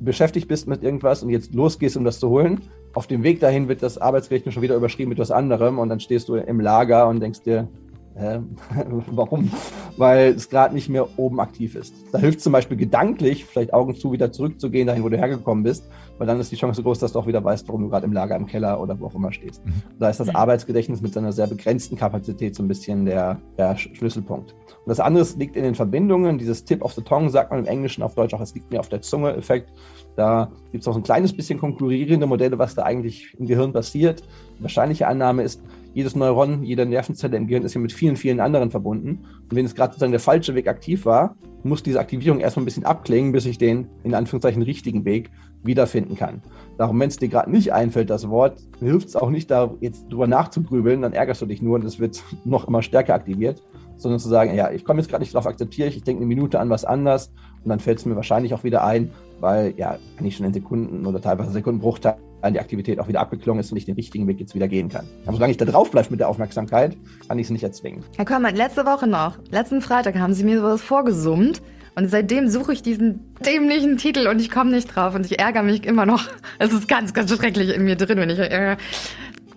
beschäftigt 0.00 0.48
bist 0.48 0.68
mit 0.68 0.82
irgendwas 0.82 1.22
und 1.22 1.30
jetzt 1.30 1.54
losgehst, 1.54 1.96
um 1.96 2.04
das 2.04 2.18
zu 2.18 2.28
holen, 2.28 2.60
auf 2.94 3.06
dem 3.06 3.22
Weg 3.22 3.40
dahin 3.40 3.68
wird 3.68 3.82
das 3.82 3.98
Arbeitsgedächtnis 3.98 4.54
schon 4.54 4.62
wieder 4.62 4.76
überschrieben 4.76 5.08
mit 5.08 5.18
was 5.18 5.30
anderem 5.30 5.78
und 5.78 5.88
dann 5.88 6.00
stehst 6.00 6.28
du 6.28 6.34
im 6.34 6.60
Lager 6.60 7.08
und 7.08 7.20
denkst 7.20 7.40
dir, 7.40 7.68
hä, 8.16 8.40
warum? 9.10 9.50
Weil 9.96 10.32
es 10.32 10.48
gerade 10.48 10.74
nicht 10.74 10.88
mehr 10.88 11.18
oben 11.18 11.40
aktiv 11.40 11.74
ist. 11.74 11.94
Da 12.12 12.18
hilft 12.18 12.40
zum 12.40 12.52
Beispiel 12.52 12.76
gedanklich, 12.76 13.44
vielleicht 13.44 13.72
Augen 13.72 13.94
zu, 13.94 14.12
wieder 14.12 14.32
zurückzugehen, 14.32 14.86
dahin, 14.86 15.02
wo 15.02 15.08
du 15.08 15.16
hergekommen 15.16 15.64
bist, 15.64 15.88
weil 16.18 16.26
dann 16.26 16.40
ist 16.40 16.52
die 16.52 16.56
Chance 16.56 16.82
groß, 16.82 16.98
dass 16.98 17.12
du 17.12 17.18
auch 17.18 17.26
wieder 17.26 17.42
weißt, 17.42 17.66
warum 17.68 17.82
du 17.82 17.88
gerade 17.88 18.06
im 18.06 18.12
Lager, 18.12 18.36
im 18.36 18.46
Keller 18.46 18.80
oder 18.80 18.98
wo 18.98 19.06
auch 19.06 19.14
immer 19.14 19.32
stehst. 19.32 19.64
Mhm. 19.66 19.82
Da 19.98 20.10
ist 20.10 20.20
das 20.20 20.34
Arbeitsgedächtnis 20.34 21.00
mit 21.00 21.12
seiner 21.12 21.32
sehr 21.32 21.46
begrenzten 21.46 21.96
Kapazität 21.96 22.54
so 22.54 22.62
ein 22.62 22.68
bisschen 22.68 23.04
der, 23.04 23.40
der 23.58 23.76
Schlüsselpunkt. 23.76 24.52
Und 24.52 24.88
das 24.88 25.00
andere 25.00 25.26
liegt 25.38 25.56
in 25.56 25.62
den 25.62 25.74
Verbindungen. 25.74 26.38
Dieses 26.38 26.64
Tip 26.64 26.82
of 26.82 26.92
the 26.94 27.02
Tongue 27.02 27.30
sagt 27.30 27.50
man 27.50 27.60
im 27.60 27.66
Englischen, 27.66 28.02
auf 28.02 28.14
Deutsch 28.14 28.34
auch, 28.34 28.40
es 28.40 28.54
liegt 28.54 28.70
mir 28.70 28.80
auf 28.80 28.88
der 28.88 29.00
Zunge-Effekt. 29.00 29.70
Da 30.16 30.50
gibt 30.70 30.82
es 30.82 30.86
noch 30.86 30.96
ein 30.96 31.02
kleines 31.02 31.34
bisschen 31.34 31.58
konkurrierende 31.58 32.26
Modelle, 32.26 32.58
was 32.58 32.74
da 32.74 32.82
eigentlich 32.82 33.34
im 33.38 33.46
Gehirn 33.46 33.72
passiert. 33.72 34.22
Die 34.58 34.62
wahrscheinliche 34.62 35.06
Annahme 35.06 35.42
ist, 35.42 35.62
jedes 35.94 36.16
Neuron, 36.16 36.62
jede 36.62 36.86
Nervenzelle 36.86 37.36
im 37.36 37.46
Gehirn 37.46 37.64
ist 37.64 37.74
ja 37.74 37.80
mit 37.80 37.92
vielen, 37.92 38.16
vielen 38.16 38.40
anderen 38.40 38.70
verbunden. 38.70 39.24
Und 39.42 39.54
wenn 39.54 39.66
es 39.66 39.74
gerade 39.74 39.92
sozusagen 39.92 40.12
der 40.12 40.20
falsche 40.20 40.54
Weg 40.54 40.68
aktiv 40.68 41.04
war, 41.04 41.36
muss 41.64 41.82
diese 41.82 42.00
Aktivierung 42.00 42.40
erstmal 42.40 42.62
ein 42.62 42.66
bisschen 42.66 42.84
abklingen, 42.84 43.32
bis 43.32 43.46
ich 43.46 43.58
den 43.58 43.88
in 44.02 44.14
Anführungszeichen 44.14 44.62
richtigen 44.62 45.04
Weg 45.04 45.30
wiederfinden 45.62 46.16
kann. 46.16 46.42
Darum, 46.78 46.98
wenn 46.98 47.08
es 47.08 47.18
dir 47.18 47.28
gerade 47.28 47.50
nicht 47.50 47.72
einfällt, 47.72 48.10
das 48.10 48.28
Wort, 48.28 48.60
hilft 48.80 49.08
es 49.08 49.16
auch 49.16 49.30
nicht, 49.30 49.50
da 49.50 49.72
jetzt 49.80 50.08
drüber 50.08 50.26
nachzugrübeln, 50.26 51.02
dann 51.02 51.12
ärgerst 51.12 51.42
du 51.42 51.46
dich 51.46 51.62
nur 51.62 51.76
und 51.76 51.84
es 51.84 52.00
wird 52.00 52.22
noch 52.44 52.66
immer 52.66 52.82
stärker 52.82 53.14
aktiviert, 53.14 53.62
sondern 53.96 54.18
zu 54.18 54.28
sagen, 54.28 54.54
ja, 54.54 54.70
ich 54.70 54.84
komme 54.84 55.00
jetzt 55.00 55.08
gerade 55.08 55.22
nicht 55.22 55.34
drauf, 55.34 55.46
akzeptiere 55.46 55.88
ich, 55.88 55.96
ich 55.96 56.02
denke 56.02 56.20
eine 56.20 56.26
Minute 56.26 56.58
an 56.58 56.70
was 56.70 56.84
anders 56.84 57.32
und 57.62 57.68
dann 57.68 57.78
fällt 57.78 57.98
es 57.98 58.06
mir 58.06 58.16
wahrscheinlich 58.16 58.54
auch 58.54 58.64
wieder 58.64 58.84
ein, 58.84 59.12
weil 59.42 59.74
ja, 59.76 59.98
wenn 60.16 60.26
ich 60.26 60.36
schon 60.36 60.46
in 60.46 60.54
Sekunden 60.54 61.04
oder 61.04 61.20
teilweise 61.20 61.50
Sekundenbruchteilen 61.50 62.54
die 62.54 62.60
Aktivität 62.60 62.98
auch 63.00 63.08
wieder 63.08 63.20
abgeklungen 63.20 63.60
ist 63.60 63.72
und 63.72 63.76
ich 63.76 63.84
den 63.84 63.96
richtigen 63.96 64.26
Weg 64.26 64.40
jetzt 64.40 64.54
wieder 64.54 64.68
gehen 64.68 64.88
kann. 64.88 65.06
Aber 65.26 65.34
solange 65.34 65.50
ich 65.50 65.56
da 65.56 65.64
drauf 65.64 65.90
bleibe 65.90 66.10
mit 66.10 66.20
der 66.20 66.28
Aufmerksamkeit, 66.28 66.96
kann 67.28 67.38
ich 67.38 67.46
es 67.46 67.50
nicht 67.50 67.64
erzwingen. 67.64 68.02
Herr 68.16 68.24
Körmann, 68.24 68.56
letzte 68.56 68.86
Woche 68.86 69.06
noch, 69.06 69.38
letzten 69.50 69.80
Freitag 69.80 70.16
haben 70.16 70.32
Sie 70.32 70.44
mir 70.44 70.60
sowas 70.60 70.80
vorgesummt. 70.80 71.60
Und 71.94 72.08
seitdem 72.08 72.48
suche 72.48 72.72
ich 72.72 72.82
diesen 72.82 73.34
dämlichen 73.44 73.98
Titel 73.98 74.26
und 74.26 74.40
ich 74.40 74.50
komme 74.50 74.70
nicht 74.70 74.86
drauf 74.86 75.14
und 75.14 75.26
ich 75.26 75.38
ärgere 75.38 75.62
mich 75.62 75.84
immer 75.84 76.06
noch. 76.06 76.26
Es 76.58 76.72
ist 76.72 76.88
ganz, 76.88 77.12
ganz 77.12 77.30
schrecklich 77.30 77.74
in 77.74 77.84
mir 77.84 77.96
drin, 77.96 78.16
wenn 78.16 78.30
ich 78.30 78.38
ärgere. 78.38 78.78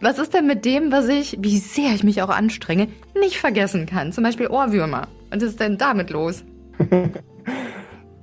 Was 0.02 0.20
ist 0.20 0.34
denn 0.34 0.46
mit 0.46 0.66
dem, 0.66 0.92
was 0.92 1.08
ich, 1.08 1.38
wie 1.40 1.58
sehr 1.58 1.94
ich 1.94 2.04
mich 2.04 2.22
auch 2.22 2.30
anstrenge, 2.30 2.90
nicht 3.18 3.38
vergessen 3.38 3.86
kann? 3.86 4.12
Zum 4.12 4.24
Beispiel 4.26 4.48
Ohrwürmer. 4.48 5.08
Was 5.30 5.44
ist 5.44 5.62
denn 5.62 5.78
damit 5.78 6.10
los? 6.10 6.44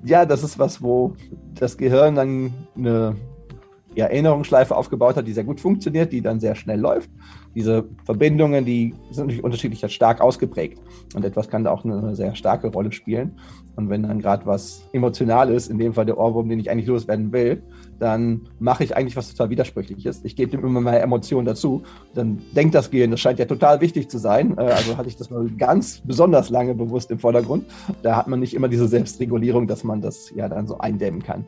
ja, 0.05 0.27
das 0.27 0.43
ist 0.43 0.59
was, 0.59 0.83
wo 0.83 1.15
das 1.55 1.77
Gehirn 1.77 2.15
dann 2.15 2.53
eine 2.77 3.17
Erinnerungsschleife 3.95 4.75
aufgebaut 4.75 5.17
hat, 5.17 5.27
die 5.27 5.33
sehr 5.33 5.45
gut 5.45 5.61
funktioniert, 5.61 6.13
die 6.13 6.23
dann 6.23 6.41
sehr 6.41 6.55
schnell 6.55 6.81
läuft. 6.81 7.11
Diese 7.55 7.85
Verbindungen, 8.05 8.65
die 8.65 8.95
sind 9.11 9.27
natürlich 9.27 9.45
unterschiedlich 9.45 9.85
stark 9.93 10.21
ausgeprägt. 10.21 10.81
Und 11.15 11.25
etwas 11.25 11.49
kann 11.49 11.65
da 11.65 11.71
auch 11.71 11.85
eine 11.85 12.15
sehr 12.17 12.35
starke 12.35 12.69
Rolle 12.69 12.93
spielen. 12.93 13.39
Und 13.77 13.91
wenn 13.91 14.03
dann 14.03 14.21
gerade 14.21 14.47
was 14.47 14.89
Emotionales, 14.93 15.69
in 15.69 15.79
dem 15.79 15.93
Fall 15.93 16.07
der 16.07 16.19
Ohrwurm, 16.19 16.49
den 16.49 16.59
ich 16.59 16.71
eigentlich 16.71 16.87
loswerden 16.87 17.33
will, 17.33 17.63
dann 18.03 18.49
mache 18.59 18.83
ich 18.83 18.97
eigentlich 18.97 19.17
was 19.17 19.31
total 19.31 19.51
Widersprüchliches. 19.51 20.25
Ich 20.25 20.35
gebe 20.35 20.51
dem 20.51 20.67
immer 20.67 20.81
mehr 20.81 21.01
Emotionen 21.01 21.47
dazu. 21.47 21.85
Dann 22.15 22.43
denkt 22.51 22.75
das 22.75 22.91
Gehirn, 22.91 23.13
das 23.13 23.21
scheint 23.21 23.39
ja 23.39 23.45
total 23.45 23.81
wichtig 23.81 24.09
zu 24.09 24.19
sein. 24.19 24.59
Äh, 24.59 24.63
also 24.63 24.97
hatte 24.97 25.09
ich 25.09 25.17
das 25.17 25.31
mal 25.31 25.49
ganz 25.57 26.03
besonders 26.05 26.51
lange 26.51 26.75
bewusst 26.75 27.13
im 27.13 27.21
Vordergrund. 27.21 27.65
Da 28.03 28.17
hat 28.17 28.27
man 28.27 28.41
nicht 28.41 28.55
immer 28.55 28.69
diese 28.69 28.89
Selbstregulierung, 28.89 29.69
dass 29.69 29.85
man 29.85 30.01
das 30.01 30.33
ja 30.35 30.49
dann 30.49 30.67
so 30.67 30.79
eindämmen 30.79 31.23
kann. 31.23 31.45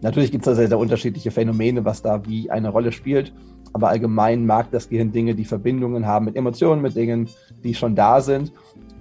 Natürlich 0.00 0.30
gibt 0.30 0.46
es 0.46 0.52
da 0.52 0.54
sehr, 0.54 0.68
sehr 0.68 0.78
unterschiedliche 0.78 1.32
Phänomene, 1.32 1.84
was 1.84 2.00
da 2.00 2.24
wie 2.24 2.48
eine 2.48 2.68
Rolle 2.68 2.92
spielt. 2.92 3.32
Aber 3.72 3.88
allgemein 3.88 4.46
mag 4.46 4.70
das 4.70 4.88
Gehirn 4.88 5.10
Dinge, 5.10 5.34
die 5.34 5.44
Verbindungen 5.44 6.06
haben 6.06 6.26
mit 6.26 6.36
Emotionen, 6.36 6.80
mit 6.80 6.94
Dingen, 6.94 7.28
die 7.64 7.74
schon 7.74 7.96
da 7.96 8.20
sind. 8.20 8.52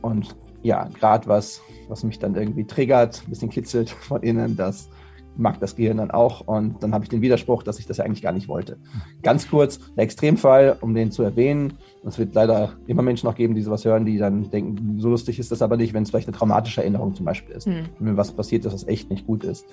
Und 0.01 0.35
ja, 0.63 0.89
gerade 0.99 1.27
was, 1.27 1.61
was 1.89 2.03
mich 2.03 2.17
dann 2.17 2.33
irgendwie 2.33 2.65
triggert, 2.65 3.21
ein 3.23 3.29
bisschen 3.29 3.51
kitzelt 3.51 3.91
von 3.91 4.23
innen, 4.23 4.57
das 4.57 4.89
mag 5.37 5.59
das 5.59 5.75
Gehirn 5.75 5.97
dann 5.97 6.11
auch. 6.11 6.41
Und 6.41 6.81
dann 6.83 6.93
habe 6.93 7.03
ich 7.05 7.09
den 7.09 7.21
Widerspruch, 7.21 7.63
dass 7.63 7.79
ich 7.79 7.85
das 7.85 7.97
ja 7.97 8.05
eigentlich 8.05 8.21
gar 8.21 8.31
nicht 8.31 8.47
wollte. 8.47 8.77
Ganz 9.23 9.49
kurz, 9.49 9.79
der 9.95 10.03
Extremfall, 10.03 10.77
um 10.81 10.93
den 10.93 11.11
zu 11.11 11.23
erwähnen. 11.23 11.73
Es 12.05 12.17
wird 12.17 12.33
leider 12.35 12.73
immer 12.87 13.01
Menschen 13.01 13.27
noch 13.27 13.35
geben, 13.35 13.55
die 13.55 13.61
sowas 13.61 13.83
hören, 13.85 14.05
die 14.05 14.17
dann 14.17 14.49
denken, 14.49 14.99
so 14.99 15.09
lustig 15.09 15.39
ist 15.39 15.51
das 15.51 15.61
aber 15.61 15.77
nicht, 15.77 15.93
wenn 15.93 16.03
es 16.03 16.09
vielleicht 16.09 16.27
eine 16.27 16.37
traumatische 16.37 16.81
Erinnerung 16.81 17.15
zum 17.15 17.25
Beispiel 17.25 17.55
ist. 17.55 17.67
Mhm. 17.67 17.85
Wenn 17.99 18.17
was 18.17 18.31
passiert 18.31 18.65
ist, 18.65 18.73
was 18.73 18.87
echt 18.87 19.09
nicht 19.09 19.27
gut 19.27 19.43
ist. 19.43 19.65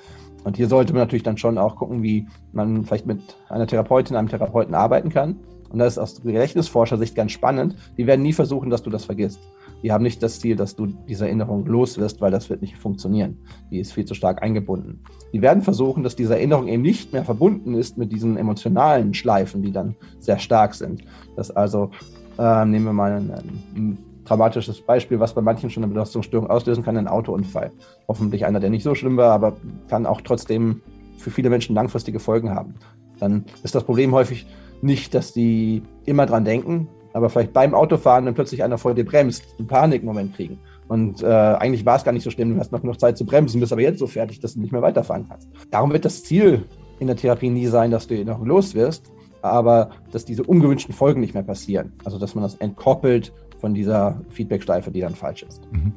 Und 0.45 0.57
hier 0.57 0.69
sollte 0.69 0.93
man 0.93 1.01
natürlich 1.01 1.23
dann 1.23 1.39
schon 1.39 1.59
auch 1.59 1.77
gucken, 1.77 2.03
wie 2.03 2.27
man 2.53 2.85
vielleicht 2.85 3.07
mit 3.07 3.21
einer 3.49 3.67
Therapeutin, 3.67 4.17
einem 4.17 4.29
Therapeuten 4.29 4.75
arbeiten 4.75 5.11
kann. 5.11 5.37
Und 5.71 5.79
das 5.81 5.95
ist 5.95 5.99
aus 5.99 6.23
Gedächtnisforscher-Sicht 6.23 7.17
ganz 7.17 7.33
spannend. 7.33 7.75
Die 7.99 8.07
werden 8.07 8.23
nie 8.23 8.33
versuchen, 8.33 8.71
dass 8.71 8.83
du 8.83 8.91
das 8.91 9.05
vergisst. 9.05 9.41
Die 9.85 9.93
haben 9.93 10.03
nicht 10.03 10.23
das 10.23 10.41
Ziel, 10.41 10.57
dass 10.57 10.77
du 10.77 10.87
diese 10.87 11.27
Erinnerung 11.27 11.67
los 11.67 11.99
wirst, 11.99 12.23
weil 12.23 12.31
das 12.31 12.49
wird 12.49 12.63
nicht 12.63 12.79
funktionieren. 12.79 13.37
Die 13.71 13.79
ist 13.79 13.93
viel 13.93 14.07
zu 14.07 14.15
stark 14.15 14.43
eingebunden. 14.43 15.05
Die 15.35 15.43
werden 15.43 15.63
versuchen, 15.63 16.03
dass 16.03 16.17
diese 16.17 16.37
Erinnerung 16.37 16.69
eben 16.69 16.81
nicht 16.81 17.13
mehr 17.13 17.23
verbunden 17.23 17.75
ist 17.75 17.99
mit 17.99 18.11
diesen 18.11 18.39
emotionalen 18.39 19.13
Schleifen, 19.13 19.61
die 19.61 19.73
dann 19.73 19.95
sehr 20.21 20.39
stark 20.39 20.75
sind. 20.75 21.05
Dass 21.37 21.51
also, 21.51 21.91
äh, 22.39 22.65
nehmen 22.65 22.87
wir 22.87 22.95
mal 22.95 23.13
ein, 23.13 23.31
ein 23.77 23.99
dramatisches 24.25 24.81
Beispiel, 24.81 25.21
was 25.21 25.35
bei 25.35 25.43
manchen 25.43 25.69
schon 25.69 25.85
eine 25.85 25.93
Belastungsstörung 25.93 26.49
auslösen 26.49 26.83
kann, 26.83 26.97
ein 26.97 27.07
Autounfall. 27.07 27.71
Hoffentlich 28.09 28.47
einer, 28.47 28.61
der 28.61 28.71
nicht 28.71 28.85
so 28.85 28.95
schlimm 28.95 29.19
war, 29.19 29.33
aber 29.33 29.59
kann 29.89 30.07
auch 30.07 30.23
trotzdem 30.23 30.81
für 31.19 31.31
viele 31.31 31.51
Menschen 31.51 31.75
langfristige 31.75 32.21
Folgen 32.21 32.55
haben. 32.55 32.77
Dann 33.21 33.45
ist 33.63 33.75
das 33.75 33.85
Problem 33.85 34.13
häufig 34.13 34.47
nicht, 34.81 35.13
dass 35.13 35.35
die 35.35 35.83
immer 36.07 36.25
dran 36.25 36.47
denken, 36.47 36.89
aber 37.15 37.31
vielleicht 37.31 37.53
beim 37.53 37.75
Autofahren 37.75 38.27
dann 38.27 38.35
plötzlich 38.35 38.63
einer 38.63 38.77
vor 38.77 38.93
dir 38.93 39.05
bremst, 39.05 39.45
einen 39.59 39.69
Panikmoment 39.69 40.35
kriegen. 40.35 40.59
Und 40.89 41.23
äh, 41.23 41.27
eigentlich 41.27 41.87
war 41.87 41.97
es 41.97 42.05
gar 42.05 42.13
nicht 42.13 42.25
so 42.25 42.31
schlimm, 42.31 42.55
du 42.55 42.61
hast 42.61 42.73
noch 42.73 42.83
genug 42.83 43.01
Zeit 43.01 43.17
zu 43.17 43.25
bremsen, 43.25 43.61
bist 43.61 43.73
aber 43.73 43.81
jetzt 43.81 44.01
so 44.01 44.07
fertig, 44.07 44.41
dass 44.41 44.55
du 44.55 44.61
nicht 44.61 44.73
mehr 44.73 44.83
weiterfahren 44.83 45.27
kannst. 45.29 45.49
Darum 45.71 45.93
wird 45.93 46.05
das 46.05 46.25
Ziel 46.25 46.65
in 46.99 47.07
der 47.07 47.17
Therapie 47.17 47.51
nie 47.51 47.69
sein, 47.69 47.91
dass 47.91 48.07
du 48.07 48.23
noch 48.25 48.45
los 48.45 48.75
wirst, 48.75 49.11
aber 49.43 49.91
dass 50.13 50.25
diese 50.25 50.43
ungewünschten 50.43 50.95
Folgen 50.95 51.21
nicht 51.21 51.35
mehr 51.35 51.43
passieren. 51.45 51.93
Also 52.05 52.19
dass 52.19 52.35
man 52.35 52.43
das 52.43 52.57
entkoppelt 52.57 53.33
von 53.59 53.75
dieser 53.75 54.21
Feedbackschleife, 54.31 54.91
die 54.91 55.01
dann 55.01 55.15
falsch 55.15 55.45
ist. 55.45 55.63
Mhm. 55.73 55.93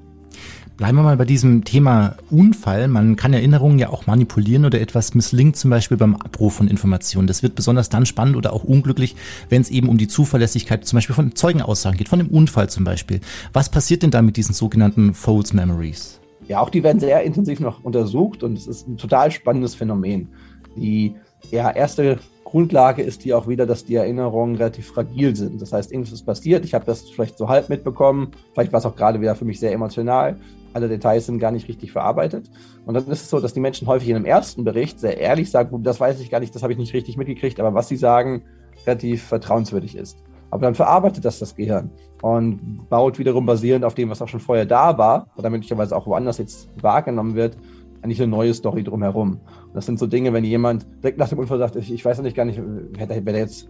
Bleiben 0.77 0.95
wir 0.95 1.01
mal 1.01 1.17
bei 1.17 1.25
diesem 1.25 1.63
Thema 1.63 2.17
Unfall. 2.29 2.87
Man 2.87 3.15
kann 3.15 3.33
Erinnerungen 3.33 3.79
ja 3.79 3.89
auch 3.89 4.05
manipulieren 4.05 4.63
oder 4.63 4.79
etwas 4.79 5.15
misslingt, 5.15 5.57
zum 5.57 5.71
Beispiel 5.71 5.97
beim 5.97 6.15
Abruf 6.15 6.53
von 6.53 6.67
Informationen. 6.67 7.25
Das 7.25 7.41
wird 7.41 7.55
besonders 7.55 7.89
dann 7.89 8.05
spannend 8.05 8.35
oder 8.35 8.53
auch 8.53 8.63
unglücklich, 8.63 9.15
wenn 9.49 9.63
es 9.63 9.71
eben 9.71 9.89
um 9.89 9.97
die 9.97 10.07
Zuverlässigkeit 10.07 10.85
zum 10.85 10.97
Beispiel 10.97 11.15
von 11.15 11.33
Zeugenaussagen 11.33 11.97
geht, 11.97 12.09
von 12.09 12.19
dem 12.19 12.27
Unfall 12.27 12.69
zum 12.69 12.83
Beispiel. 12.83 13.21
Was 13.53 13.69
passiert 13.69 14.03
denn 14.03 14.11
da 14.11 14.21
mit 14.21 14.37
diesen 14.37 14.53
sogenannten 14.53 15.15
False 15.15 15.55
Memories? 15.55 16.19
Ja, 16.47 16.59
auch 16.59 16.69
die 16.69 16.83
werden 16.83 16.99
sehr 16.99 17.23
intensiv 17.23 17.59
noch 17.59 17.83
untersucht 17.83 18.43
und 18.43 18.55
es 18.55 18.67
ist 18.67 18.87
ein 18.87 18.97
total 18.97 19.31
spannendes 19.31 19.73
Phänomen. 19.73 20.29
Die 20.75 21.15
ja, 21.49 21.71
erste 21.71 22.19
Grundlage 22.43 23.01
ist 23.01 23.25
die 23.25 23.33
auch 23.33 23.47
wieder, 23.47 23.65
dass 23.65 23.83
die 23.83 23.95
Erinnerungen 23.95 24.55
relativ 24.55 24.87
fragil 24.87 25.35
sind. 25.35 25.61
Das 25.61 25.73
heißt, 25.73 25.91
irgendwas 25.91 26.13
ist 26.13 26.25
passiert, 26.25 26.63
ich 26.63 26.73
habe 26.73 26.85
das 26.85 27.09
vielleicht 27.09 27.37
so 27.37 27.49
halb 27.49 27.67
mitbekommen, 27.67 28.31
vielleicht 28.53 28.71
war 28.71 28.79
es 28.79 28.85
auch 28.85 28.95
gerade 28.95 29.19
wieder 29.19 29.35
für 29.35 29.43
mich 29.43 29.59
sehr 29.59 29.73
emotional, 29.73 30.37
alle 30.77 30.87
Details 30.87 31.25
sind 31.25 31.39
gar 31.39 31.51
nicht 31.51 31.67
richtig 31.67 31.91
verarbeitet. 31.91 32.49
Und 32.85 32.93
dann 32.93 33.03
ist 33.07 33.23
es 33.23 33.29
so, 33.29 33.39
dass 33.39 33.53
die 33.53 33.59
Menschen 33.59 33.87
häufig 33.87 34.09
in 34.09 34.15
einem 34.15 34.25
ersten 34.25 34.63
Bericht 34.63 34.99
sehr 34.99 35.17
ehrlich 35.17 35.49
sagen, 35.49 35.83
das 35.83 35.99
weiß 35.99 36.19
ich 36.21 36.29
gar 36.29 36.39
nicht, 36.39 36.53
das 36.55 36.63
habe 36.63 36.71
ich 36.71 36.79
nicht 36.79 36.93
richtig 36.93 37.17
mitgekriegt, 37.17 37.59
aber 37.59 37.73
was 37.73 37.87
sie 37.87 37.97
sagen, 37.97 38.43
relativ 38.85 39.23
vertrauenswürdig 39.23 39.97
ist. 39.97 40.17
Aber 40.51 40.61
dann 40.61 40.75
verarbeitet 40.75 41.25
das 41.25 41.39
das 41.39 41.55
Gehirn 41.55 41.89
und 42.21 42.87
baut 42.89 43.19
wiederum 43.19 43.45
basierend 43.45 43.83
auf 43.83 43.95
dem, 43.95 44.09
was 44.09 44.21
auch 44.21 44.27
schon 44.27 44.39
vorher 44.39 44.65
da 44.65 44.97
war, 44.97 45.27
oder 45.35 45.49
möglicherweise 45.49 45.95
auch 45.95 46.07
woanders 46.07 46.37
jetzt 46.37 46.69
wahrgenommen 46.81 47.35
wird, 47.35 47.57
eigentlich 48.01 48.21
eine 48.21 48.31
neue 48.31 48.53
Story 48.53 48.83
drumherum. 48.83 49.41
Und 49.65 49.75
das 49.75 49.85
sind 49.85 49.99
so 49.99 50.07
Dinge, 50.07 50.31
wenn 50.31 50.43
jemand 50.43 50.87
direkt 51.03 51.17
nach 51.17 51.29
dem 51.29 51.39
Unfall 51.39 51.57
sagt, 51.57 51.75
ich, 51.75 51.91
ich 51.91 52.05
weiß 52.05 52.21
nicht 52.21 52.37
gar 52.37 52.45
nicht, 52.45 52.61
wer, 52.61 53.25
wer 53.25 53.35
jetzt, 53.35 53.67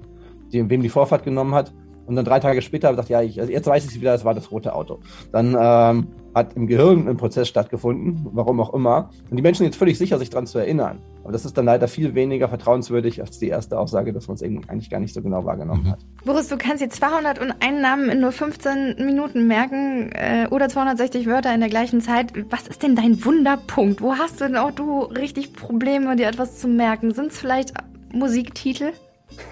wem 0.52 0.82
die 0.82 0.90
Vorfahrt 0.90 1.24
genommen 1.24 1.56
hat, 1.56 1.74
und 2.08 2.16
dann 2.16 2.26
drei 2.26 2.40
Tage 2.40 2.62
später 2.62 2.96
sagt, 2.96 3.10
ja, 3.10 3.22
ich, 3.22 3.40
also 3.40 3.52
jetzt 3.52 3.68
weiß 3.68 3.86
ich 3.86 4.00
wieder, 4.00 4.14
es 4.14 4.24
war 4.24 4.34
das 4.34 4.50
rote 4.50 4.74
Auto. 4.74 5.00
Dann 5.32 5.56
ähm, 5.60 6.08
hat 6.34 6.54
im 6.54 6.66
Gehirn 6.68 7.08
ein 7.08 7.18
Prozess 7.18 7.50
stattgefunden, 7.50 8.26
warum 8.32 8.62
auch 8.62 8.74
immer. 8.74 9.10
Und 9.30 9.36
die 9.36 9.44
Menschen 9.44 9.60
sind 9.60 9.68
jetzt 9.68 9.78
völlig 9.78 9.98
sicher, 9.98 10.18
sich 10.18 10.30
daran 10.30 10.48
zu 10.48 10.58
erinnern. 10.58 11.00
Aber 11.24 11.34
das 11.34 11.44
ist 11.44 11.58
dann 11.58 11.66
leider 11.66 11.90
viel 11.90 12.16
weniger 12.16 12.48
vertrauenswürdig 12.48 13.20
als 13.20 13.40
die 13.40 13.50
erste 13.50 13.78
Aussage, 13.78 14.14
dass 14.14 14.30
man 14.30 14.36
es 14.36 14.44
eigentlich 14.44 14.90
gar 14.90 15.02
nicht 15.02 15.14
so 15.14 15.22
genau 15.22 15.44
wahrgenommen 15.44 15.84
mhm. 15.84 15.92
hat. 15.92 16.00
Boris, 16.24 16.48
du 16.48 16.58
kannst 16.58 16.82
jetzt 16.82 16.96
201 16.96 17.82
Namen 17.82 18.10
in 18.10 18.22
nur 18.22 18.32
15 18.32 18.96
Minuten 19.06 19.46
merken 19.46 20.12
äh, 20.14 20.48
oder 20.50 20.70
260 20.70 21.28
Wörter 21.28 21.54
in 21.54 21.60
der 21.60 21.70
gleichen 21.70 22.00
Zeit. 22.00 22.32
Was 22.50 22.70
ist 22.70 22.84
denn 22.84 22.96
dein 22.96 23.26
Wunderpunkt? 23.26 24.02
Wo 24.02 24.14
hast 24.14 24.40
du 24.40 24.46
denn 24.46 24.56
auch 24.56 24.72
du 24.72 25.02
richtig 25.02 25.52
Probleme, 25.52 26.16
dir 26.16 26.28
etwas 26.28 26.58
zu 26.58 26.70
merken? 26.70 27.14
Sind 27.14 27.32
es 27.32 27.38
vielleicht 27.38 27.74
Musiktitel? 28.14 28.94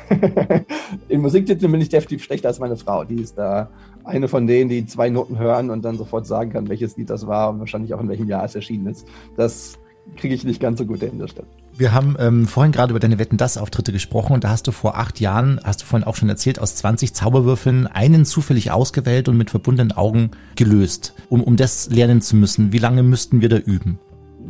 In 1.10 1.22
Musiktiteln 1.22 1.72
bin 1.72 1.82
ich 1.82 1.90
definitiv 1.90 2.24
schlechter 2.24 2.48
als 2.48 2.60
meine 2.60 2.78
Frau. 2.78 3.04
Die 3.04 3.22
ist 3.22 3.38
da 3.38 3.70
eine 4.04 4.28
von 4.28 4.48
denen, 4.48 4.70
die 4.70 4.86
zwei 4.86 5.10
Noten 5.10 5.40
hören 5.40 5.70
und 5.70 5.84
dann 5.84 5.98
sofort 5.98 6.28
sagen 6.28 6.52
kann, 6.52 6.70
welches 6.70 6.96
Lied 6.98 7.10
das 7.10 7.28
war 7.28 7.50
und 7.50 7.60
wahrscheinlich 7.60 7.94
auch 7.94 8.00
in 8.00 8.08
welchem 8.08 8.28
Jahr 8.28 8.44
es 8.46 8.56
erschienen 8.56 8.88
ist. 8.88 9.08
Das 9.36 9.78
kriege 10.16 10.36
ich 10.36 10.44
nicht 10.44 10.62
ganz 10.62 10.78
so 10.80 10.86
gut 10.86 11.00
hin, 11.00 11.18
das 11.20 11.32
stimmt. 11.32 11.48
Wir 11.78 11.92
haben 11.92 12.16
ähm, 12.20 12.48
vorhin 12.48 12.72
gerade 12.72 12.92
über 12.92 13.00
deine 13.00 13.20
Wetten 13.20 13.38
das 13.38 13.58
Auftritte 13.58 13.92
gesprochen 13.92 14.34
und 14.34 14.44
da 14.44 14.50
hast 14.50 14.68
du 14.68 14.72
vor 14.72 14.98
acht 14.98 15.20
Jahren, 15.20 15.60
hast 15.64 15.82
du 15.82 15.86
vorhin 15.86 16.08
auch 16.08 16.16
schon 16.16 16.30
erzählt, 16.30 16.60
aus 16.60 16.76
20 16.76 17.14
Zauberwürfeln 17.14 17.88
einen 17.88 18.24
zufällig 18.24 18.72
ausgewählt 18.72 19.28
und 19.28 19.38
mit 19.38 19.50
verbundenen 19.50 19.92
Augen 19.92 20.32
gelöst, 20.56 21.14
um, 21.30 21.44
um 21.44 21.58
das 21.58 21.90
lernen 21.90 22.22
zu 22.22 22.36
müssen. 22.36 22.72
Wie 22.72 22.78
lange 22.78 23.04
müssten 23.04 23.42
wir 23.42 23.50
da 23.50 23.58
üben? 23.58 24.00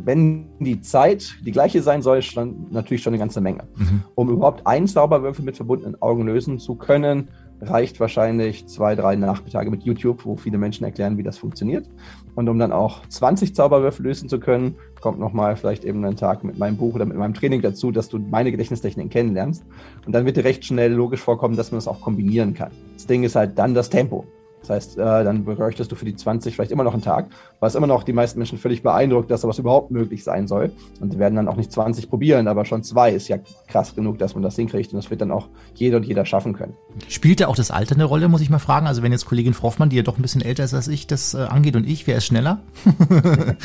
Wenn 0.06 0.46
die 0.60 0.80
Zeit 0.80 1.34
die 1.44 1.50
gleiche 1.50 1.82
sein 1.82 2.00
soll, 2.00 2.22
schon, 2.22 2.68
natürlich 2.70 3.02
schon 3.02 3.12
eine 3.12 3.18
ganze 3.18 3.40
Menge. 3.40 3.64
Mhm. 3.74 4.04
Um 4.14 4.30
überhaupt 4.30 4.64
einen 4.64 4.86
Zauberwürfel 4.86 5.44
mit 5.44 5.56
verbundenen 5.56 6.00
Augen 6.00 6.24
lösen 6.26 6.60
zu 6.60 6.76
können, 6.76 7.28
reicht 7.60 7.98
wahrscheinlich 7.98 8.68
zwei, 8.68 8.94
drei 8.94 9.16
Nachmittage 9.16 9.68
mit 9.68 9.82
YouTube, 9.82 10.24
wo 10.24 10.36
viele 10.36 10.58
Menschen 10.58 10.84
erklären, 10.84 11.18
wie 11.18 11.24
das 11.24 11.38
funktioniert. 11.38 11.88
Und 12.36 12.48
um 12.48 12.56
dann 12.56 12.70
auch 12.70 13.04
20 13.08 13.56
Zauberwürfel 13.56 14.06
lösen 14.06 14.28
zu 14.28 14.38
können, 14.38 14.76
kommt 15.00 15.18
nochmal 15.18 15.56
vielleicht 15.56 15.84
eben 15.84 16.04
ein 16.04 16.16
Tag 16.16 16.44
mit 16.44 16.56
meinem 16.56 16.76
Buch 16.76 16.94
oder 16.94 17.04
mit 17.04 17.16
meinem 17.16 17.34
Training 17.34 17.60
dazu, 17.60 17.90
dass 17.90 18.08
du 18.08 18.20
meine 18.20 18.52
Gedächtnistechniken 18.52 19.10
kennenlernst. 19.10 19.64
Und 20.06 20.12
dann 20.12 20.24
wird 20.24 20.36
dir 20.36 20.44
recht 20.44 20.64
schnell 20.64 20.92
logisch 20.92 21.20
vorkommen, 21.20 21.56
dass 21.56 21.72
man 21.72 21.78
das 21.78 21.88
auch 21.88 22.00
kombinieren 22.00 22.54
kann. 22.54 22.70
Das 22.94 23.08
Ding 23.08 23.24
ist 23.24 23.34
halt 23.34 23.58
dann 23.58 23.74
das 23.74 23.90
Tempo. 23.90 24.24
Das 24.66 24.76
heißt, 24.76 24.98
äh, 24.98 25.24
dann 25.24 25.44
bräuchtest 25.44 25.92
du 25.92 25.96
für 25.96 26.04
die 26.04 26.16
20 26.16 26.54
vielleicht 26.54 26.72
immer 26.72 26.82
noch 26.82 26.92
einen 26.92 27.02
Tag, 27.02 27.26
was 27.60 27.76
immer 27.76 27.86
noch 27.86 28.02
die 28.02 28.12
meisten 28.12 28.38
Menschen 28.38 28.58
völlig 28.58 28.82
beeindruckt, 28.82 29.30
dass 29.30 29.42
sowas 29.42 29.58
überhaupt 29.58 29.92
möglich 29.92 30.24
sein 30.24 30.48
soll. 30.48 30.72
Und 31.00 31.12
die 31.12 31.18
werden 31.18 31.36
dann 31.36 31.46
auch 31.46 31.56
nicht 31.56 31.70
20 31.70 32.10
probieren, 32.10 32.48
aber 32.48 32.64
schon 32.64 32.82
zwei 32.82 33.12
ist 33.12 33.28
ja 33.28 33.38
krass 33.68 33.94
genug, 33.94 34.18
dass 34.18 34.34
man 34.34 34.42
das 34.42 34.56
hinkriegt. 34.56 34.92
Und 34.92 34.96
das 34.96 35.10
wird 35.10 35.20
dann 35.20 35.30
auch 35.30 35.48
jeder 35.74 35.98
und 35.98 36.04
jeder 36.04 36.26
schaffen 36.26 36.52
können. 36.52 36.74
Spielt 37.08 37.38
ja 37.40 37.46
auch 37.46 37.56
das 37.56 37.70
Alter 37.70 37.94
eine 37.94 38.04
Rolle, 38.04 38.28
muss 38.28 38.40
ich 38.40 38.50
mal 38.50 38.58
fragen? 38.58 38.86
Also 38.88 39.02
wenn 39.02 39.12
jetzt 39.12 39.26
Kollegin 39.26 39.54
Froffmann, 39.54 39.88
die 39.88 39.96
ja 39.96 40.02
doch 40.02 40.18
ein 40.18 40.22
bisschen 40.22 40.42
älter 40.42 40.64
ist 40.64 40.74
als 40.74 40.88
ich, 40.88 41.06
das 41.06 41.34
äh, 41.34 41.38
angeht 41.38 41.76
und 41.76 41.86
ich, 41.86 42.06
wer 42.08 42.16
ist 42.16 42.26
schneller? 42.26 42.58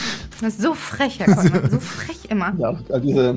das 0.41 0.53
ist 0.53 0.61
so 0.61 0.75
frech, 0.75 1.19
Herr 1.19 1.33
Kollmann, 1.33 1.71
so 1.71 1.79
frech 1.79 2.25
immer. 2.29 2.53
Ja, 2.59 2.99
diese, 2.99 3.35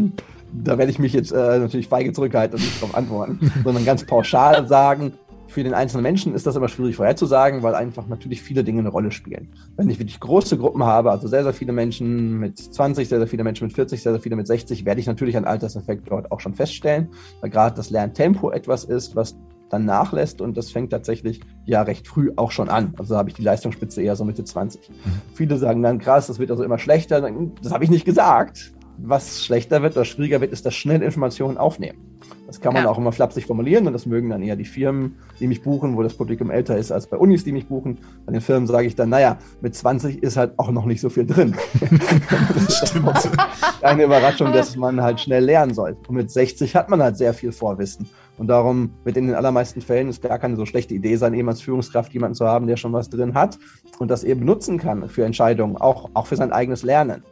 da 0.63 0.79
werde 0.79 0.91
ich 0.91 0.99
mich 0.99 1.13
jetzt 1.13 1.33
äh, 1.33 1.59
natürlich 1.59 1.89
feige 1.89 2.13
zurückhalten 2.13 2.57
und 2.57 2.65
nicht 2.65 2.81
darauf 2.81 2.95
antworten, 2.95 3.53
sondern 3.65 3.85
ganz 3.85 4.05
pauschal 4.05 4.69
sagen, 4.69 5.15
für 5.55 5.63
den 5.63 5.73
einzelnen 5.73 6.03
Menschen 6.03 6.35
ist 6.35 6.49
das 6.49 6.57
immer 6.57 6.67
schwierig 6.67 6.97
vorherzusagen, 6.97 7.63
weil 7.63 7.77
einfach 7.77 8.09
natürlich 8.09 8.43
viele 8.43 8.65
Dinge 8.65 8.81
eine 8.81 8.89
Rolle 8.89 9.13
spielen. 9.13 9.53
Wenn 9.77 9.89
ich 9.89 10.01
wirklich 10.01 10.19
große 10.19 10.59
Gruppen 10.59 10.83
habe, 10.83 11.13
also 11.13 11.29
sehr, 11.29 11.45
sehr 11.45 11.53
viele 11.53 11.73
Menschen 11.73 12.41
mit 12.41 12.59
20, 12.59 13.09
sehr, 13.09 13.19
sehr 13.19 13.29
viele 13.29 13.45
Menschen 13.45 13.69
mit 13.69 13.73
40, 13.73 14.03
sehr, 14.03 14.13
sehr 14.13 14.21
viele 14.21 14.35
mit 14.35 14.49
60, 14.49 14.85
werde 14.85 15.01
ich 15.01 15.07
natürlich 15.07 15.37
einen 15.37 15.47
Alterseffekt 15.47 16.11
dort 16.11 16.33
auch 16.33 16.41
schon 16.41 16.55
feststellen, 16.55 17.09
weil 17.41 17.51
gerade 17.51 17.77
das 17.77 17.91
Lerntempo 17.91 18.51
etwas 18.51 18.83
ist, 18.83 19.15
was 19.15 19.37
dann 19.71 19.85
nachlässt 19.85 20.41
und 20.41 20.57
das 20.57 20.73
fängt 20.73 20.91
tatsächlich 20.91 21.41
ja 21.67 21.83
recht 21.83 22.09
früh 22.09 22.33
auch 22.35 22.51
schon 22.51 22.69
an. 22.69 22.93
Also 22.99 23.17
habe 23.17 23.29
ich 23.29 23.37
die 23.37 23.43
Leistungsspitze 23.43 24.03
eher 24.03 24.17
so 24.17 24.25
Mitte 24.25 24.43
20. 24.43 24.89
Mhm. 24.89 24.95
Viele 25.35 25.57
sagen 25.59 25.85
dann, 25.85 26.01
krass, 26.01 26.27
das 26.27 26.41
wird 26.41 26.51
also 26.51 26.65
immer 26.65 26.79
schlechter. 26.79 27.31
Das 27.63 27.73
habe 27.73 27.85
ich 27.85 27.91
nicht 27.91 28.05
gesagt. 28.05 28.73
Was 28.99 29.45
schlechter 29.45 29.83
wird 29.83 29.95
oder 29.95 30.05
schwieriger 30.05 30.41
wird, 30.41 30.53
ist 30.53 30.67
das 30.67 30.75
schnell 30.75 31.03
Informationen 31.03 31.59
aufnehmen. 31.59 32.14
Das 32.47 32.61
kann 32.61 32.75
man 32.75 32.85
ja. 32.85 32.91
auch 32.91 32.99
immer 32.99 33.13
flapsig 33.13 33.47
formulieren 33.47 33.87
und 33.87 33.93
das 33.95 34.07
mögen 34.07 34.29
dann 34.29 34.43
eher 34.43 34.57
die 34.57 34.65
Firmen, 34.65 35.17
die 35.41 35.47
mich 35.47 35.63
buchen, 35.63 35.97
wo 35.97 36.03
das 36.03 36.15
Publikum 36.15 36.51
älter 36.51 36.77
ist 36.77 36.93
als 36.93 37.07
bei 37.07 37.17
Unis, 37.17 37.45
die 37.45 37.53
mich 37.53 37.67
buchen. 37.67 37.99
Bei 38.27 38.33
den 38.33 38.41
Firmen 38.41 38.67
sage 38.67 38.87
ich 38.87 38.95
dann, 38.95 39.09
naja, 39.09 39.39
mit 39.61 39.75
20 39.75 40.23
ist 40.23 40.37
halt 40.37 40.59
auch 40.59 40.71
noch 40.71 40.85
nicht 40.85 41.01
so 41.01 41.09
viel 41.09 41.27
drin. 41.27 41.55
das 42.55 42.93
ist 42.93 43.39
eine 43.83 44.05
Überraschung, 44.05 44.53
dass 44.53 44.77
man 44.77 45.01
halt 45.01 45.21
schnell 45.21 45.45
lernen 45.45 45.73
soll. 45.73 45.97
Und 46.07 46.15
mit 46.15 46.31
60 46.31 46.77
hat 46.77 46.91
man 46.91 47.03
halt 47.03 47.17
sehr 47.17 47.33
viel 47.33 47.53
Vorwissen. 47.53 48.09
Und 48.37 48.49
darum 48.49 48.91
wird 49.05 49.17
in 49.17 49.27
den 49.27 49.37
allermeisten 49.37 49.81
Fällen 49.81 50.09
es 50.09 50.21
gar 50.21 50.39
keine 50.39 50.57
so 50.57 50.67
schlechte 50.67 50.95
Idee 50.95 51.17
sein, 51.17 51.35
eben 51.35 51.49
als 51.49 51.61
Führungskraft 51.61 52.13
jemanden 52.13 52.35
zu 52.35 52.47
haben, 52.47 52.67
der 52.67 52.77
schon 52.77 52.93
was 52.93 53.09
drin 53.09 53.35
hat 53.35 53.59
und 53.99 54.11
das 54.11 54.25
eben 54.25 54.45
nutzen 54.45 54.79
kann 54.79 55.09
für 55.09 55.25
Entscheidungen, 55.25 55.77
auch, 55.77 56.11
auch 56.15 56.27
für 56.27 56.37
sein 56.37 56.53
eigenes 56.53 56.83
Lernen. 56.83 57.23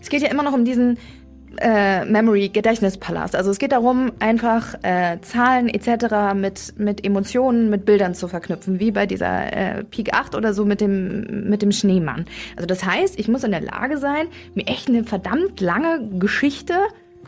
Es 0.00 0.08
geht 0.08 0.22
ja 0.22 0.30
immer 0.30 0.42
noch 0.42 0.54
um 0.54 0.64
diesen 0.64 0.98
äh, 1.58 2.04
Memory 2.04 2.48
Gedächtnispalast. 2.48 3.34
Also 3.34 3.50
es 3.50 3.58
geht 3.58 3.72
darum, 3.72 4.12
einfach 4.18 4.74
äh, 4.82 5.18
Zahlen 5.22 5.68
etc. 5.68 6.34
mit 6.34 6.74
mit 6.78 7.04
Emotionen, 7.04 7.70
mit 7.70 7.84
Bildern 7.84 8.14
zu 8.14 8.28
verknüpfen, 8.28 8.80
wie 8.80 8.90
bei 8.90 9.06
dieser 9.06 9.52
äh, 9.52 9.84
Peak 9.84 10.14
8 10.14 10.34
oder 10.34 10.54
so 10.54 10.64
mit 10.64 10.80
dem 10.80 11.48
mit 11.48 11.62
dem 11.62 11.72
Schneemann. 11.72 12.26
Also 12.56 12.66
das 12.66 12.84
heißt, 12.84 13.18
ich 13.18 13.28
muss 13.28 13.44
in 13.44 13.50
der 13.50 13.60
Lage 13.60 13.98
sein, 13.98 14.28
mir 14.54 14.66
echt 14.66 14.88
eine 14.88 15.04
verdammt 15.04 15.60
lange 15.60 16.08
Geschichte, 16.18 16.74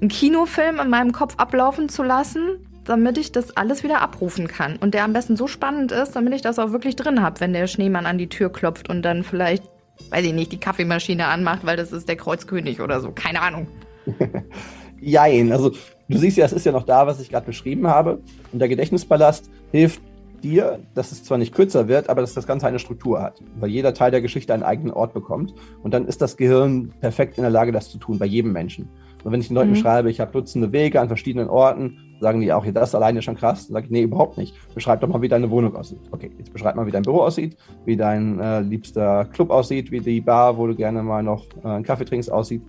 einen 0.01 0.09
Kinofilm 0.09 0.79
in 0.81 0.91
meinem 0.91 1.13
Kopf 1.13 1.35
ablaufen 1.37 1.89
zu 1.89 2.03
lassen, 2.03 2.59
damit 2.85 3.19
ich 3.19 3.33
das 3.33 3.57
alles 3.57 3.83
wieder 3.83 4.01
abrufen 4.01 4.49
kann 4.49 4.77
und 4.77 4.95
der 4.95 5.05
am 5.05 5.13
besten 5.13 5.37
so 5.37 5.47
spannend 5.47 5.93
ist, 5.93 6.17
damit 6.17 6.35
ich 6.35 6.43
das 6.43 6.59
auch 6.59 6.73
wirklich 6.73 6.97
drin 6.97 7.23
habe, 7.23 7.41
wenn 7.41 7.53
der 7.53 7.67
Schneemann 7.67 8.07
an 8.07 8.19
die 8.19 8.29
Tür 8.29 8.53
klopft 8.53 8.89
und 8.89 9.03
dann 9.03 9.23
vielleicht 9.23 9.65
weiß 10.11 10.25
ich 10.25 10.33
nicht, 10.33 10.53
die 10.53 10.59
Kaffeemaschine 10.59 11.27
anmacht, 11.27 11.65
weil 11.65 11.77
das 11.77 11.93
ist 11.93 12.09
der 12.09 12.17
Kreuzkönig 12.17 12.81
oder 12.81 13.01
so. 13.01 13.13
Keine 13.13 13.41
Ahnung. 13.41 13.67
Jein, 15.01 15.53
also 15.53 15.71
du 16.09 16.19
siehst 16.19 16.37
ja, 16.37 16.45
es 16.45 16.53
ist 16.53 16.65
ja 16.65 16.73
noch 16.73 16.85
da, 16.85 17.07
was 17.07 17.21
ich 17.21 17.31
gerade 17.31 17.47
beschrieben 17.47 17.87
habe. 17.89 18.21
Und 18.53 18.59
der 18.59 18.69
Gedächtnispalast 18.69 19.51
hilft 19.73 20.01
dir, 20.43 20.81
dass 20.95 21.13
es 21.13 21.25
zwar 21.25 21.39
nicht 21.39 21.55
kürzer 21.55 21.89
wird, 21.89 22.09
aber 22.09 22.21
dass 22.21 22.35
das 22.35 22.47
Ganze 22.47 22.67
eine 22.67 22.79
Struktur 22.79 23.23
hat, 23.23 23.41
weil 23.59 23.71
jeder 23.71 23.95
Teil 23.95 24.11
der 24.11 24.21
Geschichte 24.21 24.53
einen 24.53 24.63
eigenen 24.63 24.93
Ort 24.93 25.15
bekommt. 25.15 25.55
Und 25.83 25.95
dann 25.95 26.07
ist 26.07 26.21
das 26.21 26.37
Gehirn 26.37 26.93
perfekt 27.01 27.39
in 27.39 27.43
der 27.43 27.51
Lage, 27.51 27.73
das 27.73 27.91
zu 27.91 27.99
tun, 27.99 28.19
bei 28.19 28.27
jedem 28.27 28.53
Menschen. 28.53 28.89
Und 29.25 29.33
wenn 29.33 29.41
ich 29.41 29.49
den 29.49 29.55
Leuten 29.55 29.71
mhm. 29.71 29.77
schreibe, 29.77 30.11
ich 30.11 30.21
habe 30.21 30.33
Dutzende 30.33 30.73
Wege 30.73 31.01
an 31.01 31.07
verschiedenen 31.07 31.49
Orten, 31.49 31.99
sagen 32.21 32.41
die 32.41 32.53
auch, 32.53 32.65
ja, 32.65 32.73
das 32.73 32.95
alleine 32.95 33.21
ist 33.21 33.25
schon 33.25 33.37
krass. 33.37 33.67
Dann 33.67 33.75
sage 33.75 33.87
ich, 33.87 33.93
nee, 33.93 34.03
überhaupt 34.03 34.37
nicht. 34.37 34.55
Beschreib 34.75 35.01
doch 35.01 35.09
mal, 35.09 35.23
wie 35.23 35.29
deine 35.29 35.51
Wohnung 35.51 35.77
aussieht. 35.77 36.01
Okay, 36.11 36.31
jetzt 36.39 36.53
beschreib 36.53 36.75
mal, 36.75 36.87
wie 36.87 36.91
dein 36.91 37.03
Büro 37.03 37.21
aussieht, 37.21 37.57
wie 37.85 37.97
dein 37.97 38.39
äh, 38.41 38.61
liebster 38.61 39.27
Club 39.27 39.51
aussieht, 39.51 39.91
wie 39.91 40.01
die 40.01 40.21
Bar, 40.21 40.57
wo 40.57 40.67
du 40.67 40.75
gerne 40.75 41.03
mal 41.03 41.23
noch 41.23 41.47
äh, 41.63 41.69
einen 41.69 41.85
Kaffee 41.85 42.05
trinkst, 42.05 42.33
aussieht 42.33 42.63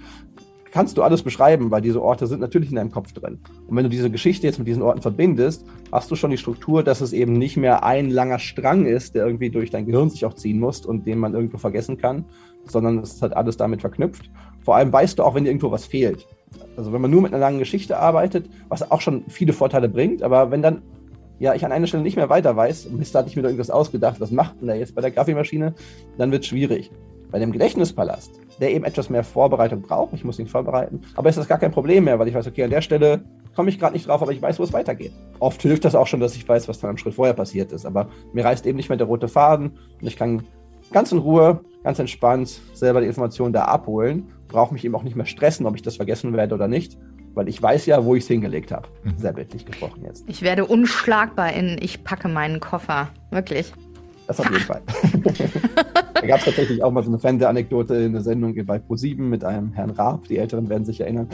kannst 0.74 0.98
du 0.98 1.04
alles 1.04 1.22
beschreiben, 1.22 1.70
weil 1.70 1.82
diese 1.82 2.02
Orte 2.02 2.26
sind 2.26 2.40
natürlich 2.40 2.70
in 2.70 2.78
deinem 2.78 2.92
Kopf 2.92 3.14
drin. 3.14 3.38
Und 3.68 3.78
wenn 3.78 3.84
du 3.84 3.92
diese 3.92 4.10
Geschichte 4.10 4.48
jetzt 4.48 4.58
mit 4.58 4.68
diesen 4.68 4.82
Orten 4.82 5.04
verbindest, 5.04 5.66
hast 5.92 6.10
du 6.10 6.16
schon 6.16 6.32
die 6.32 6.38
Struktur, 6.38 6.84
dass 6.84 7.00
es 7.00 7.14
eben 7.14 7.34
nicht 7.34 7.58
mehr 7.58 7.84
ein 7.84 8.10
langer 8.10 8.40
Strang 8.40 8.88
ist, 8.88 9.14
der 9.14 9.24
irgendwie 9.24 9.52
durch 9.52 9.70
dein 9.70 9.86
Gehirn 9.86 10.10
sich 10.10 10.26
auch 10.26 10.34
ziehen 10.34 10.60
muss 10.60 10.84
und 10.84 11.06
den 11.06 11.20
man 11.20 11.36
irgendwo 11.36 11.60
vergessen 11.60 12.00
kann, 12.00 12.26
sondern 12.66 12.98
es 12.98 13.14
ist 13.14 13.22
halt 13.22 13.38
alles 13.38 13.56
damit 13.56 13.82
verknüpft. 13.82 14.32
Vor 14.62 14.76
allem 14.76 14.92
weißt 14.92 15.20
du 15.20 15.24
auch, 15.24 15.36
wenn 15.36 15.44
dir 15.44 15.52
irgendwo 15.52 15.70
was 15.70 15.86
fehlt. 15.86 16.26
Also 16.76 16.92
wenn 16.92 17.02
man 17.02 17.12
nur 17.12 17.22
mit 17.22 17.34
einer 17.34 17.42
langen 17.42 17.60
Geschichte 17.60 18.00
arbeitet, 18.00 18.50
was 18.68 18.90
auch 18.90 19.02
schon 19.02 19.26
viele 19.28 19.54
Vorteile 19.54 19.88
bringt, 19.88 20.24
aber 20.24 20.50
wenn 20.50 20.64
dann 20.64 20.82
ja, 21.38 21.54
ich 21.54 21.64
an 21.64 21.72
einer 21.72 21.86
Stelle 21.86 22.02
nicht 22.02 22.16
mehr 22.16 22.30
weiter 22.30 22.56
weiß, 22.56 22.90
Mist, 22.90 23.14
hatte 23.14 23.30
ich 23.30 23.36
mir 23.36 23.44
da 23.44 23.50
irgendwas 23.50 23.70
ausgedacht, 23.70 24.20
was 24.20 24.32
macht 24.32 24.60
denn 24.60 24.68
der 24.68 24.78
jetzt 24.78 24.96
bei 24.96 25.02
der 25.02 25.12
Kaffeemaschine, 25.12 25.76
dann 26.18 26.32
wird 26.32 26.44
es 26.44 26.48
schwierig. 26.48 26.90
Bei 27.32 27.38
dem 27.38 27.52
Gedächtnispalast, 27.52 28.40
der 28.64 28.72
eben 28.74 28.86
etwas 28.86 29.10
mehr 29.10 29.26
Vorbereitung 29.26 29.82
braucht, 29.82 30.14
ich 30.14 30.24
muss 30.24 30.40
ihn 30.40 30.48
vorbereiten, 30.48 31.02
aber 31.16 31.30
ist 31.30 31.38
das 31.38 31.50
gar 31.50 31.58
kein 31.58 31.72
Problem 31.72 32.06
mehr, 32.06 32.18
weil 32.18 32.30
ich 32.30 32.34
weiß, 32.34 32.48
okay, 32.48 32.64
an 32.64 32.70
der 32.70 32.82
Stelle 32.82 33.26
komme 33.54 33.70
ich 33.70 33.78
gerade 33.78 33.94
nicht 33.94 34.08
drauf, 34.08 34.22
aber 34.22 34.32
ich 34.32 34.42
weiß, 34.42 34.58
wo 34.58 34.64
es 34.64 34.72
weitergeht. 34.72 35.12
Oft 35.40 35.62
hilft 35.62 35.84
das 35.84 35.96
auch 35.96 36.08
schon, 36.08 36.22
dass 36.22 36.34
ich 36.38 36.48
weiß, 36.48 36.70
was 36.70 36.80
dann 36.80 36.92
am 36.92 36.98
Schritt 36.98 37.14
vorher 37.14 37.34
passiert 37.34 37.74
ist, 37.74 37.86
aber 37.86 38.08
mir 38.32 38.46
reißt 38.46 38.66
eben 38.66 38.78
nicht 38.78 38.88
mehr 38.88 38.98
der 38.98 39.08
rote 39.08 39.28
Faden 39.28 39.78
und 40.00 40.08
ich 40.08 40.16
kann 40.16 40.44
ganz 40.94 41.12
in 41.12 41.18
Ruhe, 41.18 41.60
ganz 41.84 42.00
entspannt 42.00 42.62
selber 42.74 43.02
die 43.02 43.08
Informationen 43.08 43.52
da 43.52 43.66
abholen, 43.66 44.30
brauche 44.48 44.74
mich 44.74 44.86
eben 44.86 44.96
auch 44.96 45.04
nicht 45.04 45.18
mehr 45.18 45.26
stressen, 45.26 45.66
ob 45.66 45.76
ich 45.76 45.82
das 45.82 45.98
vergessen 45.98 46.32
werde 46.32 46.56
oder 46.56 46.70
nicht, 46.70 46.98
Weil 47.34 47.50
ich 47.50 47.62
weiß 47.62 47.88
ja, 47.88 48.06
wo 48.06 48.16
ich 48.16 48.24
es 48.24 48.28
hingelegt 48.28 48.72
habe. 48.72 48.88
Sehr 49.18 49.34
bildlich 49.34 49.66
gesprochen 49.66 50.04
jetzt. 50.06 50.24
Ich 50.28 50.42
werde 50.44 50.66
unschlagbar 50.66 51.52
in 51.54 51.78
Ich 51.82 52.04
packe 52.04 52.28
meinen 52.28 52.60
Koffer. 52.60 53.10
Wirklich. 53.32 53.74
Das 54.36 54.46
auf 54.46 54.52
jeden 54.52 54.64
Fall. 54.66 54.82
da 56.14 56.28
gab 56.28 56.40
es 56.40 56.46
tatsächlich 56.46 56.84
auch 56.84 56.92
mal 56.92 57.04
so 57.04 57.10
eine 57.10 57.20
Fernsehanekdote 57.20 57.96
in 57.96 58.14
der 58.14 58.22
Sendung 58.22 58.56
bei 58.66 58.78
Pro7 58.78 59.22
mit 59.22 59.44
einem 59.44 59.74
Herrn 59.74 59.92
Raab. 59.92 60.28
Die 60.28 60.38
Älteren 60.38 60.70
werden 60.70 60.86
sich 60.86 61.02
erinnern. 61.02 61.28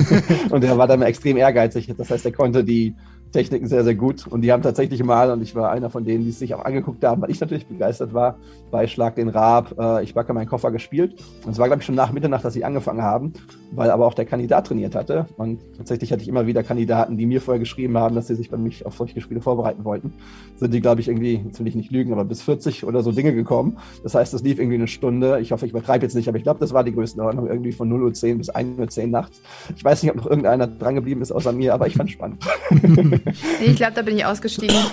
und 0.50 0.62
der 0.62 0.78
war 0.78 0.86
dann 0.86 1.02
extrem 1.02 1.36
ehrgeizig. 1.36 1.92
Das 1.96 2.10
heißt, 2.10 2.24
er 2.24 2.32
konnte 2.32 2.64
die 2.64 2.94
Techniken 3.34 3.66
sehr, 3.66 3.82
sehr 3.82 3.96
gut. 3.96 4.28
Und 4.28 4.42
die 4.42 4.52
haben 4.52 4.62
tatsächlich 4.62 5.02
mal, 5.02 5.30
und 5.32 5.42
ich 5.42 5.56
war 5.56 5.72
einer 5.72 5.90
von 5.90 6.04
denen, 6.04 6.22
die 6.22 6.30
es 6.30 6.38
sich 6.38 6.54
auch 6.54 6.64
angeguckt 6.64 7.04
haben, 7.04 7.20
weil 7.20 7.32
ich 7.32 7.40
natürlich 7.40 7.66
begeistert 7.66 8.14
war, 8.14 8.36
bei 8.70 8.86
Schlag 8.86 9.16
den 9.16 9.28
Raab, 9.28 9.74
äh, 9.76 10.04
ich 10.04 10.14
backe 10.14 10.32
meinen 10.32 10.46
Koffer 10.46 10.70
gespielt. 10.70 11.20
Und 11.44 11.50
es 11.50 11.58
war, 11.58 11.66
glaube 11.66 11.80
ich, 11.80 11.86
schon 11.86 11.96
nach 11.96 12.12
Mitternacht, 12.12 12.44
dass 12.44 12.54
sie 12.54 12.64
angefangen 12.64 13.02
haben, 13.02 13.32
weil 13.72 13.90
aber 13.90 14.06
auch 14.06 14.14
der 14.14 14.24
Kandidat 14.24 14.68
trainiert 14.68 14.94
hatte. 14.94 15.26
Und 15.36 15.60
tatsächlich 15.76 16.12
hatte 16.12 16.22
ich 16.22 16.28
immer 16.28 16.46
wieder 16.46 16.62
Kandidaten, 16.62 17.18
die 17.18 17.26
mir 17.26 17.40
vorher 17.40 17.58
geschrieben 17.58 17.98
haben, 17.98 18.14
dass 18.14 18.28
sie 18.28 18.36
sich 18.36 18.50
bei 18.50 18.56
mich 18.56 18.86
auf 18.86 18.96
solche 18.96 19.20
Spiele 19.20 19.40
vorbereiten 19.40 19.84
wollten. 19.84 20.12
Sind 20.54 20.72
die, 20.72 20.80
glaube 20.80 21.00
ich, 21.00 21.08
irgendwie, 21.08 21.42
jetzt 21.44 21.58
will 21.58 21.66
ich 21.66 21.74
nicht 21.74 21.90
lügen, 21.90 22.12
aber 22.12 22.24
bis 22.24 22.40
40 22.42 22.84
oder 22.84 23.02
so 23.02 23.10
Dinge 23.10 23.34
gekommen. 23.34 23.78
Das 24.04 24.14
heißt, 24.14 24.32
es 24.32 24.44
lief 24.44 24.60
irgendwie 24.60 24.76
eine 24.76 24.86
Stunde. 24.86 25.40
Ich 25.40 25.50
hoffe, 25.50 25.66
ich 25.66 25.72
übertreibe 25.72 26.04
jetzt 26.04 26.14
nicht, 26.14 26.28
aber 26.28 26.38
ich 26.38 26.44
glaube, 26.44 26.60
das 26.60 26.72
war 26.72 26.84
die 26.84 26.94
Größenordnung, 26.94 27.48
irgendwie 27.48 27.72
von 27.72 27.92
0.10 27.92 28.30
Uhr 28.30 28.38
bis 28.38 28.54
1.10 28.54 29.02
Uhr 29.02 29.06
nachts. 29.08 29.42
Ich 29.74 29.84
weiß 29.84 30.04
nicht, 30.04 30.12
ob 30.12 30.18
noch 30.18 30.26
irgendeiner 30.26 30.68
dran 30.68 30.94
geblieben 30.94 31.20
ist 31.20 31.32
außer 31.32 31.52
mir, 31.52 31.74
aber 31.74 31.88
ich 31.88 31.94
fand 31.94 32.12
spannend. 32.12 32.44
Ich 33.64 33.76
glaube, 33.76 33.92
da 33.94 34.02
bin 34.02 34.16
ich 34.16 34.24
ausgestiegen. 34.24 34.76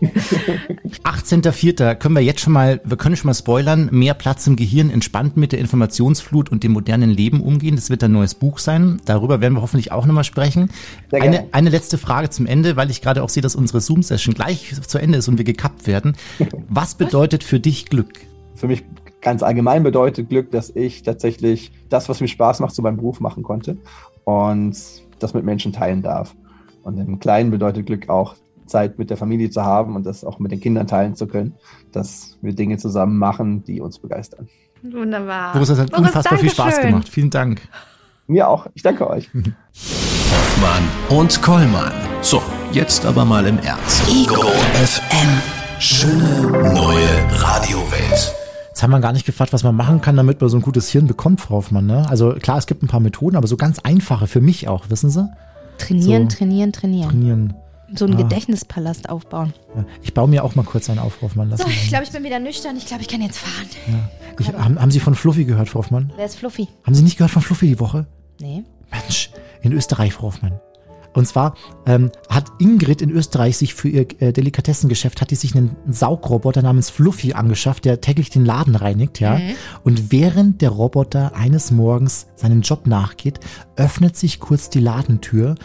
18.04. 0.00 1.94
können 1.94 2.14
wir 2.14 2.22
jetzt 2.22 2.40
schon 2.40 2.54
mal, 2.54 2.80
wir 2.84 2.96
können 2.96 3.16
schon 3.16 3.28
mal 3.28 3.34
spoilern, 3.34 3.90
mehr 3.92 4.14
Platz 4.14 4.46
im 4.46 4.56
Gehirn, 4.56 4.88
entspannt 4.88 5.36
mit 5.36 5.52
der 5.52 5.58
Informationsflut 5.58 6.50
und 6.50 6.64
dem 6.64 6.72
modernen 6.72 7.10
Leben 7.10 7.42
umgehen. 7.42 7.76
Das 7.76 7.90
wird 7.90 8.02
ein 8.02 8.12
neues 8.12 8.34
Buch 8.34 8.58
sein. 8.58 9.02
Darüber 9.04 9.42
werden 9.42 9.54
wir 9.54 9.60
hoffentlich 9.62 9.92
auch 9.92 10.06
nochmal 10.06 10.24
sprechen. 10.24 10.70
Eine, 11.12 11.48
eine 11.52 11.68
letzte 11.68 11.98
Frage 11.98 12.30
zum 12.30 12.46
Ende, 12.46 12.76
weil 12.76 12.90
ich 12.90 13.02
gerade 13.02 13.22
auch 13.22 13.28
sehe, 13.28 13.42
dass 13.42 13.54
unsere 13.54 13.82
Zoom-Session 13.82 14.34
gleich 14.34 14.74
zu 14.80 14.96
Ende 14.96 15.18
ist 15.18 15.28
und 15.28 15.36
wir 15.36 15.44
gekappt 15.44 15.86
werden. 15.86 16.16
Was 16.68 16.94
bedeutet 16.94 17.44
für 17.44 17.60
dich 17.60 17.84
Glück? 17.86 18.20
für 18.60 18.68
mich 18.68 18.84
ganz 19.22 19.42
allgemein 19.42 19.82
bedeutet 19.82 20.28
Glück, 20.28 20.50
dass 20.50 20.70
ich 20.70 21.02
tatsächlich 21.02 21.72
das, 21.88 22.08
was 22.08 22.20
mir 22.20 22.28
Spaß 22.28 22.60
macht, 22.60 22.74
zu 22.74 22.82
meinem 22.82 22.96
Beruf 22.96 23.18
machen 23.20 23.42
konnte 23.42 23.78
und 24.24 24.76
das 25.18 25.34
mit 25.34 25.44
Menschen 25.44 25.72
teilen 25.72 26.02
darf. 26.02 26.34
Und 26.90 26.98
im 26.98 27.20
Kleinen 27.20 27.50
bedeutet 27.50 27.86
Glück 27.86 28.08
auch, 28.08 28.34
Zeit 28.66 28.98
mit 28.98 29.10
der 29.10 29.16
Familie 29.16 29.50
zu 29.50 29.62
haben 29.62 29.96
und 29.96 30.06
das 30.06 30.24
auch 30.24 30.38
mit 30.38 30.52
den 30.52 30.60
Kindern 30.60 30.86
teilen 30.86 31.16
zu 31.16 31.26
können, 31.26 31.54
dass 31.92 32.38
wir 32.40 32.54
Dinge 32.54 32.78
zusammen 32.78 33.18
machen, 33.18 33.64
die 33.64 33.80
uns 33.80 33.98
begeistern. 33.98 34.48
Wunderbar. 34.82 35.52
Boris, 35.52 35.68
das 35.68 35.78
hat 35.80 35.90
Boris, 35.90 36.06
unfassbar 36.06 36.38
viel 36.38 36.50
Spaß 36.50 36.66
Dankeschön. 36.66 36.90
gemacht. 36.90 37.08
Vielen 37.08 37.30
Dank. 37.30 37.60
Mir 38.26 38.48
auch. 38.48 38.66
Ich 38.74 38.82
danke 38.82 39.10
euch. 39.10 39.28
Hoffmann 39.34 41.18
und 41.18 41.42
Kollmann. 41.42 41.92
So, 42.22 42.40
jetzt 42.72 43.04
aber 43.04 43.24
mal 43.24 43.46
im 43.46 43.58
Ernst. 43.58 44.08
Ego 44.08 44.40
FM. 44.74 45.28
Schöne 45.80 46.72
neue 46.74 47.08
Radiowelt. 47.32 48.34
Jetzt 48.68 48.82
haben 48.82 48.90
wir 48.90 49.00
gar 49.00 49.12
nicht 49.12 49.26
gefragt, 49.26 49.52
was 49.52 49.64
man 49.64 49.74
machen 49.74 50.00
kann, 50.00 50.16
damit 50.16 50.40
man 50.40 50.48
so 50.48 50.56
ein 50.56 50.62
gutes 50.62 50.88
Hirn 50.88 51.06
bekommt, 51.06 51.40
Frau 51.40 51.56
Hoffmann. 51.56 51.86
Ne? 51.86 52.06
Also 52.08 52.34
klar, 52.34 52.58
es 52.58 52.66
gibt 52.66 52.82
ein 52.82 52.86
paar 52.86 53.00
Methoden, 53.00 53.36
aber 53.36 53.46
so 53.46 53.56
ganz 53.56 53.78
einfache 53.80 54.26
für 54.26 54.40
mich 54.40 54.68
auch, 54.68 54.90
wissen 54.90 55.10
Sie? 55.10 55.28
Trainieren, 55.80 56.30
So. 56.30 56.36
trainieren, 56.36 56.72
trainieren. 56.72 57.10
Trainieren. 57.10 57.54
So 57.94 58.04
einen 58.04 58.14
Ah. 58.14 58.18
Gedächtnispalast 58.22 59.08
aufbauen. 59.08 59.52
Ja. 59.74 59.84
Ich 60.02 60.14
baue 60.14 60.28
mir 60.28 60.44
auch 60.44 60.54
mal 60.54 60.62
kurz 60.64 60.88
einen 60.88 61.00
auf, 61.00 61.20
Hoffmann. 61.22 61.50
Lassen 61.50 61.62
So, 61.64 61.68
ich 61.68 61.88
glaube, 61.88 62.04
ich 62.04 62.10
bin 62.12 62.22
wieder 62.22 62.38
nüchtern. 62.38 62.76
Ich 62.76 62.86
glaube, 62.86 63.02
ich 63.02 63.08
kann 63.08 63.20
jetzt 63.20 63.38
fahren. 63.38 63.66
ich, 64.38 64.48
haben, 64.52 64.80
haben 64.80 64.90
Sie 64.92 65.00
von 65.00 65.14
Fluffy 65.16 65.44
gehört, 65.44 65.68
Frau 65.68 65.80
Hoffmann? 65.80 66.12
Wer 66.16 66.26
ist 66.26 66.36
Fluffy? 66.36 66.68
Haben 66.84 66.94
Sie 66.94 67.02
nicht 67.02 67.16
gehört 67.16 67.32
von 67.32 67.42
Fluffy 67.42 67.66
die 67.66 67.80
Woche? 67.80 68.06
Nee. 68.40 68.62
Mensch, 68.92 69.30
in 69.62 69.72
Österreich, 69.72 70.12
Frau 70.12 70.28
Hoffmann. 70.28 70.60
Und 71.12 71.26
zwar 71.26 71.54
ähm, 71.86 72.10
hat 72.28 72.46
Ingrid 72.58 73.02
in 73.02 73.10
Österreich 73.10 73.56
sich 73.56 73.74
für 73.74 73.88
ihr 73.88 74.06
äh, 74.20 74.32
Delikatessengeschäft, 74.32 75.20
hat 75.20 75.30
die 75.30 75.36
sich 75.36 75.54
einen 75.56 75.76
Saugroboter 75.88 76.62
namens 76.62 76.90
Fluffy 76.90 77.32
angeschafft, 77.32 77.84
der 77.84 78.00
täglich 78.00 78.30
den 78.30 78.44
Laden 78.44 78.76
reinigt, 78.76 79.20
ja. 79.20 79.40
Und 79.82 80.12
während 80.12 80.62
der 80.62 80.70
Roboter 80.70 81.34
eines 81.34 81.70
Morgens 81.70 82.28
seinen 82.36 82.62
Job 82.62 82.86
nachgeht, 82.86 83.40
öffnet 83.76 84.16
sich 84.16 84.40
kurz 84.40 84.70
die 84.70 84.80
Ladentür 84.80 85.56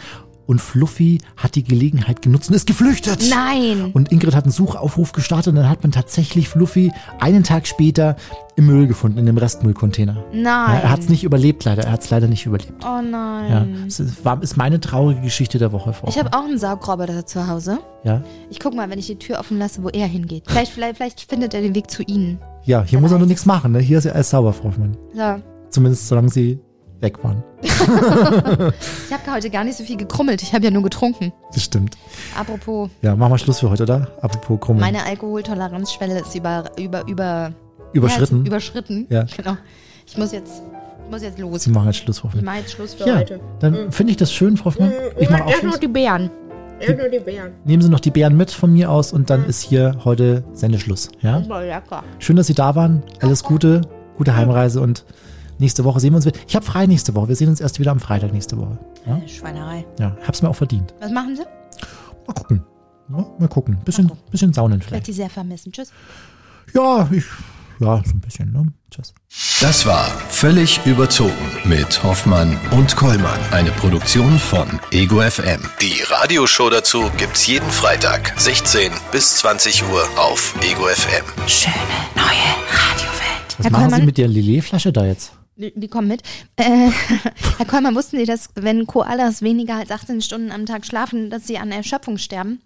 und 0.46 0.60
Fluffy 0.60 1.18
hat 1.36 1.54
die 1.54 1.64
Gelegenheit 1.64 2.22
genutzt 2.22 2.48
und 2.50 2.54
ist 2.54 2.66
geflüchtet. 2.66 3.24
Nein. 3.30 3.90
Und 3.92 4.12
Ingrid 4.12 4.34
hat 4.34 4.44
einen 4.44 4.52
Suchaufruf 4.52 5.12
gestartet 5.12 5.48
und 5.48 5.56
dann 5.56 5.68
hat 5.68 5.82
man 5.82 5.92
tatsächlich 5.92 6.48
Fluffy 6.48 6.92
einen 7.20 7.42
Tag 7.44 7.66
später 7.66 8.16
im 8.56 8.66
Müll 8.66 8.86
gefunden, 8.86 9.18
in 9.18 9.26
dem 9.26 9.36
Restmüllcontainer. 9.36 10.24
Nein. 10.32 10.44
Ja, 10.44 10.78
er 10.78 10.90
hat 10.90 11.00
es 11.00 11.08
nicht 11.08 11.24
überlebt, 11.24 11.64
leider. 11.64 11.84
Er 11.84 11.92
hat 11.92 12.02
es 12.02 12.10
leider 12.10 12.26
nicht 12.28 12.46
überlebt. 12.46 12.72
Oh 12.84 12.86
Ja, 12.86 13.02
nein. 13.02 13.84
es 13.86 14.00
ist, 14.00 14.24
war, 14.24 14.42
ist 14.42 14.56
meine 14.56 14.80
traurige 14.80 15.20
Geschichte 15.20 15.58
der 15.58 15.72
Woche, 15.72 15.92
Frau. 15.92 16.08
Ich 16.08 16.18
habe 16.18 16.32
auch 16.32 16.44
einen 16.44 16.58
Saugroboter 16.58 17.26
zu 17.26 17.46
Hause. 17.48 17.78
ja, 18.04 18.22
Ich 18.48 18.60
guck 18.60 18.74
mal, 18.74 18.88
wenn 18.88 18.98
ich 18.98 19.06
die 19.08 19.18
Tür 19.18 19.38
offen 19.40 19.58
lasse, 19.58 19.82
wo 19.82 19.88
er 19.88 20.06
hingeht. 20.06 20.44
Vielleicht, 20.46 20.72
vielleicht, 20.72 20.96
vielleicht 20.96 21.20
findet 21.28 21.52
er 21.54 21.60
den 21.60 21.74
Weg 21.74 21.90
zu 21.90 22.02
Ihnen. 22.04 22.38
ja, 22.64 22.82
hier 22.82 22.98
muss 23.00 23.12
er 23.12 23.18
nur 23.18 23.26
nichts 23.26 23.44
machen. 23.46 23.72
Ne? 23.72 23.80
Hier 23.80 23.98
ist 23.98 24.04
ja 24.04 24.12
alles 24.12 24.30
sauber, 24.30 24.52
Frau 24.52 24.64
Hoffmann. 24.68 24.96
So. 25.14 25.42
Zumindest 25.70 26.08
solange 26.08 26.30
sie 26.30 26.58
weg 27.00 27.22
waren. 27.22 27.42
Ich 29.08 29.12
habe 29.12 29.32
heute 29.34 29.50
gar 29.50 29.64
nicht 29.64 29.76
so 29.76 29.84
viel 29.84 29.96
gekrummelt. 29.96 30.42
Ich 30.42 30.52
habe 30.52 30.64
ja 30.64 30.70
nur 30.70 30.82
getrunken. 30.82 31.32
Das 31.52 31.62
stimmt. 31.62 31.96
Apropos, 32.38 32.90
Ja, 33.02 33.14
machen 33.16 33.32
wir 33.32 33.38
Schluss 33.38 33.60
für 33.60 33.70
heute, 33.70 33.82
oder? 33.84 34.08
Apropos 34.20 34.58
Krummel. 34.60 34.80
meine 34.80 35.04
Alkoholtoleranzschwelle 35.04 36.20
ist 36.20 36.34
über, 36.34 36.64
über, 36.78 37.06
über, 37.06 37.52
Überschritten. 37.92 38.40
Ja, 38.42 38.46
überschritten. 38.46 39.06
Ja. 39.10 39.24
Genau. 39.36 39.56
Ich 40.06 40.16
muss 40.16 40.32
jetzt, 40.32 40.62
ich 41.04 41.10
muss 41.10 41.22
jetzt 41.22 41.38
los. 41.38 41.62
Sie 41.64 41.70
machen 41.70 41.86
jetzt 41.86 41.98
Schluss, 41.98 42.18
Frau 42.20 42.28
Ich 42.28 42.34
Hoffmann. 42.34 42.44
mache 42.44 42.58
jetzt 42.58 42.72
Schluss 42.72 42.94
für 42.94 43.06
Ja, 43.08 43.16
heute. 43.16 43.40
dann 43.60 43.90
finde 43.92 44.10
ich 44.12 44.16
das 44.16 44.32
schön, 44.32 44.56
Frau 44.56 44.66
Hoffmann. 44.66 44.92
Ich 45.18 45.28
mache 45.30 45.44
auch 45.44 45.48
Erst 45.48 45.60
Schluss. 45.60 45.72
noch 45.74 45.80
die 45.80 45.88
Beeren. 45.88 46.30
Erst 46.78 46.98
nur 46.98 47.08
die 47.08 47.18
Beeren. 47.20 47.52
Nehmen 47.64 47.82
Sie 47.82 47.88
noch 47.88 48.00
die 48.00 48.10
Beeren 48.10 48.36
mit 48.36 48.50
von 48.50 48.72
mir 48.72 48.90
aus 48.90 49.12
und 49.12 49.30
dann 49.30 49.46
ist 49.46 49.62
hier 49.62 49.96
heute 50.04 50.44
Sendeschluss. 50.52 51.08
Ja? 51.22 51.38
Lecker. 51.38 52.02
Schön, 52.18 52.36
dass 52.36 52.46
Sie 52.48 52.54
da 52.54 52.74
waren. 52.74 53.02
Alles 53.22 53.42
Gute, 53.44 53.80
gute 54.18 54.36
Heimreise 54.36 54.80
und 54.80 55.04
nächste 55.58 55.84
Woche 55.84 56.00
sehen 56.00 56.12
wir 56.12 56.16
uns 56.16 56.26
wieder. 56.26 56.38
Ich 56.48 56.54
habe 56.56 56.64
frei 56.64 56.86
nächste 56.86 57.14
Woche. 57.14 57.28
Wir 57.28 57.36
sehen 57.36 57.48
uns 57.48 57.60
erst 57.60 57.78
wieder 57.80 57.90
am 57.90 58.00
Freitag 58.00 58.32
nächste 58.32 58.56
Woche. 58.58 58.78
Ja, 59.06 59.20
Schweinerei. 59.28 59.84
ja 59.98 60.16
hab's 60.26 60.42
mir 60.42 60.48
auch 60.48 60.56
verdient. 60.56 60.94
Was 61.00 61.10
machen 61.10 61.36
Sie? 61.36 61.42
Mal 62.26 62.32
gucken. 62.34 62.62
Ja, 63.08 63.24
mal 63.38 63.48
gucken. 63.48 63.78
Bisschen, 63.84 64.10
bisschen 64.30 64.52
saunen 64.52 64.78
Ich 64.80 64.86
werde 64.86 64.88
vielleicht. 64.88 65.06
Sie 65.06 65.12
sehr 65.12 65.30
vermissen. 65.30 65.70
Tschüss. 65.72 65.92
Ja, 66.74 67.08
ich, 67.12 67.24
ja, 67.78 68.02
so 68.04 68.12
ein 68.14 68.20
bisschen, 68.20 68.50
ne? 68.52 68.72
Tschüss. 68.90 69.14
Das 69.60 69.86
war 69.86 70.06
Völlig 70.28 70.84
überzogen 70.84 71.32
mit 71.64 72.02
Hoffmann 72.02 72.58
und 72.72 72.94
Kollmann. 72.96 73.38
Eine 73.52 73.70
Produktion 73.70 74.38
von 74.38 74.66
Ego 74.90 75.20
FM. 75.22 75.60
Die 75.80 76.02
Radioshow 76.08 76.68
dazu 76.68 77.10
gibt's 77.16 77.46
jeden 77.46 77.70
Freitag, 77.70 78.32
16 78.38 78.90
bis 79.12 79.36
20 79.36 79.84
Uhr 79.84 80.02
auf 80.18 80.54
Ego 80.62 80.84
FM. 80.86 81.24
Schöne 81.46 81.74
neue 82.16 82.26
Radiowelt. 82.26 83.56
Was 83.58 83.64
Herr 83.64 83.70
machen 83.70 83.84
Sie 83.84 83.90
Kollmann? 83.90 84.06
mit 84.06 84.18
der 84.18 84.28
Lillet-Flasche 84.28 84.92
da 84.92 85.06
jetzt? 85.06 85.32
Die, 85.56 85.72
die 85.74 85.88
kommen 85.88 86.08
mit. 86.08 86.22
Äh, 86.56 86.90
Herr 87.56 87.66
Kollmann, 87.66 87.94
wussten 87.94 88.18
Sie, 88.18 88.26
dass 88.26 88.50
wenn 88.54 88.86
Koalas 88.86 89.40
weniger 89.42 89.76
als 89.76 89.90
18 89.90 90.20
Stunden 90.20 90.52
am 90.52 90.66
Tag 90.66 90.84
schlafen, 90.84 91.30
dass 91.30 91.46
sie 91.46 91.58
an 91.58 91.72
Erschöpfung 91.72 92.18
sterben? 92.18 92.60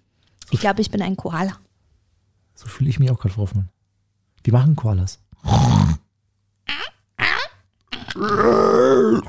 Ich 0.51 0.61
glaube, 0.61 0.81
ich 0.81 0.91
bin 0.91 1.01
ein 1.01 1.17
Koala. 1.17 1.57
So 2.55 2.67
fühle 2.67 2.91
ich 2.91 2.99
mich 2.99 3.11
auch 3.11 3.19
gerade, 3.19 3.35
Frau 3.35 3.43
Hoffmann. 3.43 3.69
Wie 4.43 4.51
machen 4.51 4.75
Koalas? 4.75 5.21
Äh. 8.17 9.21